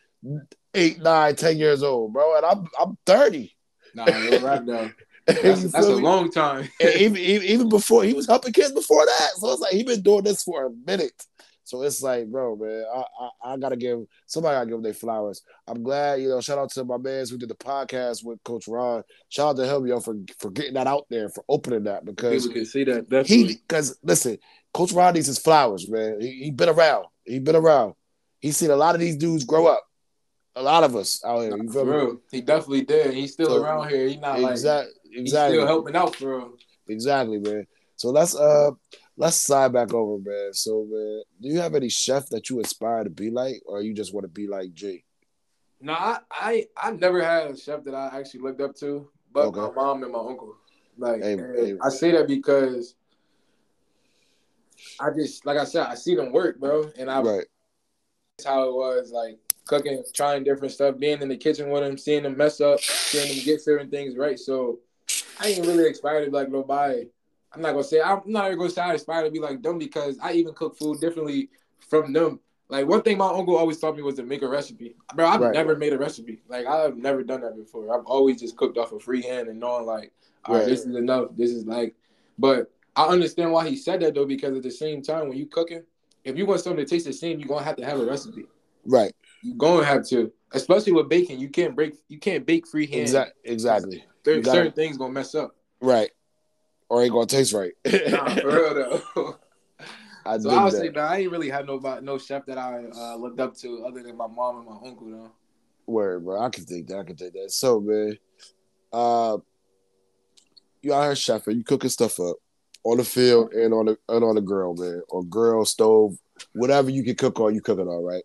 eight, 0.73 1.01
nine, 1.01 1.35
ten 1.35 1.57
years 1.57 1.83
old, 1.83 2.13
bro, 2.13 2.37
and 2.37 2.45
I'm 2.45 2.67
I'm 2.79 2.97
thirty. 3.05 3.55
Nah, 3.93 4.07
you're 4.07 4.39
right 4.39 4.65
though. 4.65 4.89
That's, 5.27 5.71
that's 5.71 5.85
a 5.85 5.95
long 5.95 6.31
time. 6.31 6.67
Even, 6.81 7.15
even 7.15 7.47
even 7.47 7.69
before 7.69 8.03
he 8.03 8.13
was 8.13 8.25
helping 8.25 8.53
kids 8.53 8.71
before 8.71 9.05
that, 9.05 9.29
so 9.37 9.51
it's 9.51 9.61
like 9.61 9.71
he 9.71 9.83
been 9.83 10.01
doing 10.01 10.23
this 10.23 10.43
for 10.43 10.65
a 10.65 10.71
minute. 10.85 11.25
So 11.71 11.83
it's 11.83 12.03
like, 12.03 12.27
bro, 12.27 12.57
man, 12.57 12.83
I, 12.93 13.03
I, 13.47 13.53
I 13.53 13.57
gotta 13.57 13.77
give 13.77 13.99
somebody 14.25 14.55
gotta 14.55 14.65
give 14.65 14.73
them 14.73 14.83
their 14.83 14.93
flowers. 14.93 15.41
I'm 15.65 15.81
glad, 15.81 16.19
you 16.21 16.27
know. 16.27 16.41
Shout 16.41 16.57
out 16.57 16.69
to 16.71 16.83
my 16.83 16.97
man 16.97 17.25
who 17.29 17.37
did 17.37 17.47
the 17.47 17.55
podcast 17.55 18.25
with 18.25 18.43
Coach 18.43 18.67
Ron. 18.67 19.03
Shout 19.29 19.51
out 19.51 19.55
to 19.55 19.73
him, 19.73 19.87
yo, 19.87 20.01
for 20.01 20.15
for 20.37 20.51
getting 20.51 20.73
that 20.73 20.85
out 20.87 21.05
there, 21.09 21.29
for 21.29 21.45
opening 21.47 21.85
that 21.85 22.03
because 22.03 22.43
People 22.43 22.55
can 22.55 22.65
see 22.65 22.83
that. 22.83 23.07
Definitely. 23.07 23.37
he 23.37 23.53
because 23.55 23.97
listen, 24.03 24.37
Coach 24.73 24.91
Ron 24.91 25.13
needs 25.13 25.27
his 25.27 25.39
flowers, 25.39 25.89
man. 25.89 26.19
He, 26.19 26.43
he 26.43 26.51
been 26.51 26.67
around. 26.67 27.05
He 27.23 27.39
been 27.39 27.55
around. 27.55 27.93
He's 28.41 28.57
seen 28.57 28.71
a 28.71 28.75
lot 28.75 28.93
of 28.93 28.99
these 28.99 29.15
dudes 29.15 29.45
grow 29.45 29.67
up. 29.67 29.81
A 30.57 30.61
lot 30.61 30.83
of 30.83 30.97
us 30.97 31.23
out 31.23 31.39
here. 31.39 31.55
You 31.55 31.71
feel 31.71 31.85
me? 31.85 32.17
He 32.33 32.41
definitely 32.41 32.81
did. 32.83 33.13
He's 33.13 33.31
still 33.31 33.47
So, 33.47 33.63
around 33.63 33.87
here. 33.87 34.09
He's 34.09 34.19
not 34.19 34.41
like 34.41 34.51
Exactly. 34.51 34.93
he's 35.09 35.29
still 35.29 35.65
helping 35.65 35.95
out 35.95 36.17
for. 36.17 36.49
Exactly, 36.89 37.39
man. 37.39 37.65
So 37.95 38.09
let's 38.09 38.35
uh 38.35 38.71
let's 39.21 39.37
side 39.37 39.71
back 39.71 39.93
over, 39.93 40.17
man. 40.17 40.51
So 40.51 40.87
man, 40.89 41.21
do 41.39 41.47
you 41.47 41.59
have 41.59 41.75
any 41.75 41.89
chef 41.89 42.27
that 42.29 42.49
you 42.49 42.59
aspire 42.59 43.03
to 43.03 43.09
be 43.09 43.29
like, 43.29 43.61
or 43.67 43.81
you 43.81 43.93
just 43.93 44.13
want 44.13 44.23
to 44.25 44.27
be 44.27 44.47
like 44.47 44.73
G? 44.73 45.05
No, 45.79 45.93
I, 45.93 46.19
I 46.31 46.65
I 46.75 46.91
never 46.91 47.23
had 47.23 47.51
a 47.51 47.57
chef 47.57 47.83
that 47.83 47.93
I 47.93 48.19
actually 48.19 48.41
looked 48.41 48.61
up 48.61 48.75
to, 48.77 49.09
but 49.31 49.45
Okay. 49.45 49.61
my 49.61 49.71
mom 49.71 50.03
and 50.03 50.11
my 50.11 50.19
uncle. 50.19 50.55
Like 50.97 51.21
Hey, 51.21 51.37
hey. 51.37 51.75
I 51.81 51.89
say 51.89 52.11
that 52.11 52.27
because 52.27 52.95
I 54.99 55.09
just 55.15 55.45
like 55.45 55.57
I 55.57 55.65
said, 55.65 55.85
I 55.85 55.95
see 55.95 56.15
them 56.15 56.31
work, 56.31 56.59
bro, 56.59 56.91
and 56.97 57.09
I 57.09 57.21
Right. 57.21 57.45
that's 58.37 58.47
how 58.47 58.67
it 58.67 58.73
was 58.73 59.11
like 59.11 59.37
cooking, 59.65 60.03
trying 60.15 60.43
different 60.43 60.73
stuff, 60.73 60.97
being 60.97 61.21
in 61.21 61.29
the 61.29 61.37
kitchen 61.37 61.69
with 61.69 61.83
them, 61.83 61.95
seeing 61.95 62.23
them 62.23 62.37
mess 62.37 62.59
up, 62.59 62.79
seeing 62.79 63.27
them 63.27 63.45
get 63.45 63.61
certain 63.61 63.91
things 63.91 64.17
right. 64.17 64.39
So 64.39 64.79
I 65.39 65.49
ain't 65.49 65.65
really 65.67 65.87
inspired 65.87 66.25
to 66.25 66.31
like 66.31 66.49
nobody. 66.49 67.05
I'm 67.53 67.61
not 67.61 67.71
gonna 67.71 67.83
say 67.83 68.01
I'm 68.01 68.21
not 68.25 68.47
even 68.47 68.57
gonna 68.57 68.69
say 68.69 68.81
I 68.81 68.93
aspire 68.93 69.23
to 69.23 69.31
be 69.31 69.39
like 69.39 69.61
them 69.61 69.77
because 69.77 70.17
I 70.21 70.33
even 70.33 70.53
cook 70.53 70.77
food 70.77 70.99
differently 71.01 71.49
from 71.89 72.13
them. 72.13 72.39
Like 72.69 72.87
one 72.87 73.01
thing 73.01 73.17
my 73.17 73.27
uncle 73.27 73.57
always 73.57 73.79
taught 73.79 73.97
me 73.97 74.01
was 74.03 74.15
to 74.15 74.23
make 74.23 74.41
a 74.41 74.47
recipe. 74.47 74.95
Bro, 75.13 75.27
I've 75.27 75.41
Right. 75.41 75.53
never 75.53 75.75
made 75.75 75.91
a 75.91 75.97
recipe. 75.97 76.41
Like 76.47 76.65
I've 76.65 76.95
never 76.95 77.23
done 77.23 77.41
that 77.41 77.57
before. 77.57 77.93
I've 77.93 78.05
always 78.05 78.39
just 78.39 78.55
cooked 78.55 78.77
off 78.77 78.93
a 78.93 78.95
of 78.95 79.03
freehand 79.03 79.49
and 79.49 79.59
knowing 79.59 79.85
like, 79.85 80.13
all 80.45 80.55
right, 80.55 80.61
Right. 80.61 80.69
this 80.69 80.85
is 80.85 80.95
enough. 80.95 81.31
This 81.35 81.51
is 81.51 81.65
like, 81.65 81.95
but 82.39 82.71
I 82.95 83.07
understand 83.07 83.51
why 83.51 83.67
he 83.67 83.75
said 83.75 83.99
that 84.01 84.15
though 84.15 84.25
because 84.25 84.55
at 84.55 84.63
the 84.63 84.71
same 84.71 85.01
time 85.01 85.27
when 85.27 85.37
you 85.37 85.47
cooking, 85.47 85.83
if 86.23 86.37
you 86.37 86.45
want 86.45 86.61
something 86.61 86.85
to 86.85 86.89
taste 86.89 87.05
the 87.05 87.13
same, 87.13 87.39
you're 87.39 87.49
gonna 87.49 87.65
have 87.65 87.75
to 87.77 87.85
have 87.85 87.99
a 87.99 88.05
recipe. 88.05 88.45
Right. 88.85 89.13
You're 89.41 89.57
gonna 89.57 89.85
have 89.85 90.07
to, 90.07 90.31
especially 90.53 90.93
with 90.93 91.09
baking. 91.09 91.39
You 91.39 91.49
can't 91.49 91.75
break. 91.75 91.95
You 92.07 92.19
can't 92.19 92.45
bake 92.45 92.67
freehand. 92.67 93.03
Exactly. 93.03 93.51
Exactly. 93.51 94.03
Certain, 94.23 94.43
certain 94.45 94.71
things 94.71 94.97
gonna 94.97 95.11
mess 95.13 95.35
up. 95.35 95.55
Right. 95.81 96.11
Or 96.91 97.01
ain't 97.01 97.13
gonna 97.13 97.25
taste 97.25 97.53
right. 97.53 97.71
Nah, 97.85 98.35
for 98.35 98.47
real 98.47 98.73
though. 99.15 99.37
I 100.25 100.37
so 100.37 100.49
would 100.49 100.73
that. 100.73 100.93
man, 100.93 101.05
I 101.05 101.19
ain't 101.19 101.31
really 101.31 101.49
had 101.49 101.65
no 101.65 101.77
no 102.01 102.17
chef 102.17 102.45
that 102.47 102.57
I 102.57 102.83
uh, 102.93 103.15
looked 103.15 103.39
up 103.39 103.55
to 103.59 103.85
other 103.85 104.03
than 104.03 104.17
my 104.17 104.27
mom 104.27 104.57
and 104.57 104.65
my 104.65 104.75
uncle 104.89 105.09
though. 105.09 105.31
Word, 105.85 106.25
bro. 106.25 106.41
I 106.41 106.49
can 106.49 106.65
think 106.65 106.87
that. 106.87 106.99
I 106.99 107.03
can 107.05 107.15
take 107.15 107.31
that. 107.31 107.51
So, 107.51 107.79
man, 107.79 108.17
uh, 108.91 109.37
you 110.81 110.93
out 110.93 111.03
here 111.03 111.13
chefing, 111.13 111.55
you 111.55 111.63
cooking 111.63 111.89
stuff 111.89 112.19
up 112.19 112.35
on 112.83 112.97
the 112.97 113.05
field 113.05 113.53
and 113.53 113.73
on 113.73 113.85
the 113.85 113.97
and 114.09 114.25
on 114.25 114.35
the 114.35 114.41
grill, 114.41 114.75
man, 114.75 115.01
or 115.07 115.23
grill, 115.23 115.63
stove, 115.63 116.17
whatever 116.51 116.89
you 116.89 117.05
can 117.05 117.15
cook 117.15 117.39
on, 117.39 117.55
you 117.55 117.61
cook 117.61 117.79
it 117.79 117.87
all 117.87 118.03
right. 118.03 118.23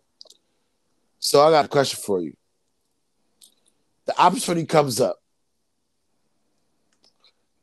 So, 1.19 1.41
I 1.41 1.51
got 1.51 1.63
a 1.63 1.69
question 1.69 2.01
for 2.05 2.21
you. 2.21 2.33
The 4.07 4.21
opportunity 4.21 4.65
comes 4.65 4.99
up. 4.99 5.19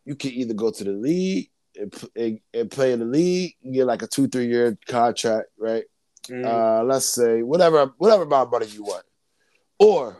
You 0.05 0.15
can 0.15 0.31
either 0.33 0.55
go 0.55 0.71
to 0.71 0.85
the 0.85 0.93
league 0.93 1.51
and, 1.77 1.95
and, 2.17 2.41
and 2.53 2.71
play 2.71 2.93
in 2.93 3.01
the 3.01 3.05
league, 3.05 3.55
get 3.73 3.87
like 3.87 4.03
a 4.03 4.07
two, 4.07 4.29
three 4.29 4.47
year 4.47 4.77
contract, 4.87 5.49
right? 5.59 5.85
Mm. 6.29 6.45
uh, 6.47 6.83
let's 6.85 7.07
say 7.07 7.43
whatever 7.43 7.93
whatever 7.99 8.23
amount 8.23 8.47
of 8.47 8.53
money 8.53 8.67
you 8.67 8.83
want, 8.83 9.05
or 9.79 10.17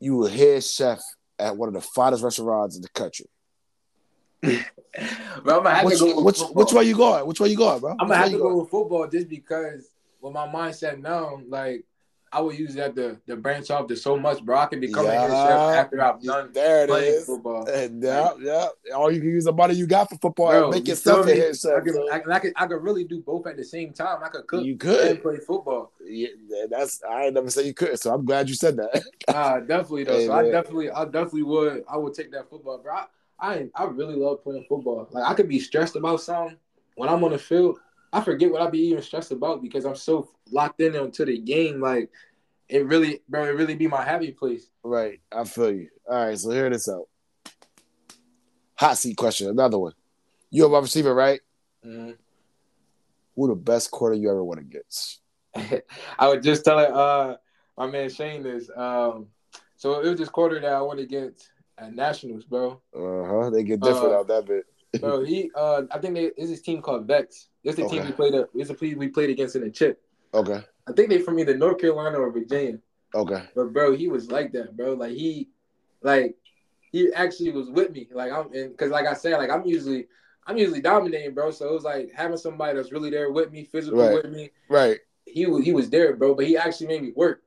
you 0.00 0.16
were 0.16 0.28
head 0.28 0.64
chef 0.64 1.00
at 1.38 1.56
one 1.56 1.68
of 1.68 1.74
the 1.74 1.80
finest 1.80 2.24
restaurants 2.24 2.74
in 2.74 2.82
the 2.82 2.88
country. 2.88 3.26
but 4.42 4.50
I'm 5.36 5.44
gonna 5.44 5.70
have 5.70 5.84
Which, 5.84 5.98
to 5.98 6.06
go. 6.06 6.22
Which, 6.22 6.40
which 6.40 6.72
way 6.72 6.84
you 6.84 6.96
going? 6.96 7.24
Which 7.24 7.38
way 7.38 7.48
you 7.48 7.56
going, 7.56 7.78
bro? 7.78 7.92
I'm 7.92 8.08
gonna 8.08 8.16
have 8.16 8.30
to 8.30 8.36
go 8.36 8.42
going? 8.44 8.58
with 8.58 8.70
football 8.70 9.06
just 9.06 9.28
because 9.28 9.88
with 10.20 10.32
my 10.32 10.48
mindset 10.48 11.00
now, 11.00 11.40
like 11.48 11.84
I 12.34 12.40
would 12.40 12.58
use 12.58 12.74
that 12.76 12.96
to, 12.96 13.20
to 13.26 13.36
branch 13.36 13.70
off 13.70 13.88
to 13.88 13.96
so 13.96 14.18
much, 14.18 14.42
bro. 14.42 14.56
I 14.58 14.66
can 14.66 14.80
become 14.80 15.04
a 15.04 15.12
head 15.12 15.30
chef 15.30 15.84
after 15.84 16.02
I've 16.02 16.22
done 16.22 16.50
There 16.54 16.84
it 16.84 16.88
playing 16.88 17.14
is. 17.14 17.26
football. 17.26 17.68
And 17.68 18.02
yeah, 18.02 18.30
yeah. 18.40 18.68
All 18.94 19.12
you 19.12 19.20
can 19.20 19.28
use 19.28 19.44
the 19.44 19.52
money 19.52 19.74
you 19.74 19.86
got 19.86 20.08
for 20.08 20.16
football 20.16 20.48
Bro, 20.48 20.62
and 20.62 20.70
make 20.70 20.86
you 20.86 20.92
yourself 20.92 21.26
a 21.26 21.34
head 21.34 21.54
chef. 21.56 21.72
I 21.76 21.80
could, 21.80 21.96
I, 22.10 22.34
I 22.34 22.38
could, 22.38 22.52
I 22.56 22.66
could 22.66 22.82
really 22.82 23.04
do 23.04 23.20
both 23.20 23.46
at 23.46 23.58
the 23.58 23.64
same 23.64 23.92
time. 23.92 24.22
I 24.24 24.28
could 24.28 24.46
cook 24.46 24.64
you 24.64 24.72
and 24.72 24.80
could. 24.80 25.22
play 25.22 25.36
football. 25.38 25.92
Yeah, 26.02 26.28
that's 26.70 27.02
I 27.04 27.24
ain't 27.24 27.34
never 27.34 27.50
say 27.50 27.66
you 27.66 27.74
could. 27.74 27.98
So 27.98 28.14
I'm 28.14 28.24
glad 28.24 28.48
you 28.48 28.54
said 28.54 28.76
that. 28.76 29.04
Ah, 29.28 29.60
definitely 29.60 30.04
though. 30.04 30.12
Hey, 30.16 30.26
so 30.26 30.32
I 30.32 30.50
definitely, 30.50 30.90
I 30.90 31.04
definitely 31.04 31.42
would. 31.42 31.84
I 31.88 31.96
would 31.98 32.14
take 32.14 32.32
that 32.32 32.48
football, 32.48 32.78
bro. 32.78 32.94
I, 32.94 33.06
I, 33.40 33.68
I 33.74 33.84
really 33.84 34.16
love 34.16 34.42
playing 34.42 34.64
football. 34.68 35.06
Like 35.10 35.30
I 35.30 35.34
could 35.34 35.48
be 35.48 35.60
stressed 35.60 35.96
about 35.96 36.20
something 36.20 36.56
when 36.96 37.08
I'm 37.08 37.22
on 37.24 37.32
the 37.32 37.38
field. 37.38 37.78
I 38.12 38.20
forget 38.20 38.50
what 38.50 38.60
I'd 38.62 38.72
be 38.72 38.80
even 38.88 39.02
stressed 39.02 39.32
about 39.32 39.62
because 39.62 39.84
I'm 39.84 39.96
so 39.96 40.28
locked 40.50 40.80
in 40.80 40.94
onto 40.96 41.24
the 41.24 41.38
game. 41.38 41.80
Like 41.80 42.10
it 42.68 42.84
really, 42.86 43.20
bro, 43.28 43.44
it 43.44 43.56
really 43.56 43.74
be 43.74 43.86
my 43.88 44.02
happy 44.04 44.32
place. 44.32 44.68
right. 44.82 45.20
I 45.34 45.44
feel 45.44 45.72
you. 45.72 45.88
All 46.08 46.26
right. 46.26 46.38
So 46.38 46.50
hear 46.50 46.68
this 46.70 46.88
out. 46.88 47.08
Hot 48.76 48.96
seat 48.98 49.16
question. 49.16 49.48
Another 49.48 49.78
one. 49.78 49.92
You 50.50 50.66
a 50.66 50.68
wide 50.68 50.82
receiver, 50.82 51.14
right? 51.14 51.40
Mhm. 51.84 52.16
Who 53.36 53.48
the 53.48 53.54
best 53.54 53.90
quarter 53.90 54.14
you 54.14 54.30
ever 54.30 54.44
went 54.44 54.60
against? 54.60 55.20
I 56.18 56.28
was 56.28 56.44
just 56.44 56.64
telling 56.64 56.92
uh 56.92 57.36
my 57.78 57.86
man 57.86 58.10
Shane 58.10 58.42
this. 58.42 58.68
Um, 58.76 59.28
so 59.76 60.00
it 60.00 60.08
was 60.08 60.18
this 60.18 60.28
quarter 60.28 60.60
that 60.60 60.72
I 60.72 60.82
went 60.82 61.00
against 61.00 61.50
at 61.78 61.94
Nationals, 61.94 62.44
bro. 62.44 62.80
Uh 62.94 63.24
huh. 63.26 63.50
They 63.50 63.62
get 63.62 63.80
different 63.80 64.12
Uh, 64.12 64.18
out 64.18 64.28
that 64.28 64.44
bit. 64.46 64.64
Bro, 65.00 65.24
he 65.24 65.50
uh 65.54 65.82
I 65.90 65.98
think 65.98 66.14
they 66.14 66.30
is 66.36 66.50
this 66.50 66.62
team 66.62 66.82
called 66.82 67.06
Vex. 67.06 67.48
This 67.64 67.76
the 67.76 67.88
team 67.88 68.04
we 68.04 68.12
played 68.12 68.34
up. 68.34 68.50
It's 68.54 68.70
a 68.70 68.74
team 68.74 68.98
we 68.98 69.08
played 69.08 69.30
against 69.30 69.56
in 69.56 69.62
the 69.62 69.70
chip. 69.70 70.00
Okay. 70.34 70.60
I 70.88 70.92
think 70.92 71.08
they 71.08 71.18
from 71.20 71.38
either 71.38 71.56
North 71.56 71.78
Carolina 71.78 72.18
or 72.18 72.30
Virginia. 72.32 72.78
Okay. 73.14 73.42
But 73.54 73.72
bro, 73.72 73.94
he 73.94 74.08
was 74.08 74.30
like 74.30 74.52
that, 74.52 74.76
bro. 74.76 74.94
Like 74.94 75.12
he, 75.12 75.48
like 76.02 76.34
he 76.90 77.12
actually 77.14 77.52
was 77.52 77.70
with 77.70 77.92
me. 77.92 78.08
Like 78.12 78.32
I'm, 78.32 78.52
and 78.52 78.70
because 78.70 78.90
like 78.90 79.06
I 79.06 79.14
said, 79.14 79.36
like 79.38 79.50
I'm 79.50 79.64
usually, 79.66 80.06
I'm 80.46 80.56
usually 80.56 80.80
dominating, 80.80 81.34
bro. 81.34 81.50
So 81.50 81.68
it 81.68 81.72
was 81.72 81.84
like 81.84 82.10
having 82.14 82.36
somebody 82.36 82.76
that's 82.76 82.90
really 82.92 83.10
there 83.10 83.30
with 83.30 83.52
me, 83.52 83.64
physical 83.64 84.00
Right. 84.00 84.14
with 84.14 84.32
me. 84.32 84.50
Right. 84.68 84.98
He 85.26 85.46
was, 85.46 85.64
he 85.64 85.72
was 85.72 85.88
there, 85.90 86.16
bro. 86.16 86.34
But 86.34 86.46
he 86.46 86.56
actually 86.56 86.88
made 86.88 87.02
me 87.02 87.12
work. 87.14 87.42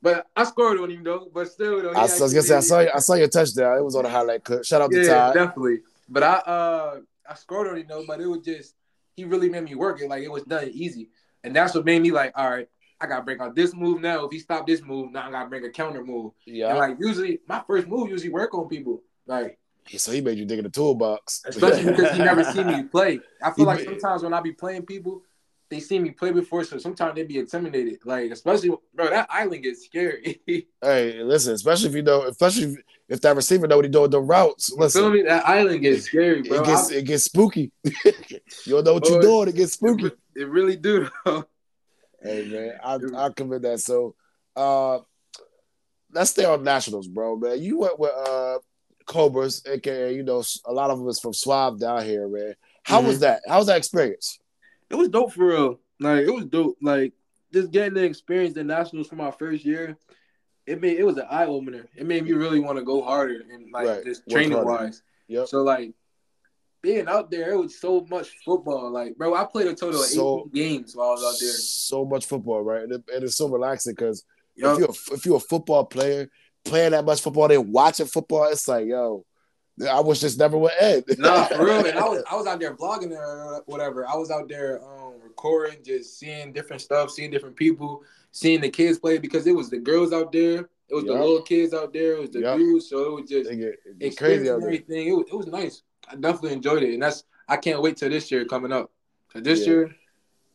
But 0.00 0.28
I 0.36 0.44
scored 0.44 0.78
on 0.78 0.90
him 0.90 1.02
though. 1.02 1.28
But 1.34 1.50
still, 1.50 1.82
though, 1.82 1.90
I 1.90 2.02
was 2.02 2.18
gonna 2.20 2.42
say 2.42 2.56
I 2.56 2.60
saw 2.60 2.80
you, 2.80 2.90
I 2.94 3.00
saw 3.00 3.14
your 3.14 3.28
touchdown. 3.28 3.76
It 3.78 3.84
was 3.84 3.96
on 3.96 4.06
a 4.06 4.08
highlight 4.08 4.44
clip. 4.44 4.64
Shout 4.64 4.82
out 4.82 4.90
to 4.92 5.02
yeah, 5.02 5.08
Todd. 5.08 5.34
definitely. 5.34 5.80
But 6.08 6.22
I, 6.22 6.34
uh, 6.34 7.00
I 7.28 7.34
scored 7.34 7.68
on 7.68 7.76
him 7.76 7.86
though. 7.88 8.04
But 8.06 8.20
it 8.20 8.26
was 8.26 8.44
just 8.44 8.74
he 9.16 9.24
really 9.24 9.48
made 9.48 9.64
me 9.64 9.74
work 9.74 10.00
it. 10.00 10.08
Like 10.08 10.22
it 10.22 10.30
was 10.30 10.44
done 10.44 10.68
easy, 10.72 11.10
and 11.44 11.54
that's 11.54 11.74
what 11.74 11.84
made 11.84 12.02
me 12.02 12.10
like, 12.10 12.32
all 12.36 12.50
right. 12.50 12.68
I 13.00 13.06
gotta 13.06 13.22
bring 13.22 13.40
out 13.40 13.54
this 13.54 13.74
move 13.74 14.00
now. 14.00 14.24
If 14.24 14.32
he 14.32 14.40
stop 14.40 14.66
this 14.66 14.82
move, 14.82 15.12
now 15.12 15.28
I 15.28 15.30
gotta 15.30 15.48
bring 15.48 15.64
a 15.64 15.70
counter 15.70 16.04
move. 16.04 16.32
Yeah. 16.44 16.70
And 16.70 16.78
like 16.78 16.96
usually, 16.98 17.38
my 17.46 17.62
first 17.64 17.86
move 17.86 18.08
usually 18.08 18.30
work 18.30 18.52
on 18.54 18.68
people. 18.68 19.02
Like 19.24 19.56
so 19.96 20.12
he 20.12 20.20
made 20.20 20.38
you 20.38 20.44
dig 20.44 20.58
in 20.58 20.64
the 20.64 20.70
toolbox. 20.70 21.42
especially 21.46 21.84
because 21.90 22.12
he 22.12 22.18
never 22.18 22.44
seen 22.44 22.66
me 22.66 22.82
play. 22.82 23.20
I 23.42 23.50
feel 23.52 23.64
He 23.64 23.64
like 23.64 23.78
ma- 23.86 23.92
sometimes 23.92 24.22
when 24.22 24.34
I 24.34 24.40
be 24.40 24.52
playing 24.52 24.84
people, 24.84 25.22
they 25.70 25.80
see 25.80 25.98
me 25.98 26.10
play 26.10 26.32
before, 26.32 26.64
so 26.64 26.78
sometimes 26.78 27.14
they 27.14 27.24
be 27.24 27.38
intimidated. 27.38 28.00
Like 28.04 28.30
especially, 28.30 28.70
bro, 28.94 29.10
that 29.10 29.28
island 29.30 29.62
gets 29.62 29.84
scary. 29.84 30.40
Hey, 30.80 31.22
listen, 31.22 31.54
especially 31.54 31.88
if 31.88 31.94
you 31.96 32.02
know, 32.02 32.22
especially 32.22 32.64
if, 32.64 32.78
if 33.08 33.20
that 33.22 33.36
receiver 33.36 33.66
know 33.66 33.76
what 33.76 33.84
he 33.84 33.90
doing 33.90 34.10
the 34.10 34.20
routes. 34.20 34.68
feel 34.68 34.78
Listen, 34.78 35.12
me? 35.12 35.22
That 35.22 35.48
island 35.48 35.80
gets 35.82 36.04
scary, 36.04 36.42
bro. 36.42 36.58
it 36.62 36.66
gets 36.66 36.90
it 36.90 37.04
gets 37.04 37.24
spooky. 37.24 37.72
you 37.84 37.92
don't 38.68 38.84
know 38.84 38.94
what 38.94 39.04
Boy, 39.04 39.10
you're 39.10 39.22
doing. 39.22 39.48
It 39.48 39.54
gets 39.56 39.72
spooky. 39.74 40.06
it, 40.06 40.18
it 40.36 40.48
really 40.48 40.76
do. 40.76 41.08
though. 41.24 41.44
Hey 42.22 42.48
man, 42.48 42.72
I 43.16 43.26
I 43.26 43.28
commit 43.30 43.62
that. 43.62 43.80
So, 43.80 44.14
uh, 44.56 44.98
let's 46.12 46.30
stay 46.30 46.44
on 46.44 46.64
nationals, 46.64 47.06
bro. 47.06 47.36
Man, 47.36 47.62
you 47.62 47.78
went 47.78 47.98
with 47.98 48.12
uh 48.12 48.58
Cobras, 49.06 49.62
aka 49.66 50.14
you 50.14 50.22
know 50.22 50.42
a 50.66 50.72
lot 50.72 50.90
of 50.90 50.98
them 50.98 51.08
is 51.08 51.20
from 51.20 51.32
Swab 51.32 51.78
down 51.78 52.04
here, 52.04 52.28
man. 52.28 52.54
How 52.82 53.00
was 53.02 53.20
that? 53.20 53.42
How 53.46 53.58
was 53.58 53.66
that 53.66 53.76
experience? 53.76 54.38
It 54.90 54.94
was 54.96 55.08
dope 55.08 55.32
for 55.32 55.46
real. 55.46 55.80
Like 56.00 56.26
it 56.26 56.34
was 56.34 56.46
dope. 56.46 56.76
Like 56.82 57.12
just 57.52 57.70
getting 57.70 57.94
the 57.94 58.02
experience 58.02 58.54
the 58.54 58.64
nationals 58.64 59.08
for 59.08 59.16
my 59.16 59.30
first 59.30 59.64
year. 59.64 59.96
It 60.68 60.80
made 60.80 60.98
it 60.98 61.04
was 61.04 61.16
an 61.16 61.26
eye 61.30 61.46
opener. 61.46 61.86
It 61.96 62.06
made 62.06 62.24
me 62.24 62.32
really 62.32 62.60
want 62.60 62.78
to 62.78 62.84
go 62.84 63.02
harder 63.02 63.42
and 63.52 63.72
like 63.72 63.88
Right. 63.88 64.04
just 64.04 64.28
training 64.28 64.62
wise. 64.64 65.02
Yep. 65.28 65.48
So 65.48 65.62
like 65.62 65.92
being 66.82 67.08
out 67.08 67.30
there, 67.30 67.52
it 67.52 67.58
was 67.58 67.78
so 67.80 68.06
much 68.08 68.28
football. 68.44 68.90
Like, 68.90 69.16
bro, 69.16 69.34
I 69.34 69.44
played 69.44 69.66
a 69.66 69.74
total 69.74 70.00
of 70.00 70.06
So- 70.06 70.48
18 70.48 70.50
games 70.52 70.94
while 70.96 71.08
I 71.08 71.12
was 71.12 71.24
out 71.24 71.40
there. 71.40 71.52
So 71.52 72.04
much 72.04 72.26
football, 72.26 72.62
right? 72.62 72.82
And, 72.82 72.92
it, 72.92 73.02
and 73.12 73.24
it's 73.24 73.36
so 73.36 73.48
relaxing 73.48 73.94
because 73.94 74.24
Yup. 74.56 74.74
if 74.74 74.78
you're 74.78 74.88
a, 74.88 75.14
if 75.16 75.26
you're 75.26 75.36
a 75.36 75.40
football 75.40 75.84
player 75.86 76.30
playing 76.64 76.92
that 76.92 77.04
much 77.04 77.20
football, 77.22 77.48
then 77.48 77.72
watching 77.72 78.06
football, 78.06 78.44
it's 78.44 78.68
like 78.68 78.86
yo, 78.86 79.24
I 79.90 80.00
wish 80.00 80.20
this 80.20 80.36
never 80.36 80.58
would 80.58 80.72
end. 80.80 81.04
Nah, 81.18 81.44
for 81.46 81.64
real. 81.64 81.86
And 81.86 81.98
I 81.98 82.08
was 82.08 82.22
I 82.30 82.36
was 82.36 82.46
out 82.46 82.60
there 82.60 82.74
vlogging 82.76 83.12
or 83.16 83.62
whatever. 83.66 84.06
I 84.06 84.16
was 84.16 84.30
out 84.30 84.48
there 84.48 84.80
um 84.84 85.14
recording, 85.22 85.78
just 85.84 86.18
seeing 86.18 86.52
different 86.52 86.82
stuff, 86.82 87.10
seeing 87.10 87.30
different 87.30 87.56
people, 87.56 88.02
seeing 88.30 88.60
the 88.60 88.70
kids 88.70 88.98
play 88.98 89.18
because 89.18 89.46
it 89.46 89.54
was 89.54 89.70
the 89.70 89.78
girls 89.78 90.12
out 90.12 90.32
there, 90.32 90.68
it 90.88 90.94
was 90.94 91.04
the 91.04 91.12
little 91.12 91.42
kids 91.42 91.74
out 91.74 91.92
there, 91.92 92.12
it 92.14 92.20
was 92.20 92.30
the 92.30 92.40
Yup. 92.40 92.56
dudes. 92.56 92.88
So 92.88 93.04
it 93.16 93.20
was 93.22 93.30
just 93.30 93.50
it 93.50 94.16
crazy 94.16 94.48
out 94.50 94.60
there. 94.60 94.68
everything. 94.68 95.08
It 95.08 95.12
was, 95.12 95.26
it 95.30 95.34
was 95.36 95.46
nice. 95.46 95.82
I 96.08 96.14
definitely 96.16 96.52
enjoyed 96.52 96.82
it, 96.82 96.94
and 96.94 97.02
that's 97.02 97.24
I 97.48 97.56
can't 97.56 97.82
wait 97.82 97.96
till 97.96 98.10
this 98.10 98.30
year 98.30 98.44
coming 98.44 98.72
up. 98.72 98.90
'Cause 99.32 99.42
this 99.42 99.60
Yeah. 99.60 99.66
year 99.66 99.96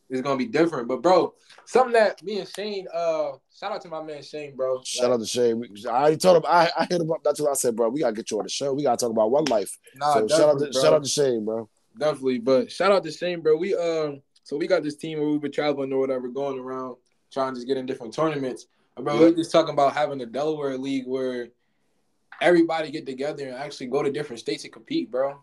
is 0.09 0.21
gonna 0.21 0.37
be 0.37 0.45
different. 0.47 0.87
But 0.87 1.01
bro, 1.01 1.33
something 1.65 1.93
that 1.93 2.21
me 2.23 2.39
and 2.39 2.49
Shane, 2.49 2.87
uh, 2.93 3.33
shout 3.55 3.71
out 3.71 3.81
to 3.81 3.89
my 3.89 4.01
man 4.03 4.21
Shane, 4.23 4.55
bro. 4.55 4.81
Shout 4.83 5.11
out 5.11 5.19
to 5.19 5.25
Shane. 5.25 5.63
I 5.87 5.89
already 5.89 6.17
told 6.17 6.37
him. 6.37 6.43
I, 6.47 6.69
I 6.77 6.85
hit 6.85 7.01
him 7.01 7.11
up. 7.11 7.23
That's 7.23 7.39
what 7.39 7.51
I 7.51 7.53
said, 7.53 7.75
bro. 7.75 7.89
We 7.89 7.99
gotta 8.01 8.13
get 8.15 8.31
you 8.31 8.37
on 8.39 8.43
the 8.45 8.49
show. 8.49 8.73
We 8.73 8.83
gotta 8.83 8.97
talk 8.97 9.11
about 9.11 9.29
one 9.31 9.45
life. 9.45 9.77
Nah, 9.95 10.13
so 10.13 10.27
shout 10.27 10.49
out 10.49 10.59
to 10.59 10.71
bro. 10.71 10.81
shout 10.81 10.93
out 10.93 11.03
to 11.03 11.09
Shane, 11.09 11.45
bro. 11.45 11.69
Definitely, 11.97 12.39
but 12.39 12.71
shout 12.71 12.91
out 12.91 13.03
to 13.03 13.11
Shane, 13.11 13.41
bro. 13.41 13.55
We 13.55 13.75
um, 13.75 14.21
so 14.43 14.57
we 14.57 14.65
got 14.67 14.81
this 14.83 14.95
team 14.95 15.19
where 15.19 15.29
we've 15.29 15.41
been 15.41 15.51
traveling 15.51 15.93
or 15.93 15.99
whatever, 15.99 16.27
going 16.27 16.59
around 16.59 16.95
trying 17.33 17.53
to 17.53 17.55
just 17.55 17.67
get 17.67 17.77
in 17.77 17.85
different 17.85 18.13
tournaments. 18.13 18.67
But 18.95 19.05
bro, 19.05 19.13
Yeah. 19.15 19.19
we 19.21 19.25
were 19.31 19.35
just 19.37 19.51
talking 19.51 19.73
about 19.73 19.93
having 19.93 20.21
a 20.21 20.25
Delaware 20.25 20.77
league 20.77 21.07
where 21.07 21.49
everybody 22.41 22.91
get 22.91 23.05
together 23.05 23.45
and 23.47 23.55
actually 23.55 23.87
go 23.87 24.03
to 24.03 24.11
different 24.11 24.39
states 24.39 24.63
and 24.63 24.71
compete, 24.73 25.09
bro. 25.11 25.39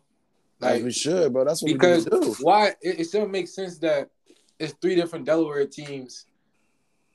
Like, 0.60 0.82
we 0.84 0.92
should, 0.92 1.32
bro. 1.32 1.44
That's 1.44 1.62
what 1.62 1.72
because 1.72 2.04
we 2.10 2.20
do. 2.20 2.34
why 2.40 2.68
it, 2.82 3.00
it 3.00 3.04
still 3.06 3.26
makes 3.26 3.52
sense 3.54 3.78
that 3.78 4.10
it's 4.58 4.74
three 4.74 4.94
different 4.94 5.24
Delaware 5.24 5.66
teams, 5.66 6.26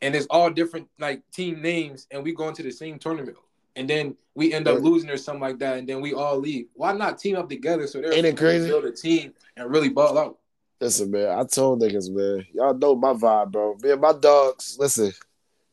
and 0.01 0.15
it's 0.15 0.25
all 0.29 0.49
different 0.49 0.87
like 0.99 1.21
team 1.31 1.61
names, 1.61 2.07
and 2.11 2.23
we 2.23 2.33
go 2.33 2.47
into 2.49 2.63
the 2.63 2.71
same 2.71 2.97
tournament, 2.97 3.37
and 3.75 3.87
then 3.87 4.15
we 4.33 4.51
end 4.51 4.67
up 4.67 4.81
losing 4.81 5.09
or 5.11 5.17
something 5.17 5.41
like 5.41 5.59
that, 5.59 5.77
and 5.77 5.87
then 5.87 6.01
we 6.01 6.13
all 6.13 6.37
leave. 6.39 6.67
Why 6.73 6.91
not 6.93 7.19
team 7.19 7.35
up 7.35 7.47
together 7.47 7.85
so 7.85 8.01
they're 8.01 8.13
Ain't 8.13 8.25
it 8.25 8.35
crazy? 8.37 8.67
build 8.67 8.85
a 8.85 8.91
team 8.91 9.33
and 9.55 9.69
really 9.69 9.89
ball 9.89 10.17
out? 10.17 10.39
Listen, 10.81 11.11
man. 11.11 11.29
I 11.37 11.43
told 11.45 11.81
niggas, 11.81 12.11
man. 12.11 12.45
Y'all 12.53 12.73
know 12.73 12.95
my 12.95 13.13
vibe, 13.13 13.51
bro. 13.51 13.75
Me 13.81 13.91
and 13.91 14.01
my 14.01 14.13
dogs. 14.13 14.75
Listen, 14.79 15.13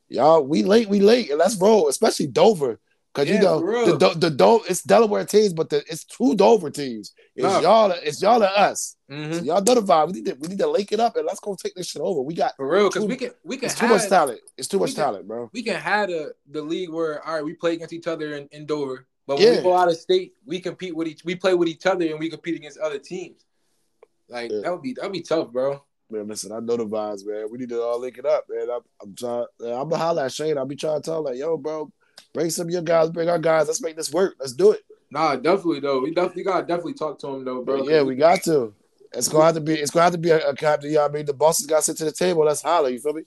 y'all. 0.09 0.43
We 0.43 0.63
late. 0.63 0.89
We 0.89 1.01
late, 1.01 1.31
and 1.31 1.39
let's 1.39 1.57
roll. 1.57 1.89
Especially 1.89 2.29
Dover, 2.29 2.79
because 3.13 3.29
you 3.29 3.41
know 3.41 3.61
the 3.99 4.15
the 4.15 4.31
Dover. 4.31 4.65
It's 4.69 4.83
Delaware 4.83 5.25
teams, 5.25 5.53
but 5.55 5.71
the, 5.71 5.79
it's 5.89 6.05
two 6.05 6.35
Dover 6.37 6.71
teams. 6.71 7.13
It's 7.35 7.43
Nah. 7.43 7.61
y'all. 7.61 7.91
It's 7.91 8.23
y'all 8.23 8.43
and 8.43 8.53
us. 8.57 8.97
hmm 9.11 9.33
So 9.33 9.39
y'all 9.43 9.61
know 9.63 9.75
the 9.75 9.83
vibe. 9.83 10.07
We 10.09 10.13
need 10.13 10.27
to 10.27 10.35
we 10.39 10.49
need 10.49 10.59
to 10.59 10.69
link 10.69 10.93
it 10.93 11.01
up 11.01 11.17
and 11.17 11.27
let's 11.27 11.41
go 11.41 11.57
take 11.61 11.75
this 11.75 11.89
shit 11.89 12.01
over. 12.03 12.21
We 12.23 12.35
got 12.35 12.55
For 12.57 12.69
real, 12.69 12.89
because 12.89 13.05
we 13.05 13.17
can 13.17 13.33
we 13.45 13.57
can 13.57 13.71
it's 13.71 13.79
too 13.79 13.89
much 13.89 14.09
talent. 14.09 14.41
It's 14.57 14.69
too 14.69 14.79
much 14.79 14.95
can- 14.95 15.05
talent, 15.05 15.27
bro. 15.27 15.51
we 15.53 15.63
can 15.65 15.77
have 15.81 16.11
the, 16.11 16.33
the 16.51 16.63
league 16.63 16.91
where 16.91 17.27
all 17.27 17.35
right 17.35 17.45
we 17.45 17.55
play 17.55 17.73
against 17.75 17.93
each 17.93 18.07
other 18.07 18.37
in, 18.37 18.49
in 18.53 18.67
Dover, 18.67 19.07
but 19.27 19.39
when 19.39 19.47
Yeah. 19.49 19.57
we 19.57 19.63
go 19.65 19.77
out 19.77 19.89
of 19.89 19.97
state, 19.97 20.35
we 20.47 20.61
compete 20.61 20.95
with 20.95 21.09
each 21.09 21.25
we 21.25 21.35
play 21.35 21.55
with 21.55 21.69
each 21.69 21.87
other 21.87 22.07
and 22.07 22.21
we 22.21 22.31
compete 22.31 22.55
against 22.55 22.79
other 22.79 22.99
teams. 23.01 23.45
Like 24.33 24.51
Yeah. 24.51 24.61
that 24.63 24.73
would 24.73 24.83
be 24.83 24.95
that 24.95 25.05
would 25.05 25.13
be 25.13 25.23
tough, 25.23 25.53
bro. 25.53 25.83
Man, 26.11 26.29
listen, 26.29 26.53
I 26.53 26.61
know 26.61 26.77
the 26.77 26.87
vibes, 26.87 27.25
man. 27.25 27.47
We 27.51 27.59
need 27.59 27.71
to 27.71 27.81
all 27.83 28.01
link 28.01 28.19
it 28.19 28.27
up, 28.27 28.45
man. 28.49 28.69
I'm, 28.71 28.81
I'm 29.03 29.15
trying. 29.15 29.47
I'm 29.61 29.89
gonna 29.89 29.97
holler 29.99 30.25
at 30.25 30.33
Shane. 30.33 30.59
I'll 30.59 30.67
be 30.67 30.77
trying 30.77 31.01
to 31.01 31.05
tell 31.11 31.23
like, 31.23 31.37
yo, 31.37 31.57
bro, 31.57 31.91
bring 32.35 32.51
some 32.51 32.67
of 32.67 32.73
your 32.73 32.83
guys, 32.83 33.11
bring 33.11 33.29
our 33.31 33.39
guys. 33.39 33.67
Let's 33.67 33.81
make 33.81 33.97
this 33.97 34.13
work. 34.13 34.35
Let's 34.39 34.53
do 34.53 34.73
it. 34.73 34.81
Nah, 35.11 35.37
definitely 35.37 35.81
though. 35.81 36.01
We 36.01 36.13
definitely 36.15 36.45
gotta 36.45 36.67
definitely 36.67 36.95
talk 36.95 37.19
to 37.21 37.29
him 37.29 37.45
though, 37.45 37.63
bro. 37.63 37.89
yeah, 37.89 38.03
we 38.03 38.15
got 38.17 38.43
to. 38.45 38.75
It's 39.15 39.29
gonna 39.29 39.45
have 39.45 39.55
to 39.55 39.61
be. 39.61 39.75
It's 39.75 39.91
gonna 39.91 40.05
have 40.05 40.13
to 40.13 40.19
be 40.19 40.31
a, 40.31 40.49
a 40.51 40.55
captain. 40.55 40.91
You 40.91 40.97
know 40.97 41.03
what 41.03 41.11
I 41.11 41.15
mean? 41.15 41.27
The 41.27 41.35
bosses 41.35 41.67
got 41.67 41.79
to 41.79 41.83
sit 41.83 41.97
to 41.99 42.05
the 42.07 42.13
table. 42.13 42.45
Let's 42.45 42.63
holler. 42.63 42.89
You 42.89 42.99
feel 42.99 43.13
me? 43.13 43.23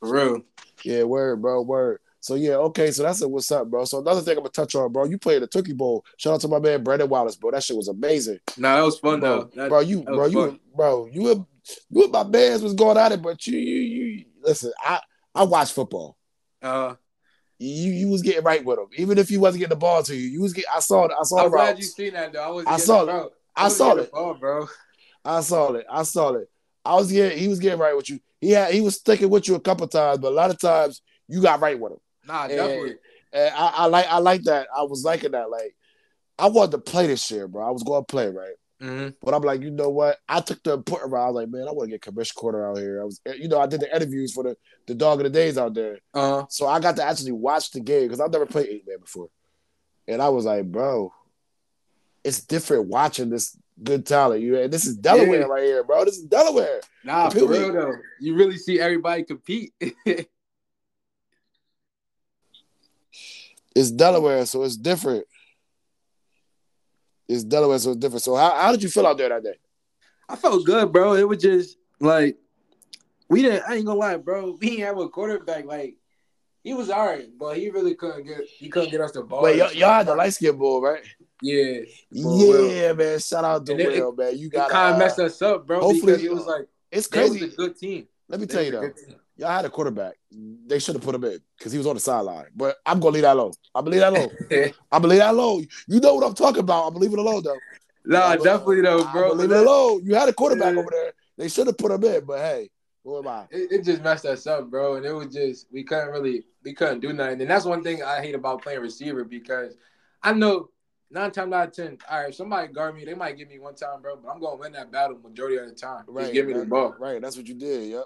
for 0.00 0.10
real. 0.12 0.42
Yeah, 0.84 1.04
word, 1.04 1.40
bro, 1.40 1.62
word. 1.62 2.00
So 2.24 2.36
yeah, 2.36 2.54
okay. 2.54 2.90
So 2.90 3.02
that's 3.02 3.20
it. 3.20 3.30
What's 3.30 3.52
up, 3.52 3.68
bro? 3.68 3.84
So 3.84 3.98
another 3.98 4.22
thing 4.22 4.32
I'm 4.38 4.38
gonna 4.38 4.48
touch 4.48 4.74
on, 4.74 4.90
bro. 4.90 5.04
You 5.04 5.18
played 5.18 5.42
the 5.42 5.46
Turkey 5.46 5.74
Bowl. 5.74 6.06
Shout 6.16 6.32
out 6.32 6.40
to 6.40 6.48
my 6.48 6.58
man 6.58 6.82
Brandon 6.82 7.06
Wallace, 7.06 7.36
bro. 7.36 7.50
That 7.50 7.62
shit 7.62 7.76
was 7.76 7.88
amazing. 7.88 8.38
Nah, 8.56 8.76
that 8.76 8.82
was 8.82 8.98
fun 8.98 9.20
bro, 9.20 9.40
though. 9.40 9.50
That- 9.54 9.68
bro, 9.68 9.80
you, 9.80 10.00
bro, 10.04 10.24
you, 10.24 10.58
bro, 10.74 11.06
you, 11.12 11.44
you 11.90 12.02
and 12.02 12.12
my 12.12 12.24
man's 12.24 12.62
was 12.62 12.72
going 12.72 12.96
at 12.96 13.12
it, 13.12 13.20
but 13.20 13.46
you, 13.46 13.58
you, 13.58 13.80
you. 14.04 14.24
Listen, 14.40 14.72
I, 14.82 15.00
I 15.34 15.42
watch 15.44 15.72
football. 15.72 16.16
uh, 16.62 16.94
You, 17.58 17.92
you 17.92 18.08
was 18.08 18.22
getting 18.22 18.42
right 18.42 18.64
with 18.64 18.78
him, 18.78 18.88
even 18.96 19.18
if 19.18 19.28
he 19.28 19.36
wasn't 19.36 19.60
getting 19.60 19.76
the 19.76 19.80
ball 19.80 20.02
to 20.04 20.16
you. 20.16 20.26
You 20.26 20.40
was 20.40 20.54
get. 20.54 20.64
I 20.74 20.80
saw 20.80 21.04
it. 21.04 21.10
I 21.12 21.24
saw 21.24 21.40
it. 21.40 21.44
I'm 21.44 21.50
glad 21.50 21.68
routes. 21.74 21.80
you 21.80 21.84
seen 21.84 22.14
that 22.14 22.32
though. 22.32 22.42
I 22.42 22.48
was. 22.48 22.64
I 22.66 22.76
saw 22.78 23.02
it. 23.02 23.04
bro. 23.04 23.30
I 23.54 23.64
was 23.64 23.76
saw 23.76 23.88
getting 23.90 24.04
it. 24.04 24.12
ball, 24.12 24.32
bro. 24.32 24.66
I 25.26 25.40
saw 25.42 25.74
it. 25.74 25.84
I 25.90 26.02
saw 26.04 26.32
it. 26.36 26.48
I 26.86 26.94
was 26.94 27.12
getting. 27.12 27.36
He 27.36 27.48
was 27.48 27.58
getting 27.58 27.80
right 27.80 27.94
with 27.94 28.08
you. 28.08 28.18
He 28.40 28.52
had. 28.52 28.72
He 28.72 28.80
was 28.80 28.94
sticking 28.94 29.28
with 29.28 29.46
you 29.46 29.56
a 29.56 29.60
couple 29.60 29.86
times, 29.88 30.20
but 30.20 30.32
a 30.32 30.34
lot 30.34 30.48
of 30.48 30.58
times 30.58 31.02
you 31.28 31.42
got 31.42 31.60
right 31.60 31.78
with 31.78 31.92
him. 31.92 31.98
Nah, 32.26 32.48
definitely. 32.48 32.96
And 33.32 33.54
I, 33.54 33.66
I 33.68 33.86
like. 33.86 34.06
I 34.08 34.18
like 34.18 34.42
that. 34.44 34.68
I 34.76 34.82
was 34.82 35.04
liking 35.04 35.32
that. 35.32 35.50
Like, 35.50 35.74
I 36.38 36.48
wanted 36.48 36.72
to 36.72 36.78
play 36.78 37.06
this 37.06 37.30
year, 37.30 37.48
bro. 37.48 37.66
I 37.66 37.70
was 37.70 37.82
going 37.82 38.02
to 38.02 38.06
play, 38.06 38.28
right? 38.28 38.54
hmm 38.80 39.08
But 39.22 39.34
I'm 39.34 39.42
like, 39.42 39.60
you 39.62 39.70
know 39.70 39.90
what? 39.90 40.18
I 40.28 40.40
took 40.40 40.62
the 40.62 40.72
important 40.72 41.12
route. 41.12 41.24
I 41.24 41.30
was 41.30 41.34
like, 41.36 41.48
man, 41.48 41.68
I 41.68 41.72
want 41.72 41.88
to 41.88 41.94
get 41.94 42.02
commission 42.02 42.34
corner 42.36 42.68
out 42.68 42.78
here. 42.78 43.00
I 43.00 43.04
was, 43.04 43.20
you 43.38 43.48
know, 43.48 43.60
I 43.60 43.66
did 43.66 43.80
the 43.80 43.94
interviews 43.94 44.32
for 44.32 44.44
the 44.44 44.56
the 44.86 44.94
dog 44.94 45.18
of 45.20 45.24
the 45.24 45.30
days 45.30 45.56
out 45.56 45.72
there, 45.74 45.98
Uh, 46.12 46.44
so 46.50 46.66
I 46.66 46.78
got 46.78 46.96
to 46.96 47.04
actually 47.04 47.32
watch 47.32 47.70
the 47.70 47.80
game 47.80 48.02
because 48.02 48.20
I've 48.20 48.30
never 48.32 48.44
played 48.46 48.68
eight 48.68 48.86
man 48.86 48.98
before, 49.00 49.28
and 50.06 50.20
I 50.20 50.28
was 50.28 50.44
like, 50.44 50.64
bro, 50.70 51.10
it's 52.22 52.44
different 52.44 52.88
watching 52.88 53.30
this 53.30 53.56
good 53.82 54.04
talent. 54.06 54.42
You 54.42 54.58
and 54.60 54.72
this 54.72 54.84
is 54.86 54.96
Delaware 54.96 55.40
Yeah. 55.40 55.46
right 55.46 55.64
here, 55.64 55.84
bro. 55.84 56.04
This 56.04 56.18
is 56.18 56.24
Delaware. 56.24 56.80
nah, 57.02 57.30
for 57.30 57.46
real 57.48 57.72
though. 57.72 57.94
You 58.20 58.34
really 58.34 58.58
see 58.58 58.78
everybody 58.78 59.22
compete. 59.24 59.72
It's 63.74 63.90
Delaware, 63.90 64.46
so 64.46 64.62
it's 64.62 64.76
different. 64.76 65.24
It's 67.28 67.44
Delaware, 67.44 67.78
so 67.78 67.90
it's 67.90 67.98
different. 67.98 68.22
So 68.22 68.36
how, 68.36 68.54
how 68.54 68.70
did 68.72 68.82
you 68.82 68.88
feel 68.88 69.06
out 69.06 69.18
there 69.18 69.28
that 69.30 69.42
day? 69.42 69.54
I 70.28 70.36
felt 70.36 70.64
good, 70.64 70.92
bro. 70.92 71.14
It 71.14 71.28
was 71.28 71.38
just 71.42 71.76
like 72.00 72.36
we 73.28 73.42
didn't. 73.42 73.64
I 73.68 73.76
ain't 73.76 73.86
gonna 73.86 73.98
lie, 73.98 74.16
bro. 74.16 74.52
We 74.60 74.70
didn't 74.70 74.84
have 74.86 74.98
a 74.98 75.08
quarterback. 75.08 75.64
Like 75.64 75.96
he 76.62 76.72
was 76.74 76.90
alright, 76.90 77.28
but 77.38 77.56
he 77.56 77.70
really 77.70 77.94
couldn't 77.94 78.26
get. 78.26 78.40
He 78.46 78.68
couldn't 78.68 78.90
get 78.90 79.00
us 79.00 79.12
the 79.12 79.22
ball. 79.22 79.42
Wait, 79.42 79.56
y'all, 79.56 79.72
y'all 79.72 79.90
had 79.94 80.06
the 80.06 80.14
light 80.14 80.32
skin 80.34 80.56
ball, 80.56 80.80
right? 80.80 81.02
Yeah. 81.42 81.80
Yeah, 82.10 82.92
man. 82.92 83.18
Shout 83.18 83.44
out 83.44 83.66
to 83.66 83.72
it- 83.78 83.86
Will, 84.00 84.12
man. 84.12 84.38
You 84.38 84.48
got 84.48 84.70
kind 84.70 84.90
of 84.94 84.96
uh, 84.96 85.04
messed 85.04 85.18
us 85.18 85.42
up, 85.42 85.66
bro. 85.66 85.80
hopefully- 85.80 86.24
it 86.24 86.32
was 86.32 86.46
like 86.46 86.66
It's 86.90 87.08
they 87.08 87.20
was 87.22 87.30
crazy. 87.30 87.44
a 87.46 87.48
good 87.56 87.76
team. 87.78 88.08
Let 88.28 88.40
me 88.40 88.46
They 88.46 88.54
tell 88.54 88.62
you 88.62 88.80
was 88.80 89.04
though. 89.08 89.14
Y'all 89.36 89.50
had 89.50 89.64
a 89.64 89.70
quarterback. 89.70 90.14
They 90.66 90.78
should 90.78 90.94
have 90.94 91.04
put 91.04 91.14
him 91.14 91.24
in 91.24 91.38
because 91.58 91.72
he 91.72 91.78
was 91.78 91.86
on 91.86 91.94
the 91.94 92.00
sideline. 92.00 92.46
But 92.54 92.76
I'm 92.86 93.00
gonna 93.00 93.12
leave 93.12 93.22
that 93.22 93.34
alone. 93.36 93.52
I'm 93.74 93.84
gonna 93.84 93.90
leave 93.92 94.00
that 94.00 94.12
alone. 94.12 94.72
I'm 94.92 95.02
gonna 95.02 95.08
leave 95.08 95.18
that 95.20 95.30
alone. 95.34 95.66
You 95.88 96.00
know 96.00 96.14
what 96.14 96.24
I'm 96.26 96.34
talking 96.34 96.60
about. 96.60 96.86
I'm 96.86 96.92
gonna 96.94 97.00
leave 97.00 97.12
it 97.12 97.18
alone 97.18 97.42
though. 97.42 97.58
nah, 98.04 98.36
definitely 98.36 98.80
though, 98.82 99.04
bro. 99.12 99.30
gonna 99.30 99.40
leave 99.42 99.50
it 99.50 99.56
alone. 99.56 100.02
You 100.04 100.14
had 100.14 100.28
a 100.28 100.32
quarterback 100.32 100.74
Yeah. 100.74 100.80
over 100.80 100.90
there. 100.90 101.12
They 101.36 101.48
should 101.48 101.66
have 101.66 101.78
put 101.78 101.90
him 101.90 102.04
in, 102.04 102.24
but 102.24 102.38
hey, 102.38 102.70
who 103.02 103.18
am 103.18 103.28
I? 103.28 103.46
It, 103.50 103.72
it 103.72 103.84
just 103.84 104.02
messed 104.02 104.24
us 104.24 104.46
up, 104.46 104.70
bro. 104.70 104.94
And 104.96 105.04
it 105.04 105.12
was 105.12 105.32
just 105.34 105.66
we 105.72 105.82
couldn't 105.82 106.08
really 106.08 106.44
we 106.64 106.72
couldn't 106.74 107.00
do 107.00 107.12
nothing. 107.12 107.40
And 107.40 107.50
that's 107.50 107.64
one 107.64 107.82
thing 107.82 108.02
I 108.02 108.20
hate 108.20 108.34
about 108.34 108.62
playing 108.62 108.80
receiver 108.80 109.24
because 109.24 109.76
I 110.22 110.32
know 110.32 110.70
nine 111.10 111.30
times 111.30 111.52
out 111.52 111.68
of 111.68 111.74
ten, 111.74 111.98
all 112.10 112.20
right, 112.20 112.28
if 112.30 112.34
somebody 112.34 112.72
guard 112.72 112.94
me, 112.96 113.04
they 113.04 113.14
might 113.14 113.36
give 113.36 113.48
me 113.48 113.58
one 113.58 113.74
time, 113.74 114.00
bro, 114.00 114.16
but 114.16 114.28
I'm 114.30 114.40
gonna 114.40 114.56
win 114.56 114.72
that 114.72 114.90
battle 114.90 115.18
majority 115.22 115.56
of 115.58 115.66
the 115.68 115.74
time. 115.74 116.04
Just 116.16 116.32
give 116.32 116.46
me 116.46 116.54
the 116.54 116.64
ball. 116.64 116.94
Right, 116.98 117.20
that's 117.20 117.36
what 117.36 117.46
you 117.46 117.54
did. 117.54 117.90
Yep. 117.90 118.04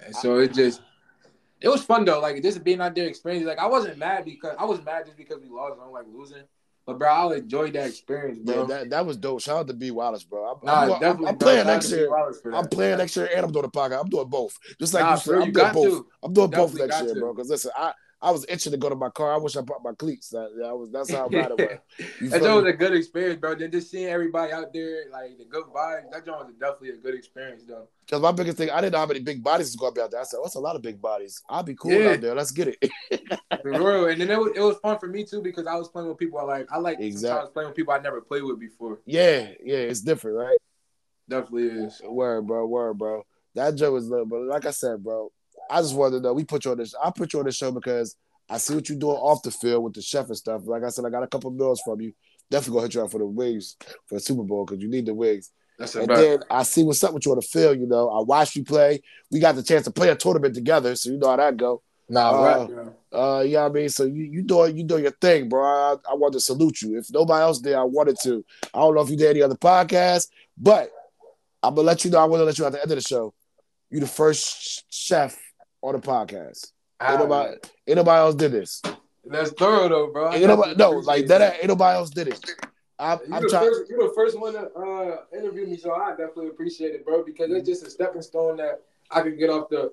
And 0.00 0.14
so 0.14 0.38
it 0.38 0.52
just 0.52 0.80
it 1.60 1.68
was 1.68 1.82
fun 1.82 2.04
though. 2.04 2.20
Like 2.20 2.42
just 2.42 2.62
being 2.64 2.80
out 2.80 2.94
there 2.94 3.06
experiencing. 3.08 3.48
Like 3.48 3.58
I 3.58 3.66
wasn't 3.66 3.98
mad 3.98 4.24
because 4.24 4.54
I 4.58 4.64
was 4.64 4.84
mad 4.84 5.06
just 5.06 5.16
because 5.16 5.38
we 5.40 5.48
lost. 5.48 5.74
I 5.80 5.84
don't 5.84 5.92
like 5.92 6.06
losing. 6.12 6.42
But 6.84 6.98
bro, 7.00 7.08
I 7.08 7.36
enjoyed 7.38 7.72
that 7.72 7.88
experience, 7.88 8.38
Yeah, 8.44 8.54
bro. 8.54 8.66
that, 8.66 8.90
that 8.90 9.04
was 9.04 9.16
dope. 9.16 9.40
Shout 9.40 9.56
out 9.58 9.66
to 9.66 9.74
B 9.74 9.90
Wallace, 9.90 10.22
bro. 10.22 10.44
I'm, 10.52 10.58
nah, 10.64 10.82
I'm, 10.82 10.92
I'm- 10.92 11.02
I'm 11.04 11.16
bro. 11.16 11.34
playing 11.34 11.66
next 11.66 11.90
year. 11.90 12.04
B. 12.04 12.10
Wallace 12.10 12.40
for 12.40 12.54
I'm 12.54 12.68
playing 12.68 12.98
next 12.98 13.16
year 13.16 13.28
and 13.34 13.44
I'm 13.44 13.50
doing 13.50 13.64
the 13.64 13.70
podcast. 13.72 14.00
I'm 14.02 14.08
doing 14.08 14.28
both. 14.28 14.56
Just 14.78 14.94
like 14.94 15.02
Nah, 15.02 15.14
you 15.14 15.16
said, 15.18 15.34
I'm 15.34 15.46
you 15.46 15.52
doing 15.52 15.72
both. 15.72 15.84
to. 15.88 16.06
I'm 16.22 16.32
doing 16.32 16.50
both 16.50 16.70
Definitely 16.70 16.86
next 16.86 17.02
year, 17.06 17.14
to. 17.14 17.20
bro. 17.20 17.34
Because 17.34 17.50
listen, 17.50 17.70
I, 17.76 17.92
I 18.22 18.30
was 18.30 18.46
itching 18.48 18.72
to 18.72 18.78
go 18.78 18.88
to 18.88 18.94
my 18.94 19.10
car. 19.10 19.34
I 19.34 19.36
wish 19.36 19.56
I 19.56 19.60
brought 19.60 19.84
my 19.84 19.92
cleats. 19.92 20.30
That, 20.30 20.48
that 20.60 20.74
was 20.76 20.90
that's 20.90 21.12
how 21.12 21.28
bad 21.28 21.50
it 21.50 21.58
was. 21.58 21.78
That 22.30 22.54
was 22.54 22.64
a 22.64 22.72
good 22.72 22.94
experience, 22.94 23.38
bro. 23.38 23.54
Then 23.54 23.70
just 23.70 23.90
seeing 23.90 24.06
everybody 24.06 24.52
out 24.52 24.72
there, 24.72 25.04
like 25.12 25.36
the 25.38 25.44
good 25.44 25.64
vibes, 25.66 26.10
that 26.12 26.24
joint 26.24 26.46
was 26.46 26.54
definitely 26.58 26.90
a 26.90 26.96
good 26.96 27.14
experience, 27.14 27.62
though. 27.68 27.88
Because 28.06 28.22
my 28.22 28.32
biggest 28.32 28.56
thing, 28.56 28.70
I 28.70 28.80
didn't 28.80 28.94
know 28.94 29.00
how 29.00 29.06
many 29.06 29.20
big 29.20 29.42
bodies 29.44 29.66
was 29.66 29.76
going 29.76 29.92
to 29.92 29.98
be 29.98 30.02
out 30.02 30.10
there. 30.10 30.20
I 30.20 30.24
said, 30.24 30.38
"What's 30.40 30.54
a 30.54 30.60
lot 30.60 30.76
of 30.76 30.82
big 30.82 31.00
bodies? 31.00 31.42
I'll 31.48 31.62
be 31.62 31.74
cool 31.74 31.92
Yeah. 31.92 32.10
out 32.12 32.20
there. 32.22 32.34
Let's 32.34 32.52
get 32.52 32.68
it." 32.80 32.90
Real. 33.64 34.06
And 34.06 34.20
then 34.20 34.30
it 34.30 34.38
was, 34.38 34.52
it 34.56 34.60
was 34.60 34.76
fun 34.78 34.98
for 34.98 35.08
me 35.08 35.24
too 35.24 35.42
because 35.42 35.66
I 35.66 35.74
was 35.74 35.88
playing 35.88 36.08
with 36.08 36.18
people 36.18 36.38
I 36.38 36.42
like. 36.44 36.66
I 36.72 36.78
like 36.78 37.00
Exactly. 37.00 37.50
playing 37.52 37.68
with 37.68 37.76
people 37.76 37.92
I 37.92 37.98
never 37.98 38.20
played 38.20 38.42
with 38.44 38.58
before. 38.60 39.00
yeah, 39.04 39.48
yeah, 39.62 39.76
it's 39.76 40.00
different, 40.00 40.36
right? 40.38 40.58
Definitely 41.28 41.84
is. 41.84 42.00
Word, 42.04 42.46
bro. 42.46 42.66
Word, 42.66 42.98
bro. 42.98 43.24
That 43.54 43.74
joke 43.74 43.94
was 43.94 44.08
lit, 44.08 44.28
but 44.28 44.42
like 44.42 44.66
I 44.66 44.70
said, 44.70 45.02
bro, 45.02 45.32
I 45.70 45.80
just 45.80 45.94
wanted 45.94 46.16
to 46.18 46.22
know. 46.22 46.32
We 46.32 46.44
put 46.44 46.64
you 46.64 46.70
on 46.72 46.78
this. 46.78 46.94
I 47.02 47.10
put 47.10 47.32
you 47.32 47.38
on 47.40 47.46
this 47.46 47.56
show 47.56 47.72
because 47.72 48.16
I 48.48 48.58
see 48.58 48.74
what 48.74 48.88
you're 48.88 48.98
doing 48.98 49.16
off 49.16 49.42
the 49.42 49.50
field 49.50 49.82
with 49.84 49.94
the 49.94 50.02
chef 50.02 50.26
and 50.28 50.36
stuff. 50.36 50.62
Like 50.66 50.84
I 50.84 50.88
said, 50.88 51.04
I 51.04 51.10
got 51.10 51.22
a 51.22 51.26
couple 51.26 51.50
meals 51.50 51.80
from 51.84 52.00
you. 52.00 52.12
Definitely 52.50 52.74
gonna 52.74 52.86
hit 52.86 52.94
you 52.94 53.02
out 53.02 53.10
for 53.10 53.18
the 53.18 53.26
wigs 53.26 53.76
for 54.06 54.14
the 54.14 54.20
Super 54.20 54.44
Bowl 54.44 54.64
because 54.64 54.80
you 54.82 54.88
need 54.88 55.06
the 55.06 55.14
wigs. 55.14 55.50
That's 55.78 55.94
a 55.96 55.98
And 56.00 56.08
fact. 56.08 56.20
then 56.20 56.38
I 56.50 56.62
see 56.62 56.84
what's 56.84 57.02
up 57.04 57.12
with 57.12 57.26
you 57.26 57.32
on 57.32 57.38
the 57.38 57.42
field. 57.42 57.78
You 57.78 57.86
know, 57.86 58.08
I 58.08 58.22
watched 58.22 58.54
you 58.56 58.64
play. 58.64 59.02
We 59.30 59.40
got 59.40 59.56
the 59.56 59.62
chance 59.62 59.84
to 59.84 59.90
play 59.90 60.08
a 60.10 60.14
tournament 60.16 60.54
together, 60.54 60.94
so 60.94 61.10
you 61.10 61.18
know 61.18 61.28
how 61.28 61.36
that 61.36 61.56
go. 61.56 61.82
Nah, 62.08 62.30
Uh, 62.30 62.42
right, 62.44 62.68
bro. 62.68 62.94
Uh, 63.38 63.40
you 63.42 63.54
know 63.54 63.64
what 63.64 63.70
I 63.70 63.74
mean? 63.74 63.88
So 63.88 64.04
you 64.04 64.22
you 64.24 64.42
doing 64.42 64.76
you 64.76 64.84
doing 64.84 65.02
your 65.02 65.12
thing, 65.12 65.48
bro. 65.48 65.64
I, 65.64 65.96
I 66.10 66.14
want 66.14 66.34
to 66.34 66.40
salute 66.40 66.80
you. 66.82 66.96
If 66.98 67.12
nobody 67.12 67.42
else 67.42 67.58
did, 67.58 67.74
I 67.74 67.82
wanted 67.82 68.16
to. 68.22 68.44
I 68.72 68.78
don't 68.78 68.94
know 68.94 69.00
if 69.00 69.10
you 69.10 69.16
did 69.16 69.30
any 69.30 69.42
other 69.42 69.56
podcast, 69.56 70.28
but 70.56 70.92
I'm 71.64 71.74
gonna 71.74 71.86
let 71.86 72.04
you 72.04 72.12
know. 72.12 72.18
I 72.18 72.24
want 72.26 72.40
to 72.40 72.44
let 72.44 72.56
you 72.58 72.62
know 72.62 72.68
at 72.68 72.72
the 72.74 72.82
end 72.82 72.92
of 72.92 72.96
the 72.96 73.02
show. 73.02 73.34
You 73.90 73.98
the 74.00 74.06
first 74.06 74.84
chef 74.92 75.36
on 75.86 75.94
the 75.94 76.00
podcast. 76.00 76.72
Ain't 77.02 77.18
nobody, 77.20 77.56
ain't 77.86 77.96
nobody 77.96 78.18
else 78.20 78.34
did 78.34 78.52
this. 78.52 78.82
That's 79.24 79.50
thorough 79.52 79.88
though, 79.88 80.12
bro. 80.12 80.32
Ain't 80.32 80.46
nobody, 80.46 80.74
no, 80.76 80.90
like 80.90 81.26
that. 81.26 81.56
Ain't 81.56 81.68
nobody 81.68 81.96
else 81.96 82.10
did 82.10 82.28
it. 82.28 82.50
I'm, 82.98 83.18
You 83.28 83.34
I'm 83.34 83.42
the, 83.42 83.48
trying. 83.48 83.68
first, 83.68 83.90
you 83.90 83.96
the 83.98 84.12
first 84.14 84.38
one 84.40 84.54
to 84.54 84.70
uh, 84.72 85.16
interview 85.38 85.66
me, 85.66 85.76
so 85.76 85.92
I 85.94 86.10
definitely 86.10 86.48
appreciate 86.48 86.94
it, 86.94 87.04
bro. 87.04 87.22
Because 87.24 87.50
it's 87.50 87.68
just 87.68 87.86
a 87.86 87.90
stepping 87.90 88.22
stone 88.22 88.56
that 88.56 88.82
I 89.10 89.20
can 89.20 89.36
get 89.36 89.50
off 89.50 89.68
the, 89.68 89.92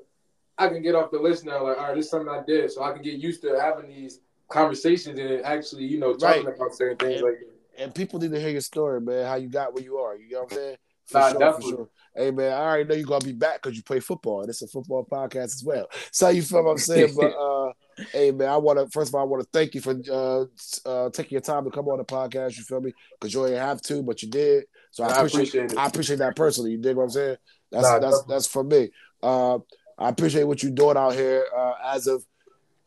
I 0.58 0.70
can 0.70 0.82
get 0.82 0.96
off 0.96 1.12
the 1.12 1.20
list 1.20 1.46
now. 1.46 1.64
Like, 1.68 1.78
all 1.78 1.88
right, 1.88 1.96
this 1.96 2.06
is 2.06 2.12
something 2.12 2.30
I 2.30 2.41
did, 2.48 2.72
so 2.72 2.82
I 2.84 2.94
can 2.94 3.02
get 3.02 3.16
used 3.16 3.41
to 3.41 3.60
having 3.60 3.89
these 3.89 4.20
conversations 4.50 5.20
and 5.20 5.44
actually, 5.44 5.84
you 5.86 6.00
know, 6.00 6.14
talking 6.14 6.46
Right. 6.46 6.56
about 6.56 6.74
certain 6.76 6.98
things 6.98 7.20
And- 7.22 7.30
like 7.30 7.39
that. 7.39 7.50
And 7.84 7.94
people 7.96 8.20
need 8.20 8.32
to 8.32 8.39
hear 8.39 8.50
your 8.52 8.62
story, 8.62 9.02
man. 9.02 9.26
How 9.26 9.34
you 9.36 9.50
got 9.50 9.74
where 9.74 9.84
you 9.84 9.98
are. 9.98 10.16
You 10.16 10.30
know 10.34 10.44
what 10.44 10.52
I'm 10.54 10.58
saying? 10.60 10.76
For 11.14 11.20
Nah, 11.20 11.30
sure, 11.30 11.39
definitely. 11.39 11.72
for 11.72 11.78
sure. 11.78 11.89
Hey 12.16 12.32
man, 12.32 12.51
I 12.51 12.57
already 12.61 12.84
know 12.89 12.95
you're 12.95 13.05
gonna 13.07 13.26
be 13.26 13.32
back 13.34 13.61
because 13.61 13.76
you 13.78 13.84
play 13.84 13.99
football, 13.99 14.41
and 14.41 14.49
it's 14.49 14.61
a 14.61 14.68
football 14.68 15.05
podcast 15.05 15.55
as 15.55 15.64
well. 15.64 15.88
So 16.11 16.30
you 16.30 16.41
feel 16.41 16.64
what 16.64 16.72
I'm 16.72 16.78
saying? 16.78 17.14
but 17.16 17.32
uh, 17.38 17.74
hey 18.11 18.32
man, 18.32 18.49
I 18.49 18.57
want 18.57 18.80
to 18.80 18.88
first 18.89 19.09
of 19.09 19.16
all, 19.16 19.22
I 19.22 19.24
want 19.26 19.43
to 19.43 19.49
thank 19.53 19.74
you 19.76 19.82
for 19.82 19.95
uh, 20.11 20.45
uh, 20.89 21.09
taking 21.11 21.32
your 21.36 21.41
time 21.41 21.64
to 21.66 21.72
come 21.72 21.88
on 21.88 21.99
the 21.99 22.03
podcast. 22.03 22.57
You 22.57 22.64
feel 22.64 22.82
me? 22.82 22.93
Because 23.20 23.34
you 23.34 23.43
didn't 23.45 23.59
have 23.59 23.82
to, 23.84 24.03
but 24.03 24.22
you 24.22 24.30
did. 24.30 24.66
So 24.91 25.03
I, 25.03 25.07
I 25.07 25.11
appreciate, 25.18 25.47
appreciate 25.49 25.72
it. 25.72 25.78
I 25.78 25.86
appreciate 25.88 26.20
that 26.20 26.36
personally. 26.36 26.72
You 26.72 26.78
dig 26.80 26.95
what 26.95 27.03
I'm 27.03 27.09
saying? 27.09 27.38
That's 27.72 27.84
Nah, 27.84 27.99
that's 27.99 28.18
definitely. 28.18 28.34
that's 28.36 28.47
for 28.47 28.64
me. 28.64 28.89
Uh, 29.22 29.59
I 29.97 30.09
appreciate 30.09 30.43
what 30.43 30.61
you're 30.61 30.72
doing 30.72 30.97
out 30.97 31.14
here 31.14 31.45
uh, 31.55 31.74
as 31.86 32.07
of 32.07 32.26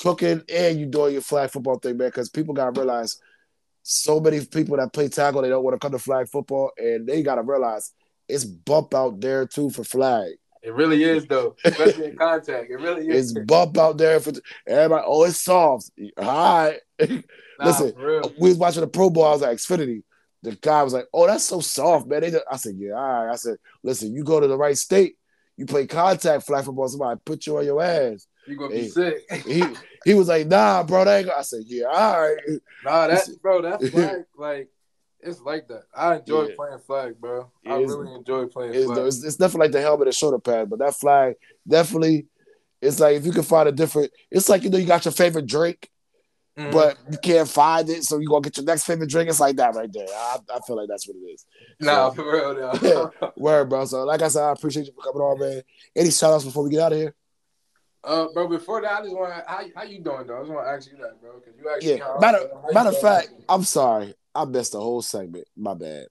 cooking 0.01 0.43
and 0.53 0.79
you 0.79 0.87
doing 0.87 1.13
your 1.15 1.23
flag 1.23 1.51
football 1.51 1.79
thing, 1.79 1.97
man. 1.97 2.09
Because 2.09 2.29
people 2.29 2.55
gotta 2.55 2.79
realize 2.79 3.21
so 3.83 4.21
many 4.21 4.45
people 4.45 4.77
that 4.77 4.93
play 4.93 5.09
tackle 5.09 5.43
they 5.43 5.49
don't 5.49 5.63
want 5.65 5.75
to 5.75 5.79
come 5.79 5.93
to 5.93 5.99
flag 5.99 6.29
football, 6.29 6.73
and 6.77 7.07
they 7.07 7.23
gotta 7.23 7.43
realize 7.43 7.93
it's 8.29 8.45
bump 8.45 8.95
out 8.95 9.21
there 9.21 9.47
too 9.47 9.71
for 9.71 9.85
flag. 9.85 10.33
It 10.63 10.75
really 10.75 11.05
is 11.05 11.27
though, 11.27 11.55
especially 11.65 12.07
in 12.07 12.17
contact. 12.17 12.71
It 12.71 12.81
really 12.81 13.09
is. 13.09 13.37
It's 13.37 13.47
bump 13.47 13.79
out 13.79 13.99
there 13.99 14.19
for 14.19 14.33
everybody. 14.67 15.05
Oh, 15.07 15.25
it's 15.25 15.39
soft. 15.39 15.91
All 16.19 16.25
right. 16.65 16.81
Nah, 17.59 17.69
listen, 17.69 17.95
we 18.39 18.51
was 18.51 18.59
watching 18.59 18.83
the 18.83 18.87
Pro 18.87 19.09
Bowl. 19.09 19.25
I 19.25 19.31
was 19.31 19.43
at 19.43 19.57
Xfinity. 19.57 20.03
The 20.43 20.57
guy 20.57 20.83
was 20.83 20.93
like, 20.93 21.07
"Oh, 21.15 21.27
that's 21.27 21.45
so 21.45 21.61
soft, 21.61 22.07
man." 22.07 22.21
They 22.21 22.31
just, 22.31 22.45
I 22.53 22.57
said, 22.57 22.75
"Yeah, 22.77 22.93
all 22.93 23.25
right." 23.25 23.33
I 23.33 23.37
said, 23.37 23.57
"Listen, 23.83 24.15
you 24.15 24.25
go 24.25 24.41
to 24.41 24.47
the 24.47 24.59
right 24.59 24.77
state, 24.77 25.17
you 25.57 25.65
play 25.65 25.87
contact 25.87 26.47
flag 26.47 26.67
football. 26.67 26.87
Somebody 26.87 27.19
put 27.25 27.47
you 27.47 27.57
on 27.57 27.65
your 27.65 27.83
ass." 27.83 28.27
You 28.47 28.57
gonna 28.57 28.75
be 28.75 28.89
sick. 28.89 29.23
He 29.47 29.65
he 30.05 30.15
was 30.15 30.29
like, 30.29 30.47
"Nah, 30.47 30.83
bro, 30.83 31.07
that 31.07 31.21
ain't." 31.21 31.31
I 31.31 31.41
said, 31.43 31.63
"Yeah, 31.65 31.87
all 31.87 32.21
right." 32.21 32.37
Nah, 32.85 33.07
that 33.07 33.15
Listen. 33.15 33.37
bro, 33.41 33.63
that 33.63 33.83
flag, 33.91 34.25
like, 34.37 34.69
it's 35.21 35.41
like 35.41 35.69
that. 35.69 35.83
I 35.95 36.17
enjoy 36.17 36.49
Yeah. 36.49 36.55
playing 36.57 36.79
flag, 36.87 37.21
bro. 37.21 37.51
I 37.67 37.75
It's- 37.81 37.91
really 37.91 38.15
enjoy 38.15 38.47
playing 38.47 38.75
It's, 38.75 38.87
flag. 38.87 39.07
it's, 39.07 39.25
it's 39.25 39.37
definitely 39.37 39.67
like 39.67 39.73
the 39.73 39.81
helmet 39.81 40.09
and 40.09 40.15
shoulder 40.17 40.39
pad, 40.39 40.71
but 40.71 40.79
that 40.81 40.95
flag 40.95 41.35
definitely. 41.67 42.27
It's 42.83 43.01
like 43.01 43.17
if 43.17 43.25
you 43.27 43.33
can 43.33 43.43
find 43.43 43.69
a 43.69 43.73
different. 43.73 44.13
It's 44.31 44.49
like 44.49 44.63
you 44.63 44.71
know 44.71 44.79
you 44.79 44.87
got 44.87 45.05
your 45.05 45.13
favorite 45.13 45.47
drink, 45.47 45.91
Mhm. 46.59 46.73
but 46.73 46.97
you 47.11 47.19
can't 47.19 47.49
find 47.49 47.89
it, 47.89 48.05
so 48.05 48.19
you 48.19 48.29
gonna 48.29 48.43
get 48.43 48.57
your 48.59 48.67
next 48.67 48.85
favorite 48.85 49.09
drink. 49.11 49.29
It's 49.31 49.41
like 49.41 49.57
that 49.57 49.75
right 49.75 49.91
there. 49.93 50.07
I, 50.09 50.39
I 50.55 50.61
feel 50.61 50.77
like 50.77 50.89
that's 50.89 51.07
what 51.09 51.17
it 51.17 51.21
is. 51.21 51.45
nah, 51.81 52.11
so- 52.11 52.17
for 52.17 52.33
real 52.33 52.55
though. 53.21 53.33
Word, 53.37 53.69
bro. 53.71 53.85
So 53.87 54.05
like 54.05 54.21
I 54.23 54.29
said, 54.29 54.43
I 54.45 54.53
appreciate 54.53 54.87
you 54.87 54.93
for 54.93 55.03
coming 55.03 55.23
on, 55.23 55.39
man. 55.41 55.63
Any 55.97 56.11
shout 56.11 56.33
outs 56.35 56.45
before 56.45 56.65
we 56.65 56.71
get 56.71 56.81
out 56.81 56.93
of 56.93 56.99
here? 56.99 57.15
uh, 58.05 58.29
bro, 58.33 58.47
before 58.47 58.81
that, 58.83 58.93
I 59.01 59.03
just 59.03 59.17
want 59.17 59.31
to 59.35 59.43
how 59.51 59.61
how 59.75 59.83
you 59.83 60.01
doing 60.01 60.27
though? 60.27 60.37
I 60.37 60.41
just 60.41 60.53
want 60.53 60.67
to 60.67 60.71
ask 60.71 60.91
you 60.91 60.97
that, 60.99 61.21
bro, 61.21 61.33
because 61.41 61.59
you 61.59 61.69
actually. 61.69 61.97
Yeah. 61.99 62.17
Matter, 62.21 62.51
matter 62.73 62.91
of 62.91 63.01
fact, 63.01 63.31
I'm 63.49 63.65
sorry. 63.65 64.15
I 64.37 64.45
missed 64.45 64.73
the 64.73 64.81
whole 64.81 65.03
segment. 65.03 65.47
My 65.57 65.75
bad. 65.75 66.07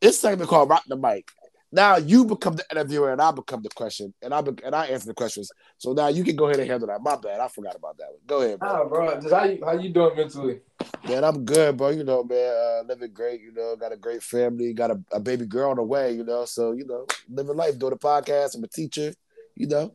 This 0.00 0.20
segment 0.20 0.50
called 0.50 0.68
Rock 0.68 0.84
the 0.86 0.96
Mic. 0.96 1.28
Now 1.74 1.96
you 1.96 2.26
become 2.26 2.54
the 2.54 2.64
interviewer 2.70 3.12
and 3.12 3.20
I 3.22 3.30
become 3.30 3.62
the 3.62 3.70
question 3.70 4.12
and 4.20 4.34
I 4.34 4.42
be, 4.42 4.52
and 4.62 4.74
I 4.74 4.86
answer 4.86 5.06
the 5.06 5.14
questions. 5.14 5.50
So 5.78 5.94
now 5.94 6.08
you 6.08 6.22
can 6.22 6.36
go 6.36 6.44
ahead 6.46 6.60
and 6.60 6.68
handle 6.68 6.88
that. 6.88 7.00
My 7.00 7.16
bad. 7.16 7.40
I 7.40 7.48
forgot 7.48 7.76
about 7.76 7.96
that 7.96 8.08
one. 8.10 8.18
Go 8.26 8.42
ahead, 8.42 8.58
bro. 8.58 8.68
Nah, 8.68 8.84
bro, 8.84 9.20
just 9.20 9.32
how 9.32 9.44
you 9.44 9.64
how 9.64 9.72
you 9.72 9.88
doing 9.88 10.14
mentally? 10.14 10.60
Man, 11.08 11.24
I'm 11.24 11.44
good, 11.46 11.78
bro. 11.78 11.88
You 11.88 12.04
know, 12.04 12.24
man, 12.24 12.52
uh, 12.54 12.82
living 12.86 13.12
great. 13.14 13.40
You 13.40 13.52
know, 13.52 13.74
got 13.76 13.92
a 13.92 13.96
great 13.96 14.22
family, 14.22 14.74
got 14.74 14.90
a, 14.90 15.00
a 15.12 15.20
baby 15.20 15.46
girl 15.46 15.70
on 15.70 15.76
the 15.76 15.82
way. 15.82 16.12
You 16.12 16.24
know, 16.24 16.44
so 16.44 16.72
you 16.72 16.84
know, 16.84 17.06
living 17.30 17.56
life, 17.56 17.78
doing 17.78 17.94
a 17.94 17.96
podcast. 17.96 18.54
I'm 18.54 18.64
a 18.64 18.68
teacher. 18.68 19.14
You 19.56 19.68
know, 19.68 19.94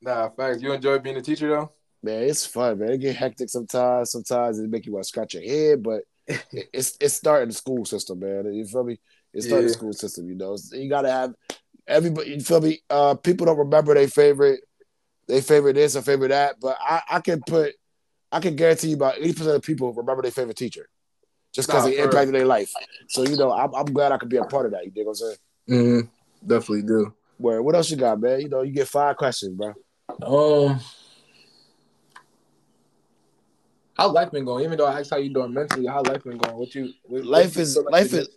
Nah, 0.00 0.28
facts. 0.30 0.60
You 0.60 0.72
enjoy 0.72 0.98
being 0.98 1.16
a 1.16 1.22
teacher 1.22 1.48
though? 1.48 1.70
man, 2.02 2.24
it's 2.24 2.44
fun, 2.44 2.80
man. 2.80 2.90
It 2.90 2.98
get 2.98 3.14
hectic 3.14 3.48
sometimes. 3.48 4.10
Sometimes 4.10 4.58
it 4.58 4.68
make 4.68 4.86
you 4.86 4.92
want 4.92 5.04
to 5.04 5.08
scratch 5.08 5.34
your 5.34 5.44
head, 5.44 5.84
but 5.84 6.02
it's 6.72 6.96
it's 7.00 7.14
starting 7.14 7.48
the 7.48 7.54
school 7.54 7.84
system, 7.84 8.20
man. 8.20 8.52
You 8.52 8.64
feel 8.66 8.84
me? 8.84 8.98
It's 9.34 9.46
starting 9.46 9.68
the 9.68 9.74
school 9.74 9.92
system. 9.92 10.28
You 10.28 10.34
know, 10.34 10.56
you 10.72 10.88
gotta 10.88 11.10
have 11.10 11.34
everybody. 11.86 12.30
You 12.30 12.40
feel 12.40 12.60
me? 12.60 12.80
Uh, 12.88 13.14
people 13.14 13.46
don't 13.46 13.58
remember 13.58 13.94
their 13.94 14.08
favorite, 14.08 14.60
they 15.26 15.40
favorite 15.40 15.74
this 15.74 15.96
or 15.96 16.02
favorite 16.02 16.28
that, 16.28 16.56
but 16.60 16.76
I 16.80 17.02
I 17.10 17.20
can 17.20 17.42
put, 17.46 17.74
I 18.30 18.40
can 18.40 18.56
guarantee 18.56 18.88
you 18.88 18.96
about 18.96 19.18
eighty 19.18 19.32
percent 19.32 19.56
of 19.56 19.62
people 19.62 19.92
remember 19.92 20.22
their 20.22 20.30
favorite 20.30 20.56
teacher, 20.56 20.88
just 21.52 21.68
because 21.68 21.84
Nah, 21.84 21.90
they 21.90 21.96
for 21.96 22.02
real. 22.02 22.08
impacted 22.10 22.34
their 22.34 22.46
life. 22.46 22.72
So 23.08 23.22
you 23.24 23.36
know, 23.36 23.52
I'm 23.52 23.74
I'm 23.74 23.86
glad 23.86 24.12
I 24.12 24.18
could 24.18 24.28
be 24.28 24.36
a 24.36 24.44
part 24.44 24.66
of 24.66 24.72
that. 24.72 24.84
You 24.84 24.90
dig 24.90 25.06
what 25.06 25.12
I'm 25.12 25.14
saying? 25.16 25.36
Mm-hmm. 25.70 26.46
Definitely 26.46 26.82
do. 26.82 27.14
Where 27.38 27.62
what 27.62 27.74
else 27.74 27.90
you 27.90 27.96
got, 27.96 28.20
man? 28.20 28.40
You 28.40 28.48
know, 28.48 28.62
you 28.62 28.72
get 28.72 28.88
five 28.88 29.16
questions, 29.16 29.56
bro. 29.56 29.74
Um, 30.22 30.80
how 33.96 34.10
life 34.10 34.30
been 34.30 34.44
going? 34.44 34.64
Even 34.64 34.78
though 34.78 34.86
I 34.86 35.00
asked 35.00 35.10
how 35.10 35.16
you 35.18 35.32
doing 35.32 35.52
mentally, 35.52 35.86
how 35.86 36.02
life 36.02 36.24
been 36.24 36.38
going? 36.38 36.56
What 36.56 36.74
you? 36.74 36.92
What, 37.04 37.24
Life 37.24 37.46
what 37.48 37.56
you 37.56 37.62
is- 37.62 37.76
life 37.90 38.12
is- 38.12 38.28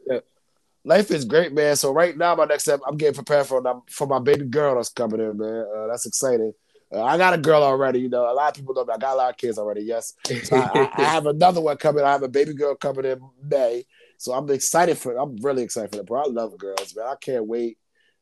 life 0.84 1.12
is 1.12 1.26
great, 1.26 1.54
man. 1.54 1.76
So 1.76 1.92
right 1.94 2.16
now, 2.16 2.36
my 2.36 2.46
next 2.46 2.64
step, 2.64 2.80
I'm 2.88 2.98
getting 2.98 3.16
prepared 3.16 3.48
for 3.48 3.62
for 3.90 4.08
my 4.08 4.20
baby 4.20 4.46
girl 4.46 4.76
that's 4.76 4.90
coming 4.90 5.20
in, 5.20 5.38
man. 5.38 5.66
Uh, 5.76 5.88
that's 5.88 6.06
exciting. 6.06 6.54
Uh, 6.94 7.04
I 7.04 7.18
got 7.18 7.34
a 7.34 7.38
girl 7.38 7.64
already. 7.64 8.00
You 8.00 8.10
know, 8.10 8.30
a 8.32 8.34
lot 8.34 8.50
of 8.50 8.56
people 8.56 8.76
know 8.76 8.86
me. 8.86 8.94
I 8.94 8.98
got 8.98 9.14
a 9.16 9.18
lot 9.18 9.30
of 9.32 9.38
kids 9.38 9.58
already. 9.58 9.82
Yes, 9.82 10.14
so 10.44 10.56
I, 10.56 10.70
I, 10.76 10.90
I 10.98 11.04
have 11.06 11.26
another 11.36 11.60
one 11.62 11.78
coming. 11.78 12.04
I 12.04 12.12
have 12.12 12.24
a 12.24 12.28
baby 12.28 12.54
girl 12.54 12.76
coming 12.76 13.06
in 13.06 13.20
May. 13.44 13.86
So 14.18 14.34
I'm 14.34 14.50
excited 14.52 14.98
for. 14.98 15.14
It. 15.14 15.18
I'm 15.20 15.36
really 15.38 15.64
excited 15.64 15.90
for 15.92 15.98
that, 15.98 16.06
bro. 16.06 16.22
I 16.22 16.28
love 16.28 16.58
girls, 16.58 16.96
man. 16.96 17.08
I 17.08 17.16
can't 17.20 17.48
wait. 17.48 17.78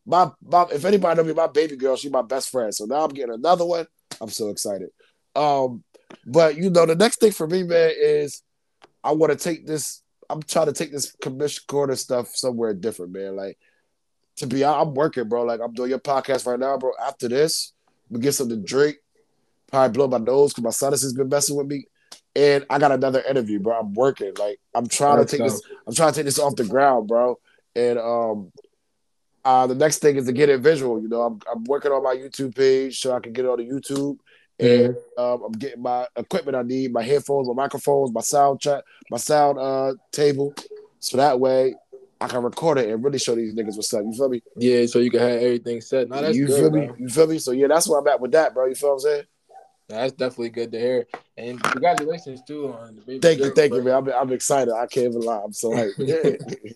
My, 0.06 0.32
my 0.42 0.66
if 0.72 0.84
anybody 0.86 1.18
know 1.22 1.28
me, 1.28 1.34
my 1.34 1.48
baby 1.48 1.76
girl, 1.76 1.96
she's 1.96 2.12
my 2.12 2.22
best 2.22 2.50
friend. 2.50 2.74
So 2.74 2.86
now 2.86 3.04
I'm 3.04 3.10
getting 3.10 3.34
another 3.34 3.66
one. 3.66 3.86
I'm 4.22 4.30
so 4.30 4.50
excited. 4.50 4.90
Um, 5.36 5.84
but 6.26 6.58
you 6.58 6.70
know, 6.70 6.86
the 6.86 6.96
next 6.96 7.20
thing 7.20 7.32
for 7.32 7.48
me, 7.48 7.64
man, 7.64 7.92
is 7.96 8.42
I 9.04 9.12
want 9.12 9.32
to 9.32 9.38
take 9.38 9.66
this. 9.66 10.02
I'm 10.30 10.42
trying 10.42 10.68
to 10.68 10.74
take 10.74 10.92
this 10.92 11.12
commission 11.22 11.64
corner 11.68 11.96
stuff 11.96 12.30
somewhere 12.30 12.74
different, 12.74 13.12
man. 13.12 13.36
Like 13.36 13.58
to 14.38 14.48
be, 14.48 14.64
I'm 14.64 14.94
working, 14.94 15.28
bro. 15.28 15.44
Like 15.44 15.60
I'm 15.60 15.74
doing 15.74 15.90
your 15.90 16.00
podcast 16.00 16.48
right 16.48 16.60
now, 16.60 16.78
bro. 16.78 16.92
After 17.06 17.28
this, 17.28 17.74
we 18.10 18.20
get 18.20 18.34
something 18.34 18.62
to 18.62 18.66
drink. 18.66 18.98
Probably 19.70 19.94
blow 19.94 20.08
my 20.08 20.18
nose 20.18 20.52
because 20.52 20.64
my 20.64 20.70
sinus 20.70 21.02
has 21.02 21.14
been 21.14 21.30
messing 21.30 21.56
with 21.56 21.68
me. 21.68 21.86
And 22.36 22.66
I 22.70 22.80
got 22.80 22.92
another 22.92 23.22
interview, 23.22 23.60
bro. 23.60 23.80
I'm 23.80 23.94
working. 23.94 24.32
Like 24.40 24.60
I'm 24.74 24.88
trying 24.88 25.18
That's 25.18 25.32
to 25.32 25.38
take 25.38 25.48
dope. 25.48 25.56
this. 25.56 25.62
I'm 25.88 25.94
trying 25.94 26.12
to 26.12 26.16
take 26.16 26.26
this 26.26 26.40
off 26.40 26.56
the 26.56 26.64
ground, 26.64 27.08
bro. 27.08 27.40
And 27.76 28.00
um, 28.00 28.52
uh, 29.46 29.68
the 29.68 29.76
next 29.76 30.00
thing 30.00 30.16
is 30.16 30.26
to 30.26 30.32
get 30.32 30.50
it 30.50 30.62
visual. 30.62 31.02
You 31.02 31.10
know, 31.10 31.22
I'm 31.22 31.40
I'm 31.52 31.64
working 31.66 31.92
on 31.92 32.04
my 32.04 32.16
YouTube 32.16 32.56
page 32.56 33.02
so 33.02 33.14
I 33.14 33.20
can 33.20 33.34
get 33.34 33.46
it 33.46 33.50
on 33.50 33.58
the 33.58 33.66
YouTube. 33.66 34.18
And 34.60 34.95
um, 35.18 35.43
I'm 35.43 35.51
getting 35.54 35.82
my 35.82 36.08
equipment 36.16 36.56
I 36.56 36.62
need, 36.62 36.93
my 36.93 37.04
headphones, 37.04 37.47
my 37.47 37.54
microphones, 37.54 38.14
my 38.14 38.22
sound 38.22 38.62
track, 38.62 38.84
my 39.10 39.18
sound 39.18 39.58
uh 39.58 39.93
table, 40.12 40.54
so 40.99 41.18
that 41.18 41.39
way 41.39 41.76
I 42.22 42.28
can 42.28 42.43
record 42.43 42.78
it 42.78 42.89
and 42.89 43.04
really 43.04 43.20
show 43.20 43.36
these 43.36 43.54
niggas 43.54 43.76
what's 43.76 43.93
up. 43.93 44.04
You 44.04 44.14
feel 44.14 44.30
me? 44.30 44.41
Yeah, 44.56 44.86
so 44.86 44.99
you 44.99 45.12
can 45.12 45.20
have 45.20 45.32
everything 45.32 45.82
set. 45.82 46.08
No, 46.08 46.22
that's 46.22 46.38
you 46.38 46.47
good, 46.47 46.60
feel 46.60 46.72
me? 46.72 46.86
bro. 46.88 46.95
You 46.97 47.10
feel 47.10 47.28
me? 47.28 47.39
So 47.39 47.51
yeah, 47.51 47.68
that's 47.68 47.88
where 47.88 47.99
I'm 47.99 48.08
at 48.08 48.22
with 48.22 48.32
that, 48.32 48.54
bro. 48.54 48.68
You 48.68 48.76
feel 48.76 48.89
what 48.89 48.95
I'm 48.95 48.99
saying? 48.99 49.24
That's 49.89 50.14
definitely 50.14 50.49
good 50.49 50.72
to 50.72 50.80
hear. 50.80 51.06
And 51.38 51.62
congratulations 51.62 52.41
too 52.43 52.72
on 52.74 52.95
the 52.95 53.01
baby. 53.01 53.20
Thank 53.20 53.39
you, 53.39 53.45
girl, 53.45 53.56
thank 53.56 53.74
you, 53.74 53.82
man. 53.82 53.95
I'm, 53.95 54.10
I'm 54.10 54.32
excited. 54.32 54.74
I 54.74 54.88
can't 54.88 55.08
even 55.08 55.22
lie. 55.22 55.41
I'm 55.43 55.54
so 55.54 55.72
hyped. 55.72 56.76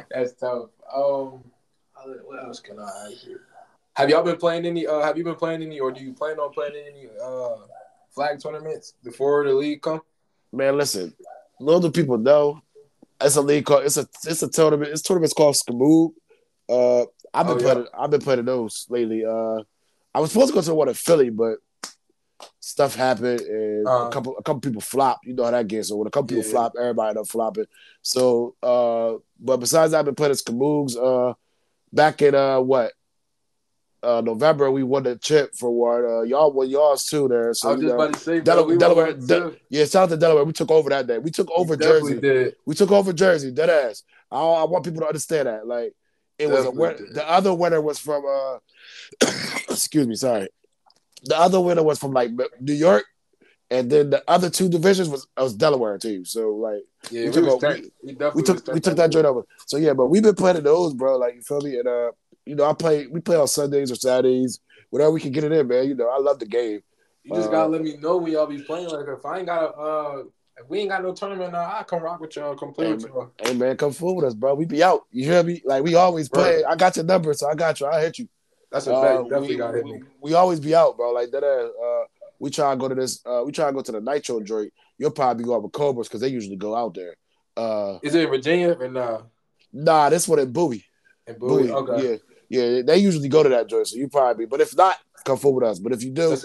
That's 0.10 0.32
tough. 0.34 0.70
Um, 0.92 1.44
what 2.24 2.42
else 2.42 2.60
can 2.60 2.78
I 2.78 3.10
ask 3.10 3.26
you? 3.26 3.38
Have 3.98 4.08
y'all 4.10 4.22
been 4.22 4.36
playing 4.36 4.64
any? 4.64 4.86
Uh, 4.86 5.00
have 5.02 5.18
you 5.18 5.24
been 5.24 5.34
playing 5.34 5.60
any, 5.60 5.80
or 5.80 5.90
do 5.90 6.00
you 6.00 6.12
plan 6.12 6.38
on 6.38 6.52
playing 6.52 6.74
any 6.76 7.08
uh 7.20 7.56
flag 8.14 8.40
tournaments 8.40 8.94
before 9.02 9.44
the 9.44 9.52
league 9.52 9.82
come? 9.82 10.00
man, 10.52 10.76
listen. 10.78 11.12
Little 11.60 11.80
do 11.80 11.90
people 11.90 12.16
know, 12.16 12.60
it's 13.20 13.34
a 13.34 13.42
league 13.42 13.64
called. 13.64 13.84
It's 13.84 13.96
a 13.96 14.06
it's 14.24 14.42
a 14.44 14.48
tournament. 14.48 14.92
It's 14.92 15.02
tournaments 15.02 15.34
called 15.34 15.56
Skamoog. 15.56 16.12
Uh, 16.68 17.06
I've 17.34 17.46
been 17.48 17.56
Oh, 17.56 17.58
yeah. 17.58 17.72
playing. 17.74 17.86
I've 17.98 18.10
been 18.10 18.20
playing 18.20 18.44
those 18.44 18.86
lately. 18.88 19.24
Uh, 19.24 19.62
I 20.14 20.20
was 20.20 20.30
supposed 20.30 20.48
to 20.50 20.54
go 20.54 20.62
to 20.62 20.74
one 20.74 20.88
in 20.88 20.94
Philly, 20.94 21.30
but 21.30 21.56
stuff 22.60 22.94
happened 22.94 23.40
and 23.40 23.88
Uh-huh. 23.88 24.06
a 24.06 24.10
couple 24.12 24.36
a 24.38 24.42
couple 24.44 24.60
people 24.60 24.80
flopped. 24.80 25.26
You 25.26 25.34
know 25.34 25.42
how 25.44 25.50
that 25.50 25.66
gets. 25.66 25.88
So 25.88 25.96
when 25.96 26.06
a 26.06 26.10
couple 26.10 26.28
people 26.28 26.44
Yeah. 26.44 26.50
flop, 26.50 26.74
everybody 26.78 27.08
end 27.08 27.18
up 27.18 27.26
flopping. 27.26 27.66
So, 28.02 28.54
uh, 28.62 29.14
but 29.40 29.56
besides 29.56 29.90
that, 29.90 29.98
I've 29.98 30.04
been 30.04 30.14
playing 30.14 30.34
Skamoogs. 30.34 30.94
Uh, 30.96 31.34
back 31.92 32.22
in 32.22 32.36
uh 32.36 32.60
what. 32.60 32.92
Uh, 34.02 34.20
November 34.20 34.70
we 34.70 34.84
won 34.84 35.02
the 35.02 35.16
chip 35.16 35.54
for 35.56 35.70
what 35.70 36.04
Uh, 36.08 36.22
y'all 36.22 36.52
won 36.52 36.68
y'all's 36.70 37.04
too 37.04 37.26
there. 37.26 37.52
So 37.52 37.70
I 37.70 37.72
was 37.72 37.80
just 37.82 37.88
know, 37.88 38.00
about 38.00 38.14
to 38.14 38.20
say, 38.20 38.38
bro, 38.40 38.62
we 38.62 38.76
Delaware- 38.76 39.14
were 39.16 39.26
too. 39.26 39.56
yeah, 39.70 39.84
south 39.86 40.12
of 40.12 40.20
Delaware. 40.20 40.44
We 40.44 40.52
took 40.52 40.70
over 40.70 40.88
that 40.90 41.06
day. 41.08 41.18
We 41.18 41.30
took 41.32 41.48
over 41.50 41.74
We 41.74 41.84
Jersey. 41.84 42.20
Did. 42.20 42.54
We 42.64 42.74
took 42.76 42.92
over 42.92 43.12
Jersey, 43.12 43.50
dead 43.50 43.70
ass. 43.70 44.04
I, 44.30 44.38
I 44.38 44.64
want 44.64 44.84
people 44.84 45.00
to 45.00 45.06
understand 45.08 45.48
that. 45.48 45.66
Like 45.66 45.94
it 46.38 46.48
was 46.48 46.60
a 46.60 46.70
Definitely 46.70 47.06
did. 47.06 47.14
the 47.16 47.28
other 47.28 47.52
winner 47.52 47.80
was 47.80 47.98
from 47.98 48.22
uh 48.24 48.58
excuse 49.70 50.06
me, 50.06 50.14
sorry. 50.14 50.48
The 51.24 51.36
other 51.36 51.60
winner 51.60 51.82
was 51.82 51.98
from 51.98 52.12
like 52.12 52.30
New 52.60 52.74
York, 52.74 53.04
and 53.70 53.90
then 53.90 54.10
the 54.10 54.22
other 54.28 54.48
two 54.48 54.68
divisions 54.68 55.08
was 55.08 55.26
was 55.36 55.54
Delaware 55.54 55.98
too. 55.98 56.24
So 56.24 56.50
like 56.50 56.84
Yeah, 57.10 57.22
We 57.22 57.26
we, 57.30 57.32
took 57.32 57.44
over- 57.48 57.78
we 58.04 58.12
definitely 58.12 58.30
we 58.34 58.42
took 58.46 58.74
we 58.74 58.80
took 58.80 58.96
that 58.96 59.10
joint 59.10 59.26
over. 59.26 59.42
So 59.66 59.76
yeah, 59.76 59.94
but 59.94 60.06
we've 60.06 60.22
been 60.22 60.36
playing 60.36 60.62
those, 60.62 60.94
bro. 60.94 61.16
Like 61.18 61.34
you 61.34 61.42
feel 61.42 61.60
me? 61.60 61.78
And 61.80 61.88
uh, 61.88 62.12
you 62.48 62.54
know, 62.54 62.64
I 62.64 62.72
play 62.72 63.06
we 63.06 63.20
play 63.20 63.36
on 63.36 63.46
Sundays 63.48 63.92
or 63.92 63.96
Saturdays, 63.96 64.60
whatever 64.90 65.10
we 65.12 65.20
can 65.20 65.32
get 65.32 65.44
it 65.44 65.52
in, 65.52 65.68
man. 65.68 65.88
You 65.88 65.94
know, 65.94 66.08
I 66.08 66.18
love 66.18 66.38
the 66.38 66.46
game. 66.46 66.80
You 67.24 67.34
just 67.34 67.48
Uh, 67.48 67.52
gotta 67.52 67.68
let 67.70 67.82
me 67.82 67.96
know 67.98 68.16
when 68.16 68.32
y'all 68.32 68.46
be 68.46 68.62
playing. 68.62 68.88
Like 68.88 69.06
if 69.06 69.24
I 69.24 69.38
ain't 69.38 69.46
got 69.46 69.78
uh 69.78 70.22
if 70.56 70.68
we 70.68 70.78
ain't 70.80 70.88
got 70.90 71.02
no 71.02 71.12
tournament 71.14 71.52
now, 71.52 71.60
I 71.78 71.82
come 71.84 72.02
rock 72.02 72.20
with 72.20 72.34
y'all, 72.36 72.56
come 72.56 72.72
play 72.72 72.86
Hey, 72.86 72.92
with 72.94 73.04
y'all. 73.06 73.30
Hey 73.40 73.54
man, 73.54 73.76
come 73.76 73.92
fool 73.92 74.16
with 74.16 74.24
us, 74.24 74.34
bro. 74.34 74.54
We 74.54 74.64
be 74.64 74.82
out. 74.82 75.02
You 75.12 75.24
hear 75.24 75.42
me? 75.42 75.62
Like 75.64 75.84
we 75.84 75.94
always 75.94 76.28
play. 76.28 76.64
I 76.64 76.74
got 76.74 76.96
your 76.96 77.04
number, 77.04 77.32
so 77.34 77.48
I 77.48 77.54
got 77.54 77.78
you. 77.80 77.86
I 77.86 78.00
hit 78.00 78.18
you. 78.18 78.28
That's 78.72 78.86
a 78.86 78.94
Uh, 78.94 79.00
fact. 79.00 79.24
You 79.24 79.30
definitely 79.30 79.48
we, 79.48 79.56
gotta 79.56 79.76
hit 79.76 79.84
me. 79.86 80.02
we 80.20 80.34
always 80.34 80.60
be 80.60 80.74
out, 80.74 80.96
bro. 80.96 81.12
Like 81.12 81.30
that. 81.32 81.44
Uh, 81.44 82.06
we 82.40 82.50
try 82.50 82.70
to 82.70 82.76
go 82.76 82.88
to 82.88 82.94
this. 82.94 83.20
Uh, 83.26 83.42
we 83.44 83.52
try 83.52 83.66
to 83.66 83.72
go 83.72 83.82
to 83.82 83.92
the 83.92 84.00
Nitro 84.00 84.40
joint. 84.40 84.72
You'll 84.96 85.10
probably 85.10 85.44
go 85.44 85.54
out 85.56 85.62
with 85.62 85.72
Cobras 85.72 86.08
because 86.08 86.20
they 86.20 86.28
usually 86.28 86.56
go 86.56 86.74
out 86.74 86.94
there. 86.94 87.14
Uh, 87.56 87.98
Is 88.02 88.14
it 88.14 88.24
in 88.24 88.30
Virginia 88.30 88.76
or 88.78 88.88
nah? 88.88 89.22
nah, 89.72 90.08
this 90.08 90.28
one 90.28 90.38
in 90.38 90.52
Bowie. 90.52 90.84
In 91.26 91.38
Bowie. 91.38 91.70
Okay. 91.70 92.10
Yeah, 92.12 92.16
yeah. 92.48 92.82
They 92.82 92.98
usually 92.98 93.28
go 93.28 93.42
to 93.42 93.48
that 93.48 93.68
joint, 93.68 93.88
so 93.88 93.96
you 93.96 94.08
probably. 94.08 94.46
Be. 94.46 94.48
But 94.48 94.60
if 94.60 94.76
not, 94.76 94.96
come 95.24 95.38
forward 95.38 95.62
with 95.62 95.70
us. 95.72 95.78
But 95.78 95.92
if 95.92 96.02
you 96.02 96.10
do, 96.10 96.36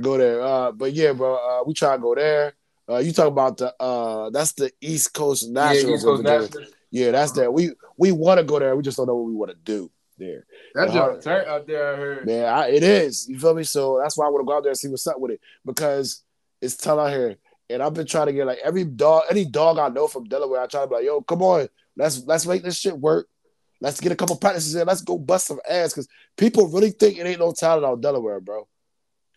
go 0.00 0.18
there. 0.18 0.42
Uh, 0.42 0.72
but 0.72 0.92
yeah, 0.92 1.12
bro, 1.12 1.34
uh, 1.34 1.64
we 1.66 1.74
try 1.74 1.96
to 1.96 2.02
go 2.02 2.14
there. 2.14 2.54
Uh, 2.88 2.98
you 2.98 3.12
talk 3.12 3.28
about 3.28 3.56
the 3.58 3.74
uh, 3.80 4.30
that's 4.30 4.52
the 4.52 4.70
East 4.80 5.14
Coast 5.14 5.48
Yeah, 5.50 5.72
East 5.72 6.04
Coast. 6.04 6.22
Nationals. 6.22 6.68
Yeah, 6.90 7.10
that's 7.12 7.32
that. 7.32 7.52
We 7.52 7.72
we 7.96 8.12
want 8.12 8.38
to 8.38 8.44
go 8.44 8.58
there. 8.58 8.76
We 8.76 8.82
just 8.82 8.96
don't 8.96 9.06
know 9.06 9.16
what 9.16 9.26
we 9.26 9.34
want 9.34 9.50
to 9.50 9.56
do 9.56 9.90
there. 10.18 10.44
That's 10.74 10.92
Uh, 10.94 11.16
turn 11.20 11.46
out 11.46 11.66
there. 11.66 11.94
I 11.94 11.96
heard. 11.96 12.26
Man, 12.26 12.44
I, 12.44 12.68
it 12.68 12.82
is. 12.82 13.28
You 13.28 13.38
feel 13.38 13.54
me? 13.54 13.62
So 13.62 13.98
that's 14.02 14.16
why 14.16 14.26
I 14.26 14.28
want 14.28 14.42
to 14.42 14.46
go 14.46 14.56
out 14.56 14.62
there 14.62 14.70
and 14.70 14.78
see 14.78 14.88
what's 14.88 15.06
up 15.06 15.18
with 15.18 15.32
it 15.32 15.40
because 15.64 16.22
it's 16.60 16.76
tough 16.76 16.98
out 16.98 17.10
here. 17.10 17.36
And 17.70 17.82
I've 17.82 17.94
been 17.94 18.06
trying 18.06 18.26
to 18.26 18.32
get 18.32 18.46
like 18.46 18.58
every 18.62 18.84
dog, 18.84 19.22
any 19.30 19.44
dog 19.46 19.78
I 19.78 19.88
know 19.88 20.06
from 20.06 20.24
Delaware. 20.24 20.60
I 20.60 20.66
try 20.66 20.82
to 20.82 20.86
be 20.86 20.96
like, 20.96 21.04
yo, 21.04 21.22
come 21.22 21.42
on, 21.42 21.68
let's 21.96 22.22
let's 22.26 22.46
make 22.46 22.62
this 22.62 22.78
shit 22.78 22.98
work. 22.98 23.28
Let's 23.82 24.00
get 24.00 24.12
a 24.12 24.16
couple 24.16 24.36
practices 24.36 24.76
in. 24.76 24.86
Let's 24.86 25.02
go 25.02 25.18
bust 25.18 25.48
some 25.48 25.58
ass 25.68 25.92
because 25.92 26.06
people 26.36 26.68
really 26.68 26.90
think 26.90 27.18
it 27.18 27.26
ain't 27.26 27.40
no 27.40 27.52
talent 27.52 27.84
out 27.84 28.00
Delaware, 28.00 28.40
bro. 28.40 28.68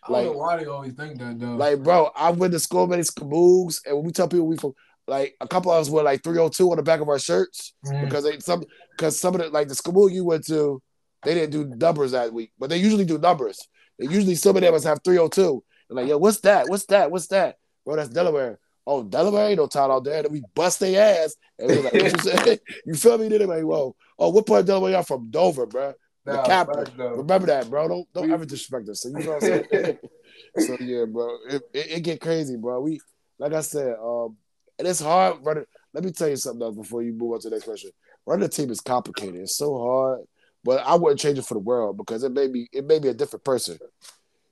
I 0.03 0.07
don't 0.07 0.13
like- 0.17 0.25
know 0.31 0.37
why 0.37 0.57
they 0.57 0.65
always 0.67 0.93
think 0.93 1.17
that 1.17 1.39
though. 1.39 1.55
Like, 1.55 1.81
bro, 1.81 2.11
I 2.15 2.29
went 2.29 2.53
to 2.53 2.59
school 2.59 2.85
many 2.85 3.01
Skaboogs, 3.01 3.81
and 3.87 3.95
when 3.95 4.05
we 4.05 4.11
tell 4.11 4.27
people 4.27 4.45
we 4.45 4.55
from 4.57 4.75
like 5.07 5.35
a 5.41 5.47
couple 5.47 5.71
of 5.71 5.81
us 5.81 5.89
were 5.89 6.03
like 6.03 6.23
302 6.23 6.69
on 6.69 6.77
the 6.77 6.83
back 6.83 6.99
of 7.01 7.09
our 7.09 7.17
shirts 7.19 7.73
Mhm. 7.87 8.05
because 8.05 8.23
they 8.23 8.39
some 8.39 8.63
because 8.91 9.19
some 9.19 9.33
of 9.33 9.41
the 9.41 9.49
like 9.49 9.67
the 9.67 9.73
Skaboog 9.73 10.11
you 10.13 10.23
went 10.23 10.45
to, 10.45 10.79
they 11.23 11.33
didn't 11.33 11.51
do 11.51 11.75
numbers 11.75 12.11
that 12.11 12.31
week, 12.31 12.51
but 12.59 12.69
they 12.69 12.77
usually 12.77 13.05
do 13.05 13.17
numbers. 13.17 13.59
They 13.97 14.05
usually 14.05 14.35
some 14.35 14.55
of 14.55 14.61
them 14.61 14.73
have 14.73 14.99
302. 15.03 15.63
And 15.89 15.97
like, 15.97 16.07
yo, 16.07 16.17
what's 16.19 16.39
that? 16.41 16.69
What's 16.69 16.85
that? 16.87 17.09
What's 17.09 17.27
that? 17.27 17.57
Bro, 17.83 17.95
that's 17.95 18.09
Delaware. 18.09 18.59
Oh, 18.88 19.03
Delaware 19.03 19.47
ain't 19.47 19.57
no 19.57 19.67
talent 19.67 19.93
out 19.93 20.03
there. 20.03 20.23
Then 20.23 20.31
we 20.31 20.43
bust 20.53 20.79
their 20.79 21.23
ass. 21.23 21.36
And 21.57 21.83
like, 21.83 21.93
what 21.93 22.11
you 22.11 22.19
say? 22.19 22.59
You 22.86 22.93
feel 22.93 23.17
me? 23.17 23.27
Then 23.27 23.39
they 23.39 23.45
like, 23.45 23.63
whoa. 23.63 23.95
Oh, 24.19 24.29
what 24.29 24.45
part 24.45 24.61
of 24.61 24.67
Delaware 24.67 24.91
y'all 24.91 25.03
from? 25.03 25.29
Dover, 25.31 25.65
bro. 25.65 25.93
The 26.25 26.33
Nah, 26.33 26.45
capital. 26.45 26.86
Remember 27.17 27.47
that, 27.47 27.69
bro. 27.69 27.88
Don't 27.88 28.13
don't 28.13 28.31
ever 28.31 28.45
disrespect 28.45 28.89
us. 28.89 29.01
So 29.01 29.09
you 29.09 29.15
know 29.15 29.31
what 29.33 29.43
I'm 29.43 29.63
saying? 29.71 29.97
so 30.57 30.77
yeah, 30.79 31.05
bro. 31.05 31.38
It, 31.49 31.63
it, 31.73 31.91
it 31.91 31.99
get 32.01 32.21
crazy, 32.21 32.57
bro. 32.57 32.81
We 32.81 32.99
like 33.39 33.53
I 33.53 33.61
said, 33.61 33.95
um, 34.01 34.38
and 34.77 34.88
it's 34.88 34.99
hard 34.99 35.38
running. 35.43 35.65
Let 35.93 36.03
me 36.03 36.11
tell 36.11 36.29
you 36.29 36.36
something 36.36 36.61
else 36.61 36.75
before 36.75 37.03
you 37.03 37.13
move 37.13 37.33
on 37.33 37.39
to 37.41 37.49
the 37.49 37.55
next 37.55 37.65
question. 37.65 37.91
Running 38.25 38.45
a 38.45 38.49
team 38.49 38.69
is 38.69 38.81
complicated. 38.81 39.36
It's 39.36 39.57
so 39.57 39.77
hard, 39.77 40.21
but 40.63 40.86
I 40.86 40.95
wouldn't 40.95 41.19
change 41.19 41.38
it 41.38 41.45
for 41.45 41.53
the 41.53 41.59
world 41.59 41.97
because 41.97 42.23
it 42.23 42.31
made 42.31 42.51
me 42.51 42.67
it 42.71 42.86
made 42.86 43.03
me 43.03 43.09
a 43.09 43.13
different 43.13 43.45
person. 43.45 43.77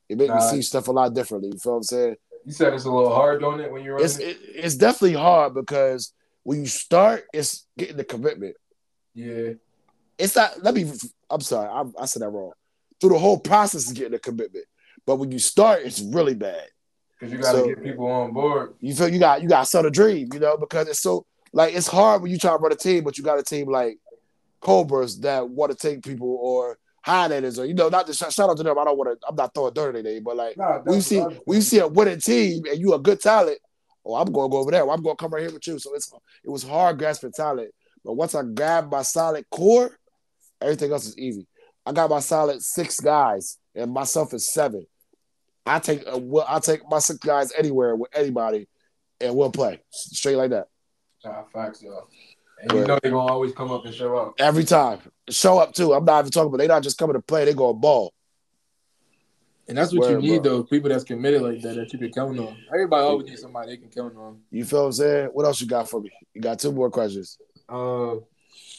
It 0.09 0.17
made 0.17 0.31
me 0.31 0.39
see 0.41 0.61
stuff 0.61 0.87
a 0.87 0.91
lot 0.91 1.13
differently. 1.13 1.49
You 1.53 1.59
feel 1.59 1.73
what 1.73 1.77
I'm 1.77 1.83
saying? 1.83 2.15
You 2.45 2.51
said 2.51 2.73
it's 2.73 2.85
a 2.85 2.91
little 2.91 3.13
hard, 3.13 3.41
don't 3.41 3.59
it, 3.59 3.71
when 3.71 3.83
you're 3.83 3.95
running? 3.95 4.05
It's 4.05 4.19
it, 4.19 4.37
it's 4.43 4.75
definitely 4.75 5.17
hard 5.17 5.53
because 5.53 6.13
when 6.43 6.59
you 6.59 6.65
start, 6.67 7.23
it's 7.33 7.65
getting 7.77 7.97
the 7.97 8.03
commitment. 8.03 8.55
yeah. 9.13 9.51
It's 10.19 10.35
not. 10.35 10.61
Let 10.61 10.75
me. 10.75 10.91
I'm 11.31 11.41
sorry. 11.41 11.67
I, 11.67 12.03
I 12.03 12.05
said 12.05 12.21
that 12.21 12.29
wrong. 12.29 12.51
Through 13.01 13.09
the 13.11 13.17
whole 13.19 13.39
process 13.39 13.87
is 13.87 13.93
getting 13.93 14.11
the 14.11 14.19
commitment, 14.19 14.65
but 15.07 15.15
when 15.15 15.31
you 15.31 15.39
start, 15.39 15.81
it's 15.83 16.01
really 16.01 16.35
bad. 16.35 16.67
Because 17.19 17.33
you 17.33 17.39
got 17.39 17.53
to 17.53 17.57
So- 17.59 17.67
get 17.67 17.83
people 17.83 18.05
on 18.11 18.31
board. 18.31 18.75
You 18.79 18.93
feel 18.93 19.09
you 19.09 19.17
got 19.19 19.41
you 19.41 19.49
got 19.49 19.61
to 19.61 19.65
sell 19.65 19.81
the 19.81 19.89
dream, 19.89 20.29
you 20.31 20.39
know, 20.39 20.55
because 20.55 20.87
it's 20.87 21.01
so 21.01 21.25
like 21.51 21.73
it's 21.73 21.87
hard 21.87 22.21
when 22.21 22.31
you 22.31 22.37
try 22.37 22.51
to 22.51 22.57
run 22.57 22.71
a 22.71 22.75
team, 22.75 23.03
but 23.03 23.17
you 23.17 23.23
got 23.23 23.39
a 23.39 23.43
team 23.43 23.67
like 23.69 23.97
Cobras 24.61 25.19
that 25.21 25.49
want 25.49 25.71
to 25.71 25.77
take 25.77 26.03
people 26.03 26.37
or 26.39 26.77
Highlanders 27.03 27.59
or 27.59 27.65
you 27.65 27.73
know, 27.73 27.89
not 27.89 28.07
to 28.07 28.13
shout 28.13 28.39
out 28.39 28.57
to 28.57 28.63
them. 28.63 28.77
I 28.79 28.85
don't 28.85 28.97
want 28.97 29.19
to. 29.19 29.27
I'm 29.27 29.35
not 29.35 29.53
throwing 29.53 29.73
dirt 29.73 29.95
in 29.95 30.05
their 30.05 30.21
but 30.21 30.37
like 30.37 30.57
Nah, 30.57 30.79
we 30.85 31.01
see 31.01 31.23
we 31.45 31.61
see 31.61 31.79
a 31.79 31.87
winning 31.87 32.19
team 32.19 32.63
and 32.69 32.79
you 32.79 32.93
a 32.93 32.99
good 32.99 33.19
talent. 33.19 33.59
Oh, 34.05 34.15
I'm 34.15 34.31
gonna 34.31 34.49
go 34.49 34.57
over 34.57 34.71
there. 34.71 34.89
I'm 34.89 35.01
gonna 35.01 35.15
come 35.15 35.31
right 35.31 35.41
here 35.41 35.51
with 35.51 35.67
you. 35.67 35.79
So 35.79 35.93
it's 35.93 36.11
it 36.43 36.49
was 36.49 36.63
hard 36.63 36.97
grasping 36.97 37.33
talent, 37.33 37.71
but 38.05 38.13
once 38.13 38.35
I 38.35 38.43
grabbed 38.43 38.91
my 38.91 39.01
solid 39.01 39.45
core, 39.51 39.97
everything 40.61 40.91
else 40.91 41.05
is 41.05 41.17
easy. 41.17 41.45
I 41.85 41.91
got 41.91 42.09
my 42.09 42.19
solid 42.19 42.61
six 42.61 42.99
guys 42.99 43.57
and 43.75 43.91
myself 43.91 44.33
is 44.33 44.51
seven. 44.53 44.85
I 45.65 45.79
take 45.79 46.03
uh, 46.07 46.17
well, 46.17 46.45
I 46.47 46.59
take 46.59 46.81
my 46.89 46.99
six 46.99 47.19
guys 47.19 47.51
anywhere 47.57 47.95
with 47.95 48.11
anybody, 48.15 48.67
and 49.19 49.35
we'll 49.35 49.51
play 49.51 49.81
straight 49.91 50.35
like 50.35 50.51
that 50.51 50.67
Nah, 51.23 51.43
facts, 51.53 51.81
yo. 51.81 52.07
And 52.61 52.71
you 52.71 52.79
know 52.79 52.99
they're 53.01 53.11
going 53.11 53.27
to 53.27 53.33
always 53.33 53.53
come 53.53 53.71
up 53.71 53.85
and 53.85 53.93
show 53.93 54.15
up. 54.17 54.33
every 54.39 54.63
time. 54.63 54.99
Show 55.29 55.59
up 55.59 55.73
too. 55.73 55.93
I'm 55.93 56.03
not 56.03 56.19
even 56.19 56.31
talking, 56.31 56.47
about 56.49 56.57
they 56.57 56.67
not 56.67 56.83
just 56.83 56.97
coming 56.97 57.13
to 57.13 57.21
play. 57.21 57.45
They 57.45 57.53
go 57.53 57.73
ball. 57.73 58.13
And 59.67 59.77
that's 59.77 59.93
what 59.93 60.09
you 60.09 60.17
need, 60.17 60.43
bro. 60.43 60.57
though. 60.57 60.63
People 60.63 60.89
that's 60.89 61.05
committed 61.05 61.41
like 61.41 61.61
that, 61.61 61.75
that 61.75 61.93
you 61.93 61.99
can 61.99 62.11
count 62.11 62.37
on. 62.37 62.57
Everybody 62.67 63.03
always 63.03 63.27
needs 63.27 63.41
somebody 63.41 63.71
they 63.71 63.77
can 63.77 63.89
count 63.89 64.17
on. 64.17 64.41
You 64.51 64.65
feel 64.65 64.81
what 64.81 64.85
I'm 64.87 64.91
saying? 64.93 65.25
What 65.27 65.45
else 65.45 65.61
you 65.61 65.67
got 65.67 65.89
for 65.89 66.01
me? 66.01 66.11
You 66.33 66.41
got 66.41 66.59
two 66.59 66.73
more 66.73 66.89
questions. 66.89 67.37
Uh, 67.69 68.15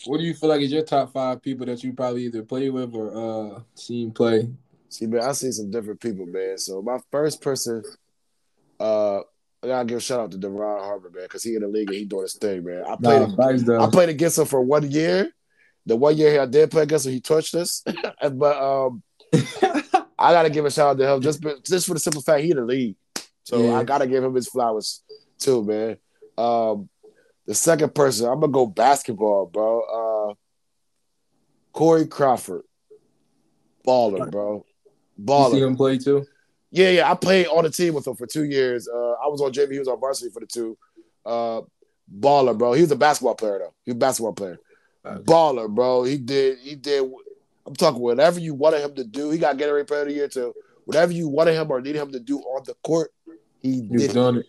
what 0.05 0.18
do 0.18 0.24
you 0.24 0.34
feel 0.34 0.51
like 0.51 0.61
is 0.61 0.72
your 0.72 0.84
top 0.84 1.12
five 1.12 1.40
people 1.40 1.64
that 1.66 1.82
you 1.82 1.95
probably 1.95 2.24
either 2.24 2.42
play 2.42 2.68
with 2.68 2.95
or 2.95 3.57
uh 3.57 3.61
seen 3.74 4.11
play? 4.11 4.51
See, 4.90 5.07
man, 5.07 5.22
I 5.22 5.32
see 5.32 5.51
some 5.51 5.70
different 5.70 6.01
people, 6.01 6.26
man. 6.26 6.59
So 6.59 6.82
my 6.82 6.99
first 7.11 7.40
person, 7.40 7.82
uh, 8.78 9.18
I 9.18 9.66
gotta 9.66 9.86
give 9.86 9.99
a 9.99 10.01
shout 10.01 10.20
out 10.20 10.30
to 10.32 10.38
Deron 10.38 10.84
Harper, 10.84 11.11
man, 11.11 11.24
because 11.24 11.42
he 11.42 11.55
in 11.55 11.62
the 11.62 11.68
league 11.68 11.88
and 11.88 11.99
he 11.99 12.05
doing 12.05 12.22
his 12.22 12.34
thing, 12.34 12.64
man. 12.64 12.84
I 12.86 12.97
played, 12.97 13.36
Nah, 13.36 13.57
though. 13.57 13.80
I 13.80 13.90
played 13.90 14.11
against 14.11 14.38
him 14.38 14.45
for 14.45 14.61
one 14.61 14.90
year. 14.90 15.34
The 15.87 15.97
one 15.97 16.16
year 16.16 16.41
I 16.41 16.47
did 16.47 16.70
play 16.70 16.82
against 16.82 17.07
him, 17.07 17.12
he 17.12 17.20
touched 17.20 17.55
us. 17.55 17.82
but 18.32 18.57
um, 18.57 19.03
I 20.18 20.32
gotta 20.32 20.51
give 20.51 20.64
a 20.64 20.70
shout 20.70 20.91
out 20.91 20.99
to 20.99 21.14
him 21.14 21.20
just 21.20 21.45
just 21.64 21.87
for 21.87 21.95
the 21.95 22.01
simple 22.01 22.22
fact 22.22 22.43
he 22.43 22.51
in 22.51 22.57
the 22.57 22.64
league. 22.64 22.97
So 23.45 23.62
Yeah. 23.62 23.74
I 23.78 23.85
gotta 23.85 24.07
give 24.07 24.24
him 24.24 24.35
his 24.35 24.49
flowers 24.49 25.03
too, 25.39 25.62
man. 25.64 25.97
Um, 26.39 26.89
the 27.47 27.55
second 27.55 27.95
person, 27.95 28.26
I'm 28.26 28.41
gonna 28.41 28.53
go 28.53 28.66
basketball, 28.66 29.47
bro. 29.47 29.80
Uh, 30.30 30.35
Corey 31.72 32.07
Crawford, 32.07 32.62
baller, 33.87 34.30
bro, 34.30 34.64
baller. 35.20 35.51
you 35.51 35.57
see 35.57 35.62
him 35.62 35.76
play 35.76 35.99
too? 35.99 36.24
Yeah, 36.70 36.91
yeah. 36.91 37.11
I 37.11 37.14
played 37.14 37.47
on 37.49 37.64
the 37.64 37.70
team 37.70 37.95
with 37.95 38.07
him 38.07 38.16
for 38.16 38.26
two 38.26 38.45
years. 38.45 38.89
Uh, 38.89 39.12
I 39.12 39.28
was 39.28 39.41
on 39.41 39.53
JV. 39.53 39.72
He 39.72 39.78
was 39.78 39.89
on 39.89 40.01
varsity 40.01 40.30
for 40.30 40.41
the 40.41 40.47
two. 40.47 40.78
Uh, 41.26 41.62
baller, 42.18 42.57
bro. 42.57 42.72
He 42.72 42.82
was 42.82 42.91
a 42.93 42.97
basketball 42.97 43.35
player 43.35 43.59
though. 43.59 43.74
He 43.85 43.91
was 43.93 43.97
a 43.97 43.99
basketball 43.99 44.32
player. 44.32 44.59
Baller, 45.05 45.68
bro. 45.68 46.05
He 46.05 46.18
did. 46.18 46.59
He 46.59 46.74
did. 46.74 47.11
I'm 47.66 47.74
talking 47.74 48.00
whatever 48.00 48.40
you 48.40 48.55
wanted 48.55 48.82
him 48.82 48.94
to 48.96 49.05
do. 49.05 49.30
He 49.30 49.38
got 49.38 49.57
Gatorade 49.57 49.86
Player 49.86 50.02
of 50.02 50.09
the 50.09 50.14
Year 50.14 50.28
too. 50.28 50.55
Whatever 50.84 51.12
you 51.12 51.28
wanted 51.28 51.55
him 51.55 51.70
or 51.70 51.80
needed 51.80 52.00
him 52.00 52.12
to 52.12 52.20
do 52.20 52.38
on 52.40 52.62
the 52.64 52.74
court, 52.84 53.11
he 53.61 53.86
You've 53.90 53.98
did. 54.09 54.12
done 54.12 54.38
it. 54.38 54.46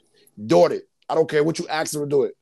Doing 0.47 0.73
it. 0.73 0.89
I 1.07 1.15
don't 1.15 1.29
care 1.29 1.43
what 1.43 1.59
you 1.59 1.67
ask 1.67 1.93
him 1.93 2.01
to 2.01 2.07
do 2.07 2.23
it. 2.23 2.35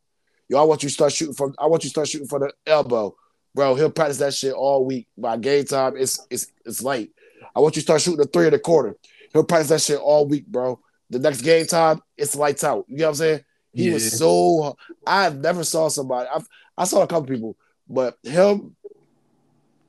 Yo, 0.50 0.60
I 0.60 0.64
want 0.64 0.82
you 0.84 0.90
to 0.90 0.94
start 0.94 1.14
shooting 1.14 1.36
from. 1.36 1.54
I 1.60 1.68
want 1.68 1.84
you 1.84 1.90
to 1.90 1.92
start 1.94 2.08
shooting 2.08 2.28
from 2.28 2.42
the 2.42 2.54
elbow, 2.66 3.16
bro. 3.54 3.76
He'll 3.76 3.92
practice 3.92 4.18
that 4.18 4.34
shit 4.34 4.54
all 4.54 4.86
week. 4.86 5.08
By 5.18 5.38
game 5.38 5.66
time, 5.66 5.94
it's 5.98 6.26
it's 6.30 6.48
it's 6.66 6.82
late. 6.82 7.12
I 7.56 7.60
want 7.60 7.76
you 7.76 7.82
to 7.82 7.86
start 7.86 8.02
shooting 8.02 8.20
the 8.20 8.26
three 8.26 8.46
in 8.46 8.52
the 8.52 8.60
quarter. 8.60 8.96
He'll 9.32 9.44
practice 9.44 9.70
that 9.70 9.82
shit 9.82 10.00
all 10.00 10.28
week, 10.28 10.48
bro. 10.48 10.80
The 11.10 11.20
next 11.20 11.42
game 11.42 11.66
time, 11.66 12.02
it's 12.18 12.36
lights 12.36 12.64
out. 12.64 12.86
You 12.88 12.98
know 12.98 13.04
what 13.06 13.10
I'm 13.10 13.16
saying? 13.16 13.44
He 13.74 13.88
Yeah. 13.88 13.94
was 13.94 14.18
so. 14.18 14.76
I 15.06 15.30
never 15.30 15.64
saw 15.64 15.88
somebody. 15.90 16.30
I've, 16.34 16.48
I 16.78 16.86
saw 16.86 17.04
a 17.04 17.08
couple 17.08 17.28
people, 17.28 17.56
but 17.90 18.18
him 18.24 18.76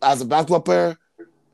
as 0.03 0.21
a 0.21 0.25
basketball 0.25 0.61
player, 0.61 0.97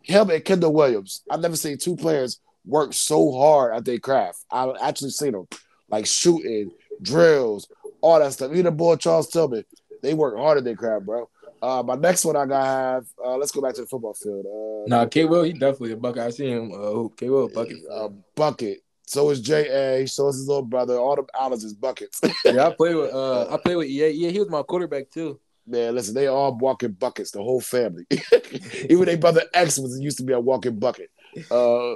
him 0.03 0.31
and 0.31 0.45
Kendall 0.45 0.73
Williams. 0.73 1.23
I've 1.31 1.41
never 1.41 1.57
seen 1.57 1.79
two 1.79 1.97
players 1.97 2.41
work 2.65 2.93
so 2.93 3.33
hard 3.33 3.75
at 3.75 3.85
their 3.85 3.99
craft. 3.99 4.45
I've 4.51 4.75
actually 4.81 5.11
seen 5.11 5.33
them 5.33 5.47
like 5.89 6.07
shooting, 6.07 6.71
drills, 7.03 7.69
all 8.01 8.19
that 8.19 8.33
stuff. 8.33 8.51
Even 8.53 8.65
the 8.67 8.71
boy 8.73 8.97
Charles 8.97 9.29
Tillman, 9.29 9.65
they 10.03 10.15
work 10.15 10.37
hard 10.37 10.59
at 10.59 10.65
their 10.65 10.77
craft, 10.77 11.07
bro. 11.07 11.29
Uh, 11.63 11.83
my 11.83 11.95
next 11.95 12.25
one 12.25 12.37
I 12.37 12.47
gotta 12.47 12.67
have. 12.67 13.07
Uh, 13.23 13.37
let's 13.37 13.53
go 13.53 13.61
back 13.61 13.75
to 13.75 13.83
the 13.83 13.87
football 13.87 14.15
field. 14.15 14.47
Uh, 14.47 14.71
Nah, 14.89 15.05
K 15.07 15.27
Will, 15.27 15.43
he 15.43 15.53
definitely 15.53 15.93
a 15.93 15.97
bucket. 15.97 16.23
I 16.23 16.31
see 16.31 16.49
him. 16.49 16.73
Uh. 16.73 17.09
K 17.17 17.29
Will, 17.29 17.49
bucket. 17.51 17.77
a 17.91 18.09
bucket. 18.35 18.79
So 19.07 19.29
is 19.29 19.41
J.A. 19.43 20.07
So 20.07 20.29
is 20.29 20.37
his 20.37 20.49
little 20.49 20.63
brother. 20.63 20.97
All 20.97 21.17
them 21.17 21.27
Allen's 21.39 21.65
is 21.65 21.75
buckets. 21.75 22.19
yeah, 22.47 22.69
I 22.69 22.73
play 22.77 22.95
with. 22.95 23.13
Uh, 23.13 23.53
I 23.53 23.59
play 23.59 23.77
with 23.77 23.89
EA. 23.89 24.09
Yeah, 24.11 24.31
he 24.31 24.39
was 24.39 24.49
my 24.49 24.63
quarterback 24.63 25.11
too. 25.11 25.39
Man, 25.71 25.95
listen, 25.95 26.15
they 26.15 26.27
all 26.27 26.57
walking 26.59 26.93
buckets, 26.93 27.31
the 27.31 27.43
whole 27.43 27.61
family. 27.61 28.05
Even 28.91 29.05
their 29.05 29.17
brother 29.17 29.45
X 29.55 29.79
was 29.79 30.01
used 30.01 30.19
to 30.19 30.25
be 30.25 30.33
a 30.33 30.41
walking 30.41 30.79
bucket. 30.79 31.11
Uh, 31.49 31.95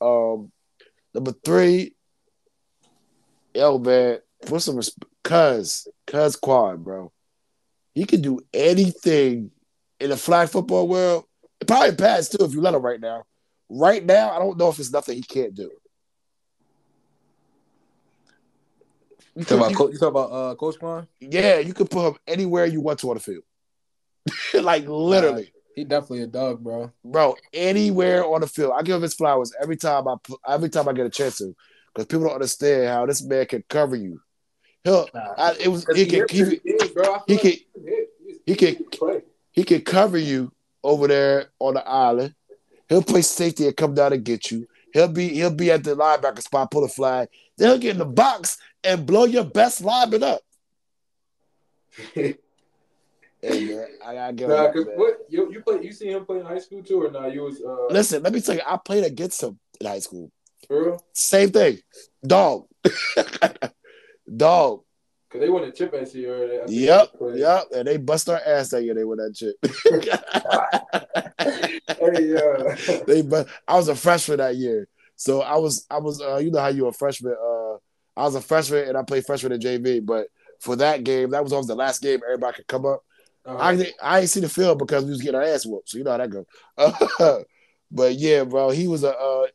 um, 0.00 0.50
number 1.14 1.34
three, 1.44 1.94
yo, 3.54 3.78
man, 3.78 4.18
put 4.46 4.62
some 4.62 4.76
respect. 4.76 5.04
Cuz, 5.22 5.86
Cuz 6.06 6.36
Quan, 6.36 6.82
bro. 6.82 7.12
He 7.94 8.04
can 8.06 8.22
do 8.22 8.40
anything 8.54 9.50
in 9.98 10.10
the 10.10 10.16
flag 10.16 10.48
football 10.48 10.88
world. 10.88 11.24
Probably 11.66 11.94
pass 11.94 12.30
too 12.30 12.44
if 12.44 12.54
you 12.54 12.62
let 12.62 12.74
him 12.74 12.82
right 12.82 13.00
now. 13.00 13.24
Right 13.68 14.04
now, 14.04 14.30
I 14.30 14.38
don't 14.38 14.56
know 14.56 14.70
if 14.70 14.78
it's 14.78 14.92
nothing 14.92 15.16
he 15.16 15.22
can't 15.22 15.54
do. 15.54 15.70
You 19.34 19.40
You 19.40 19.44
talk 19.44 19.58
about, 19.58 19.70
you- 19.70 19.92
you 19.92 19.98
talk 19.98 20.08
about 20.10 20.32
uh, 20.32 20.54
Coach 20.56 20.78
Quan? 20.78 21.06
yeah, 21.20 21.58
you 21.58 21.72
could 21.74 21.90
put 21.90 22.08
him 22.08 22.14
anywhere 22.26 22.66
you 22.66 22.80
want 22.80 22.98
to 23.00 23.10
on 23.10 23.14
the 23.16 23.20
field. 23.20 23.44
like 24.62 24.86
literally, 24.86 25.52
He 25.74 25.84
definitely 25.84 26.22
a 26.22 26.26
dog, 26.26 26.62
bro. 26.62 26.92
bro, 27.04 27.36
anywhere 27.52 28.24
on 28.24 28.40
the 28.42 28.46
field. 28.46 28.72
I 28.76 28.82
give 28.82 28.96
him 28.96 29.02
his 29.02 29.14
flowers 29.14 29.52
every 29.62 29.76
time 29.76 30.06
I 30.08 30.16
every 30.48 30.68
time 30.68 30.88
I 30.88 30.92
get 30.92 31.06
a 31.06 31.10
chance 31.10 31.38
to. 31.38 31.54
because 31.94 32.06
people 32.06 32.24
don't 32.26 32.34
understand 32.34 32.88
how 32.88 33.06
this 33.06 33.22
man 33.22 33.46
can 33.46 33.64
cover 33.68 33.96
you. 33.96 34.20
He'll, 34.84 35.08
Nah. 35.14 35.34
I, 35.36 35.54
it 35.60 35.68
was 35.68 35.86
he 35.94 36.06
can 36.06 36.26
hit 36.28 36.60
he, 36.64 36.88
bro. 36.94 37.18
He 37.26 37.34
like 37.34 37.42
can- 37.42 37.50
hit. 37.84 38.08
he 38.46 38.54
can- 38.56 39.22
he 39.52 39.64
can 39.64 39.80
cover 39.82 40.18
you 40.18 40.52
over 40.84 41.06
there 41.08 41.46
on 41.58 41.74
the 41.74 41.86
island. 41.86 42.34
He'll 42.88 43.02
play 43.02 43.22
safety 43.22 43.66
and 43.66 43.76
come 43.76 43.94
down 43.94 44.12
and 44.12 44.24
get 44.24 44.50
you. 44.50 44.66
He'll 44.92 45.08
be 45.08 45.28
he'll 45.28 45.50
be 45.54 45.70
at 45.70 45.84
the 45.84 45.94
linebacker 45.96 46.42
spot, 46.42 46.70
pull 46.70 46.84
a 46.84 46.88
flag. 46.88 47.28
Then 47.60 47.68
he'll 47.68 47.78
get 47.78 47.92
in 47.92 47.98
the 47.98 48.06
box 48.06 48.56
and 48.82 49.06
blow 49.06 49.24
your 49.24 49.44
best 49.44 49.82
lineman 49.82 50.24
up. 50.24 50.40
Hey 53.42 53.64
man, 53.64 53.86
I 54.04 54.14
gotta 54.14 54.32
give 54.34 54.50
him 54.50 54.54
Nah, 54.54 54.62
that, 54.64 54.74
cause 54.74 54.84
what 54.96 55.20
you 55.30 55.50
you 55.50 55.62
play? 55.62 55.82
You 55.82 55.92
seen 55.92 56.10
him 56.10 56.26
play 56.26 56.40
in 56.40 56.44
high 56.44 56.58
school 56.58 56.82
too, 56.82 57.02
or 57.02 57.10
nah? 57.10 57.24
You 57.24 57.44
was 57.44 57.62
uh, 57.66 57.86
Listen, 57.90 58.22
let 58.22 58.34
me 58.34 58.42
tell 58.42 58.54
you, 58.54 58.60
I 58.66 58.76
played 58.76 59.02
against 59.02 59.42
him 59.42 59.58
in 59.80 59.86
high 59.86 60.00
school. 60.00 60.30
for 60.68 60.84
real? 60.84 61.04
Same 61.14 61.48
thing, 61.48 61.78
dog, 62.22 62.66
dog. 64.36 64.82
Cause 65.30 65.40
they 65.40 65.48
won 65.48 65.64
a 65.64 65.72
chip 65.72 65.94
at 65.94 66.14
year. 66.14 66.64
I 66.64 66.66
Yep, 66.68 67.08
yep, 67.34 67.64
and 67.74 67.88
they 67.88 67.96
bust 67.96 68.28
our 68.28 68.42
ass 68.44 68.68
that 68.70 68.84
year. 68.84 68.94
They 68.94 69.04
won 69.04 69.16
that 69.16 69.34
chip. 69.34 69.56
Hey, 71.98 72.26
yeah. 72.26 72.76
they 73.06 73.22
but 73.22 73.48
I 73.66 73.76
was 73.76 73.88
a 73.88 73.94
freshman 73.94 74.38
that 74.38 74.56
year. 74.56 74.86
So 75.20 75.42
I 75.42 75.58
was 75.58 75.84
I 75.90 75.98
was 75.98 76.18
uh 76.22 76.38
you 76.38 76.50
know 76.50 76.60
how 76.60 76.68
you 76.68 76.86
a 76.86 76.92
freshman 76.92 77.34
uh 77.34 77.74
I 78.16 78.24
was 78.24 78.36
a 78.36 78.40
freshman 78.40 78.88
and 78.88 78.96
I 78.96 79.02
played 79.02 79.26
freshman 79.26 79.52
at 79.52 79.60
JV, 79.60 80.04
but 80.04 80.28
for 80.60 80.76
that 80.76 81.04
game, 81.04 81.28
that 81.30 81.42
was 81.42 81.52
always 81.52 81.66
the 81.66 81.74
last 81.74 82.00
game 82.00 82.20
everybody 82.24 82.56
could 82.56 82.66
come 82.66 82.86
up. 82.86 83.04
Uh, 83.44 83.56
I 83.58 83.76
didn't- 83.76 83.96
I 84.02 84.20
ain't 84.20 84.30
see 84.30 84.40
the 84.40 84.48
field 84.48 84.78
because 84.78 85.04
we 85.04 85.10
was 85.10 85.20
getting 85.20 85.34
our 85.36 85.42
ass 85.42 85.66
whooped. 85.66 85.90
So 85.90 85.98
you 85.98 86.04
know 86.04 86.12
how 86.12 86.16
that 86.16 86.30
go. 86.30 86.46
Uh, 86.78 87.40
but 87.90 88.14
yeah, 88.14 88.44
bro, 88.44 88.70
he 88.70 88.88
was 88.88 89.04
a 89.04 89.14
uh 89.14 89.46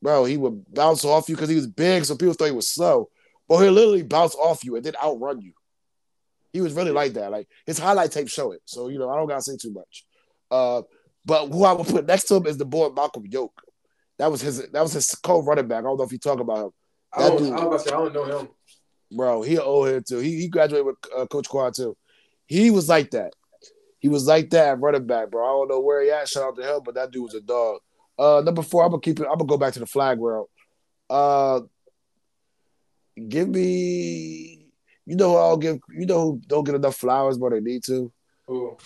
bro, 0.00 0.26
he 0.26 0.36
would 0.36 0.72
bounce 0.72 1.04
off 1.04 1.28
you 1.28 1.34
because 1.34 1.48
he 1.48 1.56
was 1.56 1.66
big, 1.66 2.04
so 2.04 2.14
people 2.16 2.34
thought 2.34 2.44
he 2.44 2.52
was 2.52 2.68
slow. 2.68 3.08
But 3.48 3.58
he'll 3.58 3.72
literally 3.72 4.02
bounce 4.04 4.36
off 4.36 4.62
you 4.62 4.76
and 4.76 4.84
then 4.84 4.94
outrun 5.04 5.40
you. 5.40 5.54
He 6.52 6.60
was 6.60 6.72
really 6.72 6.92
like 6.92 7.14
that. 7.14 7.32
Like 7.32 7.48
his 7.66 7.78
highlight 7.80 8.12
tape 8.12 8.28
show 8.28 8.52
it. 8.52 8.62
So 8.64 8.86
you 8.86 9.00
know, 9.00 9.10
I 9.10 9.16
don't 9.16 9.26
gotta 9.26 9.42
say 9.42 9.56
too 9.56 9.72
much. 9.72 10.04
Uh 10.52 10.82
but 11.24 11.48
who 11.48 11.64
I 11.64 11.72
would 11.72 11.88
put 11.88 12.06
next 12.06 12.24
to 12.28 12.36
him 12.36 12.46
is 12.46 12.58
the 12.58 12.64
boy 12.64 12.90
Malcolm 12.90 13.24
Yoke. 13.28 13.60
That 14.18 14.30
was 14.30 14.40
his 14.40 14.68
that 14.70 14.82
was 14.82 14.92
his 14.92 15.14
co-running 15.16 15.68
back. 15.68 15.80
I 15.80 15.82
don't 15.82 15.98
know 15.98 16.04
if 16.04 16.12
you 16.12 16.18
talk 16.18 16.40
about 16.40 16.66
him. 16.66 16.70
I 17.12 17.28
don't, 17.28 17.38
dude- 17.38 17.52
I 17.52 17.56
was 17.56 17.62
about 17.64 17.72
to 17.72 17.88
say 17.88 17.94
I 17.94 17.98
don't 17.98 18.14
know 18.14 18.38
him. 18.40 18.48
Bro, 19.16 19.42
he 19.42 19.54
an 19.56 19.62
old 19.62 19.88
head 19.88 20.06
too. 20.06 20.18
He 20.18 20.40
he 20.40 20.48
graduated 20.48 20.86
with 20.86 20.96
uh, 21.16 21.26
Coach 21.26 21.48
Quan 21.48 21.72
too. 21.72 21.96
He 22.46 22.70
was 22.70 22.88
like 22.88 23.10
that. 23.12 23.32
He 23.98 24.08
was 24.08 24.26
like 24.26 24.50
that 24.50 24.80
running 24.80 25.06
back, 25.06 25.30
bro. 25.30 25.44
I 25.44 25.48
don't 25.48 25.68
know 25.68 25.80
where 25.80 26.02
he 26.02 26.10
at. 26.10 26.28
Shout 26.28 26.42
out 26.44 26.56
to 26.56 26.62
him, 26.62 26.82
but 26.84 26.94
that 26.96 27.10
dude 27.10 27.22
was 27.22 27.34
a 27.34 27.40
dog. 27.40 27.78
Uh, 28.18 28.42
number 28.44 28.62
four, 28.62 28.84
I'm 28.84 28.90
gonna 28.90 29.00
keep 29.00 29.18
it. 29.20 29.26
I'm 29.26 29.38
gonna 29.38 29.46
go 29.46 29.56
back 29.56 29.72
to 29.74 29.80
the 29.80 29.86
flag 29.86 30.18
world. 30.18 30.48
Uh, 31.08 31.60
give 33.28 33.48
me. 33.48 34.66
You 35.06 35.16
know 35.16 35.30
who 35.30 35.36
I'll 35.36 35.56
give. 35.56 35.78
You 35.96 36.06
know 36.06 36.20
who 36.20 36.42
don't 36.46 36.64
get 36.64 36.74
enough 36.74 36.96
flowers, 36.96 37.38
but 37.38 37.50
they 37.50 37.60
need 37.60 37.84
to. 37.84 38.12
Ooh. 38.50 38.76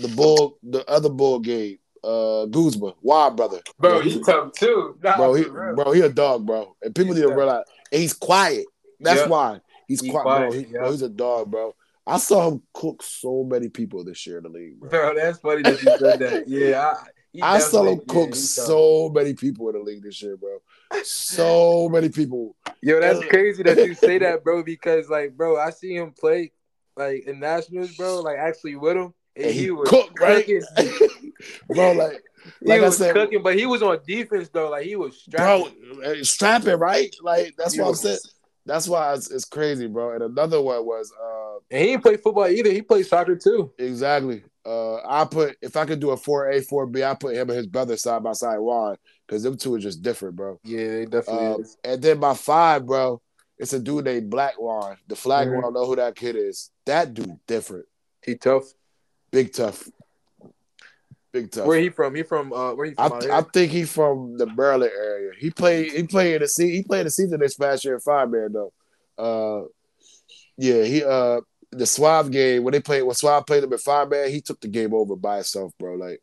The 0.00 0.08
bull, 0.08 0.58
the 0.62 0.88
other 0.88 1.08
bull 1.08 1.40
game. 1.40 1.78
Uh, 2.04 2.46
Guzma, 2.46 2.94
Wild 3.02 3.36
brother. 3.36 3.60
Bro, 3.78 4.00
he's 4.00 4.20
tough 4.24 4.52
too. 4.52 4.96
Nah, 5.02 5.16
bro, 5.16 5.34
he, 5.34 5.44
bro, 5.44 5.92
he 5.92 6.00
a 6.00 6.08
dog, 6.08 6.46
bro. 6.46 6.76
And 6.82 6.94
people 6.94 7.14
He's 7.14 7.22
need 7.24 7.30
to 7.30 7.34
realize. 7.36 7.64
And 7.92 8.00
he's 8.02 8.12
quiet. 8.12 8.66
That's 9.00 9.20
Yeah. 9.22 9.28
why 9.28 9.60
he's 9.86 10.00
He 10.00 10.10
quiet, 10.10 10.22
quiet, 10.22 10.50
bro. 10.50 10.58
He, 10.58 10.66
yeah. 10.66 10.78
bro. 10.78 10.90
He's 10.90 11.02
a 11.02 11.08
dog, 11.08 11.50
bro. 11.50 11.74
I 12.06 12.16
saw 12.18 12.48
him 12.50 12.62
cook 12.72 13.02
so 13.02 13.44
many 13.44 13.68
people 13.68 14.02
this 14.04 14.26
year 14.26 14.38
in 14.38 14.44
the 14.44 14.48
league, 14.48 14.80
bro. 14.80 14.88
Bro, 14.88 15.14
that's 15.16 15.38
funny 15.40 15.62
that 15.62 15.82
you 15.82 15.98
said 15.98 16.18
that. 16.20 16.44
Yeah, 16.48 16.94
I, 17.42 17.56
I 17.56 17.58
saw 17.58 17.84
him 17.84 17.98
yeah, 17.98 18.12
cook 18.14 18.30
tough. 18.30 18.38
so 18.38 19.10
many 19.14 19.34
people 19.34 19.68
in 19.68 19.74
the 19.74 19.80
league 19.82 20.02
this 20.02 20.22
year, 20.22 20.36
bro. 20.36 20.58
So 21.04 21.88
many 21.92 22.08
people. 22.08 22.56
Yo, 22.80 23.00
that's 23.00 23.22
crazy 23.26 23.62
that 23.64 23.76
you 23.76 23.94
say 23.94 24.18
that, 24.18 24.42
bro. 24.44 24.62
Because 24.62 25.08
like, 25.10 25.36
bro, 25.36 25.58
I 25.58 25.70
see 25.70 25.94
him 25.94 26.12
play 26.18 26.52
like 26.96 27.26
in 27.26 27.40
nationals, 27.40 27.94
bro. 27.96 28.20
Like 28.22 28.38
actually 28.38 28.76
with 28.76 28.96
him, 28.96 29.12
and, 29.36 29.44
And 29.46 29.54
he, 29.54 29.64
he 29.64 29.70
was 29.70 29.88
cooked, 29.88 30.18
right? 30.18 30.48
Cooking. 31.38 31.74
bro, 31.74 31.92
like, 31.92 32.22
He 32.60 32.68
Like 32.68 32.80
I 32.82 32.86
was 32.86 32.96
said- 32.98 33.14
cooking, 33.14 33.42
but 33.42 33.56
he 33.56 33.66
was 33.66 33.82
on 33.82 33.98
defense 34.06 34.48
though. 34.48 34.70
Like 34.70 34.86
he 34.86 34.96
was 34.96 35.22
bro, 35.28 35.64
strapping. 35.68 36.02
uh, 36.04 36.24
strapping, 36.24 36.78
right? 36.78 37.14
Like, 37.22 37.54
that's 37.58 37.74
He 37.74 37.80
what 37.80 37.88
I'm 37.88 37.94
saying. 37.94 38.18
That's 38.64 38.86
why 38.88 39.14
it's, 39.14 39.30
it's 39.30 39.44
crazy, 39.46 39.86
bro. 39.86 40.12
And 40.14 40.22
another 40.22 40.60
one 40.60 40.84
was 40.86 41.12
uh 41.12 41.58
And 41.70 41.80
he 41.82 41.86
didn't 41.88 42.02
play 42.02 42.16
football 42.16 42.46
either. 42.46 42.70
He 42.70 42.82
played 42.82 43.06
soccer 43.06 43.36
too. 43.36 43.72
exactly. 43.78 44.42
Uh 44.64 44.96
I 45.06 45.24
put 45.24 45.56
if 45.62 45.76
I 45.76 45.84
could 45.84 46.00
do 46.00 46.10
a 46.10 46.16
four 46.16 46.50
A, 46.50 46.60
four 46.60 46.86
B, 46.86 47.02
I 47.02 47.14
put 47.14 47.34
him 47.34 47.48
and 47.50 47.56
his 47.56 47.66
brother 47.66 47.96
side 47.96 48.22
by 48.22 48.32
side. 48.32 48.58
Why? 48.58 48.94
Because 49.26 49.42
them 49.42 49.56
two 49.56 49.74
are 49.74 49.78
just 49.78 50.02
different, 50.02 50.36
bro. 50.36 50.58
Yeah, 50.64 50.86
they 50.88 51.04
definitely 51.06 51.46
Um, 51.46 51.60
is. 51.62 51.76
and 51.84 52.00
then 52.00 52.18
my 52.18 52.34
five, 52.34 52.86
bro, 52.86 53.20
it's 53.58 53.72
a 53.72 53.78
dude 53.80 54.04
named 54.04 54.30
Black 54.30 54.60
Juan. 54.60 54.96
The 55.08 55.16
flag 55.16 55.48
Mhm. 55.48 55.54
one, 55.56 55.58
I 55.58 55.66
don't 55.66 55.74
know 55.74 55.86
who 55.86 55.96
that 55.96 56.14
kid 56.14 56.36
is. 56.36 56.70
That 56.86 57.12
dude 57.14 57.38
different. 57.46 57.86
He 58.24 58.36
tough. 58.36 58.64
Big 59.32 59.52
tough. 59.52 59.88
Big 61.42 61.50
tough. 61.52 61.66
Where 61.66 61.78
he 61.80 61.90
from? 61.90 62.14
He 62.14 62.22
from 62.22 62.52
uh 62.52 62.74
where 62.74 62.86
he 62.86 62.94
I, 62.98 63.08
from? 63.08 63.16
out 63.18 63.22
here? 63.22 63.32
I 63.32 63.42
think 63.42 63.72
he 63.72 63.84
from 63.84 64.36
the 64.38 64.46
Maryland 64.46 64.92
area. 64.96 65.32
He 65.38 65.50
played 65.50 65.92
he 65.92 66.02
played 66.04 66.34
in 66.36 66.42
the 66.42 66.48
se- 66.48 66.70
he 66.70 66.82
played 66.82 67.06
the 67.06 67.10
season 67.10 67.40
this 67.40 67.54
past 67.54 67.84
year 67.84 67.94
in 67.94 68.00
five 68.00 68.30
man 68.30 68.52
though. 68.52 68.72
Uh 69.16 69.66
yeah, 70.56 70.82
he 70.84 71.04
uh 71.04 71.40
the 71.70 71.86
Suave 71.86 72.30
game 72.30 72.64
when 72.64 72.72
they 72.72 72.80
played 72.80 73.02
when 73.02 73.14
Suave 73.14 73.46
played 73.46 73.62
him 73.64 73.72
in 73.72 73.78
five 73.78 74.08
man, 74.10 74.30
he 74.30 74.40
took 74.40 74.60
the 74.60 74.68
game 74.68 74.94
over 74.94 75.14
by 75.16 75.36
himself, 75.36 75.72
bro. 75.78 75.94
Like 75.94 76.20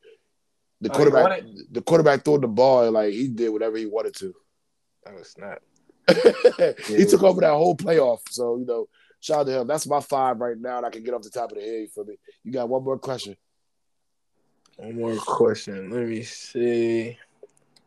the 0.82 0.90
Oh, 0.90 0.94
quarterback 0.94 1.30
won 1.30 1.56
the 1.72 1.82
quarterback 1.82 2.26
threw 2.26 2.40
the 2.40 2.48
ball 2.48 2.84
and 2.84 2.94
like 2.94 3.14
he 3.14 3.28
did 3.28 3.50
whatever 3.50 3.78
he 3.78 3.86
wanted 3.86 4.16
to. 4.16 4.34
that 5.06 5.16
was 5.16 5.30
snap. 5.30 5.62
he 6.88 7.06
took 7.06 7.24
over 7.24 7.42
that 7.42 7.54
whole 7.54 7.76
playoff. 7.76 8.20
So, 8.30 8.58
you 8.58 8.66
know, 8.66 8.88
shout 9.22 9.40
out 9.40 9.46
to 9.48 9.62
him. 9.62 9.68
That's 9.68 9.88
my 9.88 10.00
five 10.02 10.40
right 10.40 10.58
now, 10.58 10.78
and 10.78 10.86
I 10.86 10.90
can 10.92 11.04
get 11.04 11.14
off 11.16 11.24
the 11.24 11.32
top 11.32 11.52
of 11.52 11.58
the 11.58 11.64
head 11.64 11.88
for 11.94 12.04
me. 12.04 12.16
You 12.44 12.52
got 12.52 12.70
one 12.70 12.84
more 12.84 13.00
question. 13.00 13.36
One 14.78 14.96
more 14.96 15.16
question. 15.18 15.90
Let 15.90 16.08
me 16.08 16.24
see. 16.24 17.18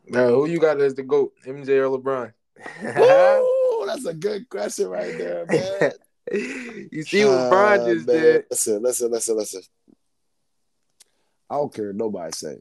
Now, 0.06 0.28
who 0.28 0.46
you 0.46 0.58
got 0.58 0.80
as 0.80 0.94
the 0.94 1.02
GOAT? 1.02 1.32
MJ 1.44 1.68
or 1.68 1.98
LeBron? 1.98 2.32
Ooh, 2.98 3.84
that's 3.86 4.06
a 4.06 4.14
good 4.14 4.48
question 4.48 4.88
right 4.88 5.16
there, 5.16 5.44
man. 5.46 5.92
you 6.90 7.02
see 7.02 7.24
what 7.24 7.50
LeBron 7.50 7.80
Uh, 7.80 7.94
just 7.94 8.06
man. 8.06 8.16
did? 8.16 8.44
Listen, 8.50 8.82
listen, 8.82 9.10
listen, 9.10 9.36
listen. 9.36 9.62
I 11.50 11.56
don't 11.56 11.72
care 11.72 11.88
what 11.88 11.96
nobody 11.96 12.32
say. 12.32 12.58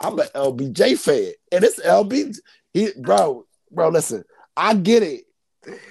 I'm 0.00 0.18
an 0.18 0.26
LBJ 0.34 0.98
fan, 0.98 1.32
and 1.52 1.64
it's 1.64 1.80
LB. 1.80 2.38
He, 2.74 2.90
bro, 2.98 3.46
bro, 3.70 3.88
listen. 3.88 4.24
I 4.56 4.74
get 4.74 5.02
it. 5.02 5.24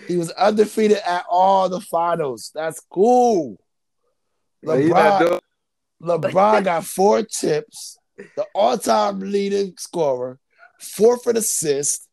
He 0.07 0.15
was 0.17 0.31
undefeated 0.31 0.99
at 1.05 1.25
all 1.29 1.69
the 1.69 1.81
finals. 1.81 2.51
That's 2.53 2.79
cool. 2.79 3.57
But 4.63 4.81
he 4.81 4.89
not 4.89 5.21
LeBron, 5.21 5.39
LeBron 6.01 6.63
got 6.65 6.85
four 6.85 7.23
tips, 7.23 7.97
the 8.17 8.45
all-time 8.53 9.19
leading 9.19 9.73
scorer, 9.77 10.39
fourth 10.79 11.27
in 11.27 11.37
assist. 11.37 12.07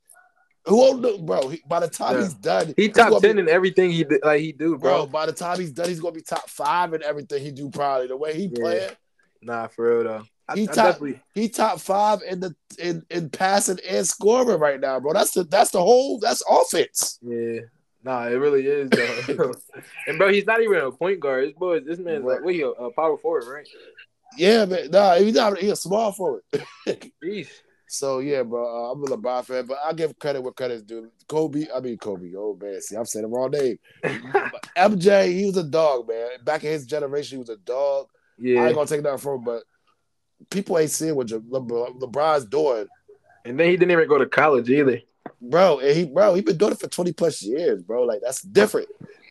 Who 0.67 0.77
won't 0.77 1.27
bro? 1.27 1.49
He, 1.49 1.61
by 1.69 1.81
the 1.81 1.89
time 1.89 2.17
Yeah. 2.17 2.23
he's 2.23 2.35
done, 2.35 2.75
He 2.77 2.87
he's 2.87 2.93
top 2.93 3.21
ten 3.21 3.35
be- 3.37 3.43
in 3.43 3.49
everything 3.49 3.91
he 3.91 4.05
did, 4.05 4.21
like 4.23 4.41
he 4.41 4.53
do, 4.53 4.79
bro. 4.79 4.99
bro. 4.99 5.07
By 5.07 5.27
the 5.27 5.33
time 5.33 5.59
he's 5.59 5.73
done, 5.73 5.89
he's 5.89 5.99
gonna 5.99 6.13
be 6.13 6.23
top 6.23 6.49
five 6.49 6.95
in 6.95 7.03
everything 7.03 7.43
he 7.43 7.51
do. 7.51 7.69
Probably 7.69 8.07
the 8.07 8.17
way 8.17 8.35
he 8.35 8.45
Yeah. 8.45 8.61
playing, 8.61 8.91
Nah, 9.43 9.67
for 9.67 9.89
real 9.99 10.05
though. 10.05 10.23
I, 10.49 10.55
He 10.55 10.63
I 10.63 10.67
top- 10.67 10.75
definitely. 10.77 11.21
he 11.35 11.49
top 11.49 11.81
five 11.81 12.21
in 12.23 12.39
the 12.39 12.55
in, 12.79 13.03
in 13.11 13.29
passing 13.31 13.79
and 13.89 14.07
scoring 14.07 14.59
right 14.61 14.79
now, 14.79 15.01
bro. 15.01 15.13
That's 15.13 15.33
the 15.33 15.43
that's 15.43 15.73
the 15.73 15.83
whole 15.83 16.21
that's 16.21 16.45
offense. 16.49 17.19
Yeah. 17.23 17.63
Nah, 18.05 18.27
it 18.27 18.35
really 18.35 18.67
is 18.67 18.91
though. 18.91 19.53
and 20.07 20.19
bro, 20.19 20.33
he's 20.33 20.47
not 20.47 20.61
even 20.61 20.79
a 20.79 20.91
point 20.91 21.21
guard. 21.21 21.49
This 21.49 21.55
boy, 21.55 21.81
this 21.81 21.99
man's 21.99 22.25
like, 22.25 22.43
what 22.45 22.55
he 22.55 22.63
a, 22.63 22.69
a 22.69 22.93
power 22.93 23.17
forward, 23.19 23.45
right? 23.47 23.69
Yeah, 24.37 24.65
man. 24.65 24.91
Nah, 24.91 25.17
he's 25.17 25.35
not. 25.35 25.59
He's 25.59 25.73
a 25.73 25.77
small 25.77 26.13
forward. 26.13 26.43
So 27.87 28.21
yeah, 28.21 28.43
bro. 28.43 28.65
Uh, 28.65 28.93
I'm 28.93 29.05
a 29.05 29.07
LeBron 29.07 29.45
fan, 29.45 29.67
but 29.67 29.77
I 29.85 29.93
give 29.93 30.19
credit 30.19 30.41
where 30.41 30.53
credit's 30.53 30.83
due. 30.83 31.11
Kobe, 31.29 31.67
I 31.75 31.81
mean 31.81 31.99
Kobe. 31.99 32.33
Oh 32.35 32.59
man, 32.59 32.81
see, 32.81 32.97
I'm 32.97 33.05
saying 33.05 33.25
the 33.25 33.29
wrong 33.29 33.51
name. 33.51 33.79
MJ, 34.75 35.31
he 35.31 35.45
was 35.45 35.59
a 35.59 35.63
dog, 35.63 36.09
man. 36.09 36.29
Back 36.43 36.65
in 36.65 36.71
his 36.71 36.87
generation, 36.87 37.37
he 37.37 37.41
was 37.41 37.51
a 37.51 37.59
dog. 37.59 38.07
Yeah, 38.39 38.63
I 38.63 38.67
ain't 38.69 38.77
gonna 38.77 38.87
take 38.87 39.03
that 39.03 39.21
from 39.21 39.41
him, 39.41 39.45
but 39.45 39.65
people 40.49 40.79
ain't 40.79 40.91
seeing 40.91 41.15
what 41.15 41.31
Le- 41.31 41.59
Le- 41.59 41.93
LeBron's 42.01 42.47
doing, 42.47 42.87
And 43.45 43.61
then 43.61 43.69
he 43.69 43.77
didn't 43.77 43.91
even 43.91 44.09
go 44.09 44.17
to 44.17 44.27
college 44.27 44.71
either. 44.71 45.03
Bro. 45.43 45.81
And 45.81 45.97
he, 45.97 46.05
bro, 46.05 46.35
he 46.35 46.41
been 46.41 46.57
doing 46.57 46.73
it 46.73 46.81
for 46.81 46.89
20 46.89 47.13
plus 47.13 47.43
years, 47.43 47.83
bro. 47.83 48.05
Like 48.05 48.21
that's 48.23 48.43
different. 48.43 48.89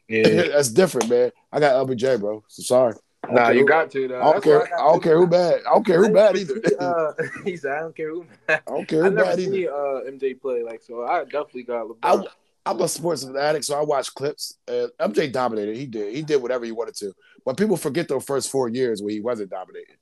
Yeah. 0.08 0.28
that's 0.50 0.70
different, 0.70 1.10
man. 1.10 1.32
I 1.52 1.60
got 1.60 1.88
LBJ, 1.88 2.20
bro. 2.20 2.44
So 2.48 2.64
sorry. 2.64 2.96
I 3.24 3.34
nah, 3.34 3.50
you 3.50 3.62
who- 3.62 3.68
got 3.68 3.92
to 3.92 4.08
though. 4.08 4.22
I 4.22 4.32
don't 4.32 4.44
care. 4.44 4.60
got 4.60 4.74
I 4.74 4.92
don't 4.92 5.04
care 5.04 5.18
who 5.18 5.28
bad. 5.28 5.62
I 5.68 5.74
don't 5.74 5.86
care 5.86 6.04
who 6.04 6.14
bad 6.14 6.38
either. 6.38 6.62
Uh, 6.80 7.14
he 7.46 7.56
said, 7.56 7.72
"I 7.74 7.80
don't 7.82 7.96
care 7.96 8.10
who." 8.10 8.26
I 8.50 8.60
don't 8.68 8.88
care 8.88 9.06
I 9.06 9.10
who 9.10 9.16
never 9.16 9.30
bad 9.30 9.40
either. 9.40 9.52
seen 9.52 9.68
uh, 9.68 10.12
MJ 10.12 10.42
play 10.42 10.64
like 10.64 10.82
so. 10.82 11.04
I 11.04 11.24
definitely 11.24 11.64
got 11.64 11.88
I, 12.04 12.16
LeBron. 12.16 12.28
I'm 12.66 12.82
a 12.82 12.88
sports 12.88 13.24
fanatic, 13.24 13.64
so 13.64 13.80
I 13.80 13.84
watch 13.84 14.14
clips. 14.14 14.58
And 14.68 14.92
MJ 15.00 15.32
dominated. 15.32 15.78
He 15.78 15.86
did. 15.86 16.16
He 16.16 16.22
did 16.22 16.42
whatever 16.42 16.66
he 16.66 16.72
wanted 16.72 16.96
to. 16.98 17.14
But 17.46 17.58
people 17.58 17.78
forget 17.78 18.08
those 18.08 18.24
first 18.24 18.50
four 18.50 18.70
years 18.70 19.02
where 19.02 19.12
he 19.12 19.20
wasn't 19.20 19.50
dominating. 19.50 19.96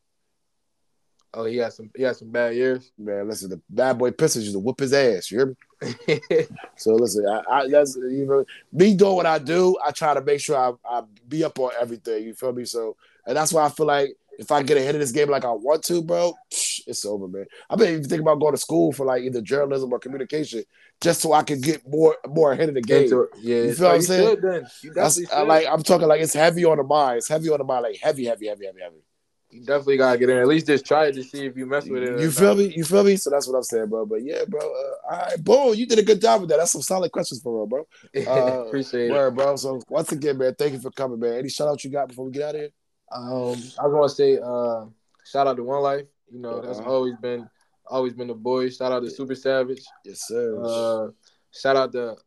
Oh, 1.34 1.46
he 1.46 1.58
had 1.58 1.74
some 1.74 1.92
he 1.96 2.04
had 2.04 2.16
some 2.16 2.32
bad 2.32 2.56
years. 2.56 2.92
Man, 2.98 3.28
listen, 3.28 3.50
the 3.50 3.62
bad 3.70 3.98
boy 3.98 4.12
Pistons 4.12 4.46
used 4.46 4.56
to 4.56 4.60
whoop 4.60 4.80
his 4.80 4.94
ass. 4.94 5.30
You 5.30 5.38
hear 5.38 5.48
me? 5.48 6.20
so 6.76 6.94
listen, 6.96 7.26
I, 7.28 7.44
I 7.50 7.68
that's 7.68 7.96
you 7.96 8.26
know 8.26 8.44
me 8.74 8.96
doing 8.96 9.16
what 9.16 9.26
I 9.26 9.38
do. 9.38 9.78
I 9.86 9.92
try 9.92 10.14
to 10.14 10.22
make 10.22 10.40
sure 10.40 10.58
I, 10.58 10.74
I 10.90 11.04
be 11.28 11.44
up 11.44 11.60
on 11.60 11.72
everything. 11.80 12.24
You 12.24 12.34
feel 12.34 12.52
me? 12.52 12.66
So 12.66 12.96
and 13.28 13.38
that's 13.38 13.54
why 13.54 13.64
I 13.64 13.70
feel 13.70 13.86
like 13.86 14.16
if 14.40 14.52
I 14.52 14.64
get 14.64 14.78
ahead 14.78 14.96
of 14.96 15.02
this 15.02 15.12
game 15.12 15.30
like 15.30 15.46
I 15.46 15.52
want 15.52 15.84
to, 15.84 16.02
bro, 16.02 16.34
it's 16.50 17.06
over, 17.06 17.28
man. 17.28 17.46
I've 17.70 17.78
been 17.78 17.90
even 17.90 18.04
thinking 18.04 18.22
about 18.22 18.40
going 18.40 18.54
to 18.54 18.58
school 18.58 18.94
for 18.94 19.06
like 19.06 19.22
either 19.22 19.42
journalism 19.42 19.92
or 19.92 20.00
communication, 20.00 20.64
just 21.02 21.22
so 21.22 21.34
I 21.34 21.44
can 21.44 21.62
get 21.62 21.88
more 21.88 22.18
more 22.28 22.54
ahead 22.54 22.70
of 22.70 22.76
the 22.76 22.82
game. 22.82 23.10
yeah, 23.40 23.64
you 23.64 23.74
feel 23.76 23.88
what 23.88 23.96
I'm 23.96 24.02
saying? 24.02 24.30
Should, 24.30 24.42
then. 24.42 24.68
You 24.82 24.94
That's 24.94 25.18
definitely 25.18 25.38
I 25.38 25.42
like 25.44 25.68
I'm 25.70 25.84
talking 25.84 26.08
like 26.08 26.22
it's 26.22 26.34
heavy 26.34 26.66
on 26.66 26.78
the 26.78 26.84
mind. 26.84 27.18
It's 27.18 27.28
heavy 27.28 27.50
on 27.50 27.60
the 27.60 27.66
mind, 27.66 27.84
like 27.84 28.00
heavy, 28.02 28.26
heavy, 28.26 28.48
heavy, 28.48 28.66
heavy, 28.66 28.82
heavy. 28.82 29.04
You 29.52 29.62
definitely 29.62 29.98
gotta 29.98 30.20
get 30.20 30.30
in. 30.30 30.38
At 30.38 30.48
least 30.48 30.68
just 30.68 30.86
try 30.86 31.08
it 31.08 31.14
to 31.14 31.24
see 31.24 31.46
if 31.46 31.58
you 31.58 31.66
mess 31.66 31.88
with 31.88 32.04
it. 32.04 32.20
You 32.20 32.28
not. 32.28 32.36
feel 32.36 32.56
me? 32.56 32.66
You 32.76 32.84
feel 32.84 33.04
me? 33.04 33.16
So 33.16 33.32
that's 33.32 33.48
what 33.48 33.56
I'm 33.56 33.64
saying, 33.64 33.88
bro. 33.88 34.06
But 34.06 34.24
yeah, 34.24 34.44
bro. 34.48 34.60
Uh, 34.62 35.14
all 35.14 35.20
right, 35.20 35.44
boom. 35.44 35.74
You 35.74 35.88
did 35.88 35.98
a 35.98 36.04
good 36.04 36.22
job 36.22 36.42
with 36.42 36.52
that. 36.52 36.58
That's 36.58 36.72
some 36.72 36.84
solid 36.84 37.12
questions 37.12 37.42
for 37.42 37.56
real, 37.56 37.66
bro. 37.66 37.88
Uh, 38.28 38.66
Appreciate 38.68 39.08
it. 39.08 39.12
Word, 39.12 39.36
bro. 39.36 39.56
So 39.56 39.82
once 39.90 40.12
again, 40.12 40.38
man, 40.38 40.54
thank 40.56 40.74
you 40.74 40.80
for 40.80 40.92
coming, 40.92 41.20
man. 41.20 41.34
Any 41.34 41.50
shout 41.50 41.68
out 41.68 41.84
you 41.84 41.90
got 41.90 42.10
before 42.10 42.26
we 42.26 42.32
get 42.32 42.44
out 42.44 42.56
of 42.56 42.62
here? 42.62 42.70
Um, 43.12 43.54
I 43.80 43.88
was 43.88 43.92
gonna 43.92 44.10
say, 44.10 44.38
uh, 44.38 44.86
shout 45.26 45.48
out 45.48 45.56
to 45.58 45.64
One 45.64 45.82
Life. 45.82 46.06
You 46.32 46.40
know, 46.40 46.62
that's 46.62 46.78
Uh-huh. 46.80 46.92
always 46.92 47.16
been, 47.20 47.50
always 47.88 48.14
been 48.14 48.28
the 48.28 48.36
boys. 48.36 48.76
Shout 48.78 48.92
out 48.92 49.02
to 49.04 49.10
Super 49.10 49.34
Savage. 49.34 49.82
Yes, 50.06 50.28
sir. 50.28 50.62
Uh, 50.64 51.10
shout 51.52 51.76
out 51.76 51.92
to 51.94 52.18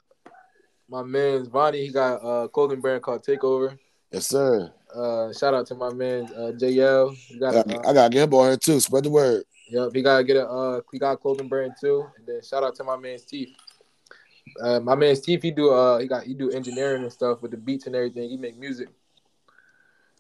my 0.88 1.04
man's 1.04 1.46
Vonnie. 1.46 1.86
He 1.86 1.92
got 1.92 2.16
a 2.16 2.48
clothing 2.48 2.80
brand 2.80 3.02
called 3.04 3.24
Takeover. 3.24 3.78
yes, 4.10 4.26
sir. 4.26 4.72
Uh, 4.94 5.32
shout 5.32 5.54
out 5.54 5.66
to 5.66 5.74
my 5.74 5.92
man 5.92 6.24
uh, 6.36 6.52
JL. 6.52 7.14
He 7.14 7.36
I 7.36 7.38
got, 7.38 7.66
got, 7.66 7.70
uh, 7.70 7.88
I 7.88 7.92
got 7.92 8.08
to 8.08 8.10
get 8.10 8.24
him 8.24 8.34
on 8.34 8.48
here 8.48 8.56
too. 8.56 8.80
Spread 8.80 9.04
the 9.04 9.10
word. 9.10 9.44
yep, 9.68 9.90
he 9.94 10.02
gotta 10.02 10.24
get 10.24 10.36
a 10.36 10.46
uh, 10.46 10.80
he 10.92 10.98
got 10.98 11.12
a 11.12 11.16
clothing 11.16 11.48
brand 11.48 11.72
too. 11.80 12.06
And 12.16 12.26
then 12.26 12.42
shout 12.42 12.62
out 12.62 12.74
to 12.76 12.84
my 12.84 12.96
man's 12.96 13.24
Teeth. 13.24 13.50
Uh, 14.60 14.80
my 14.80 14.94
man's 14.94 15.20
Teeth, 15.20 15.42
he 15.42 15.50
do 15.50 15.70
uh, 15.70 15.98
he 15.98 16.06
got 16.06 16.24
he 16.24 16.34
do 16.34 16.50
engineering 16.50 17.02
and 17.02 17.12
stuff 17.12 17.40
with 17.40 17.52
the 17.52 17.56
beats 17.56 17.86
and 17.86 17.96
everything. 17.96 18.28
He 18.28 18.36
make 18.36 18.58
music. 18.58 18.88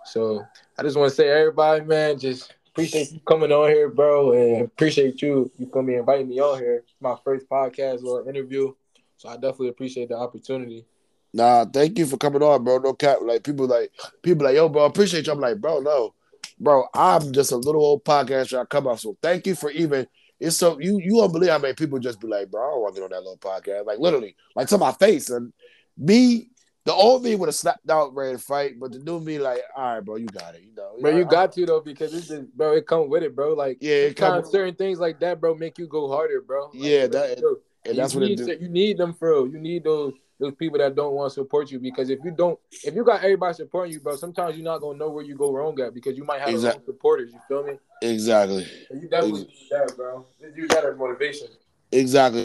So 0.04 0.44
I 0.78 0.82
just 0.82 0.96
want 0.96 1.10
to 1.10 1.14
say, 1.14 1.28
everybody, 1.28 1.84
man, 1.84 2.18
just 2.18 2.54
appreciate 2.70 3.12
you 3.12 3.20
coming 3.20 3.52
on 3.52 3.68
here, 3.68 3.88
bro, 3.88 4.32
and 4.32 4.62
appreciate 4.62 5.20
you 5.20 5.50
you 5.58 5.82
me 5.82 5.96
inviting 5.96 6.28
me 6.28 6.40
on 6.40 6.58
here. 6.58 6.76
It's 6.76 6.94
My 7.00 7.16
first 7.22 7.48
podcast 7.48 8.04
or 8.04 8.28
interview, 8.28 8.72
so 9.16 9.28
I 9.28 9.34
definitely 9.34 9.68
appreciate 9.68 10.08
the 10.08 10.16
opportunity. 10.16 10.86
Nah, 11.34 11.64
thank 11.64 11.98
you 11.98 12.06
for 12.06 12.16
coming 12.16 12.42
on, 12.42 12.62
bro. 12.64 12.78
No 12.78 12.92
cap. 12.92 13.18
Like 13.22 13.42
people 13.44 13.66
like 13.66 13.90
people 14.22 14.44
like, 14.44 14.54
yo, 14.54 14.68
bro, 14.68 14.84
I 14.84 14.86
appreciate 14.86 15.26
you. 15.26 15.32
I'm 15.32 15.40
like, 15.40 15.60
bro, 15.60 15.80
no. 15.80 16.14
Bro, 16.58 16.86
I'm 16.94 17.32
just 17.32 17.52
a 17.52 17.56
little 17.56 17.82
old 17.84 18.04
podcaster. 18.04 18.60
I 18.60 18.64
come 18.66 18.86
out. 18.86 19.00
So 19.00 19.16
thank 19.22 19.46
you 19.46 19.54
for 19.54 19.70
even 19.70 20.06
it's 20.38 20.56
so 20.56 20.78
you 20.78 20.98
you 21.02 21.14
won't 21.16 21.32
believe 21.32 21.50
how 21.50 21.58
many 21.58 21.74
people 21.74 21.98
just 21.98 22.20
be 22.20 22.26
like, 22.26 22.50
bro, 22.50 22.62
I 22.62 22.70
don't 22.72 22.80
want 22.82 22.94
to 22.94 23.00
get 23.00 23.04
on 23.04 23.10
that 23.10 23.22
little 23.22 23.38
podcast. 23.38 23.86
Like 23.86 23.98
literally, 23.98 24.36
like 24.54 24.68
to 24.68 24.78
my 24.78 24.92
face. 24.92 25.30
And 25.30 25.52
me, 25.96 26.50
the 26.84 26.92
old 26.92 27.22
me 27.22 27.34
would 27.36 27.48
have 27.48 27.54
slapped 27.54 27.88
out 27.88 28.14
ready 28.14 28.36
to 28.36 28.42
fight, 28.42 28.78
but 28.78 28.92
the 28.92 28.98
new 28.98 29.20
me, 29.20 29.38
like, 29.38 29.60
all 29.76 29.94
right, 29.94 30.00
bro, 30.00 30.16
you 30.16 30.26
got 30.26 30.54
it. 30.54 30.62
You 30.62 30.74
know, 30.74 30.96
Bro, 31.00 31.16
you 31.16 31.24
got 31.24 31.52
to 31.52 31.64
though 31.64 31.80
because 31.80 32.12
it's 32.12 32.26
just, 32.28 32.52
bro, 32.56 32.72
it 32.74 32.86
come 32.86 33.08
with 33.08 33.22
it, 33.22 33.34
bro. 33.36 33.54
Like 33.54 33.78
Yeah, 33.80 33.94
it 33.94 34.16
come- 34.16 34.44
certain 34.44 34.74
things 34.74 34.98
like 34.98 35.20
that, 35.20 35.40
bro, 35.40 35.54
make 35.54 35.78
you 35.78 35.86
go 35.86 36.08
harder, 36.08 36.40
bro. 36.40 36.66
Like, 36.66 36.74
Yeah, 36.74 37.06
that- 37.06 37.38
do. 37.38 37.60
and 37.84 37.96
that's 37.96 38.14
what 38.14 38.24
it 38.24 38.36
do. 38.36 38.56
you 38.60 38.68
need 38.68 38.98
them 38.98 39.12
bro. 39.18 39.44
You 39.44 39.58
need 39.58 39.84
those 39.84 40.12
those 40.42 40.54
people 40.56 40.78
that 40.78 40.94
don't 40.94 41.14
want 41.14 41.30
to 41.30 41.34
support 41.34 41.70
you 41.70 41.78
because 41.78 42.10
if 42.10 42.18
you 42.24 42.32
don't, 42.32 42.58
if 42.84 42.94
you 42.94 43.04
got 43.04 43.22
everybody 43.22 43.54
supporting 43.54 43.94
you, 43.94 44.00
bro, 44.00 44.16
sometimes 44.16 44.56
you're 44.56 44.64
not 44.64 44.80
gonna 44.80 44.98
know 44.98 45.08
where 45.08 45.24
you 45.24 45.36
go 45.36 45.52
wrong 45.52 45.78
at 45.80 45.94
because 45.94 46.16
you 46.16 46.24
might 46.24 46.40
have 46.40 46.48
the 46.48 46.54
Exact- 46.54 46.76
wrong 46.78 46.86
supporters. 46.86 47.32
You 47.32 47.38
feel 47.48 47.64
me? 47.64 47.78
Exactly. 48.02 48.64
So 48.88 48.94
you 48.96 49.08
definitely 49.08 49.42
need 49.44 49.68
that, 49.70 49.96
bro. 49.96 50.26
You 50.54 50.66
got 50.68 50.82
that 50.82 50.98
motivation. 50.98 51.48
Exactly. 51.92 52.44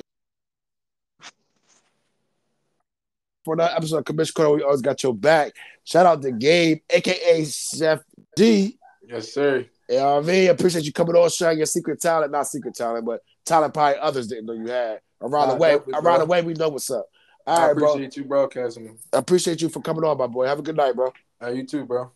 For 3.44 3.56
that 3.56 3.76
episode 3.78 3.98
of 4.00 4.06
Commission 4.06 4.34
Corner, 4.34 4.56
we 4.56 4.62
always 4.64 4.82
got 4.82 5.02
your 5.02 5.14
back. 5.14 5.54
Shout 5.86 6.06
out 6.06 6.22
to 6.22 6.32
Gabe, 6.32 6.80
aka 6.90 7.46
Chef 7.46 8.02
D. 8.36 8.78
Yes, 9.08 9.34
sir. 9.34 9.66
You 9.90 9.96
know 9.98 10.16
what 10.16 10.24
I 10.26 10.28
mean? 10.28 10.50
Appreciate 10.50 10.84
you 10.84 10.92
coming 10.92 11.16
on, 11.16 11.30
sharing 11.30 11.58
your 11.58 11.66
secret 11.66 12.02
talent. 12.02 12.32
Not 12.32 12.48
secret 12.48 12.76
talent, 12.76 13.06
but 13.06 13.22
talent 13.46 13.74
probably 13.74 14.00
others 14.00 14.28
didn't 14.28 14.46
know 14.48 14.54
you 14.54 14.68
had. 14.68 15.00
Around 15.22 15.48
Nah, 15.48 15.54
the 15.54 15.60
way, 15.60 15.74
around 15.94 16.04
bro. 16.04 16.18
the 16.20 16.26
way, 16.26 16.42
we 16.42 16.54
know 16.54 16.70
what's 16.70 16.92
up. 16.92 17.08
I 17.56 17.64
All 17.64 17.68
right, 17.70 17.78
bro. 17.78 17.94
appreciate 17.94 18.18
you 18.18 18.26
broadcasting. 18.26 18.98
I 19.14 19.18
appreciate 19.20 19.62
you 19.62 19.70
for 19.70 19.82
coming 19.82 20.04
on, 20.04 20.18
my 20.18 20.28
boy. 20.28 20.46
Have 20.48 20.60
a 20.60 20.64
good 20.64 20.76
night, 20.78 20.96
bro. 20.96 21.14
Uh, 21.42 21.50
you 21.50 21.66
too, 21.66 21.86
bro. 21.86 22.12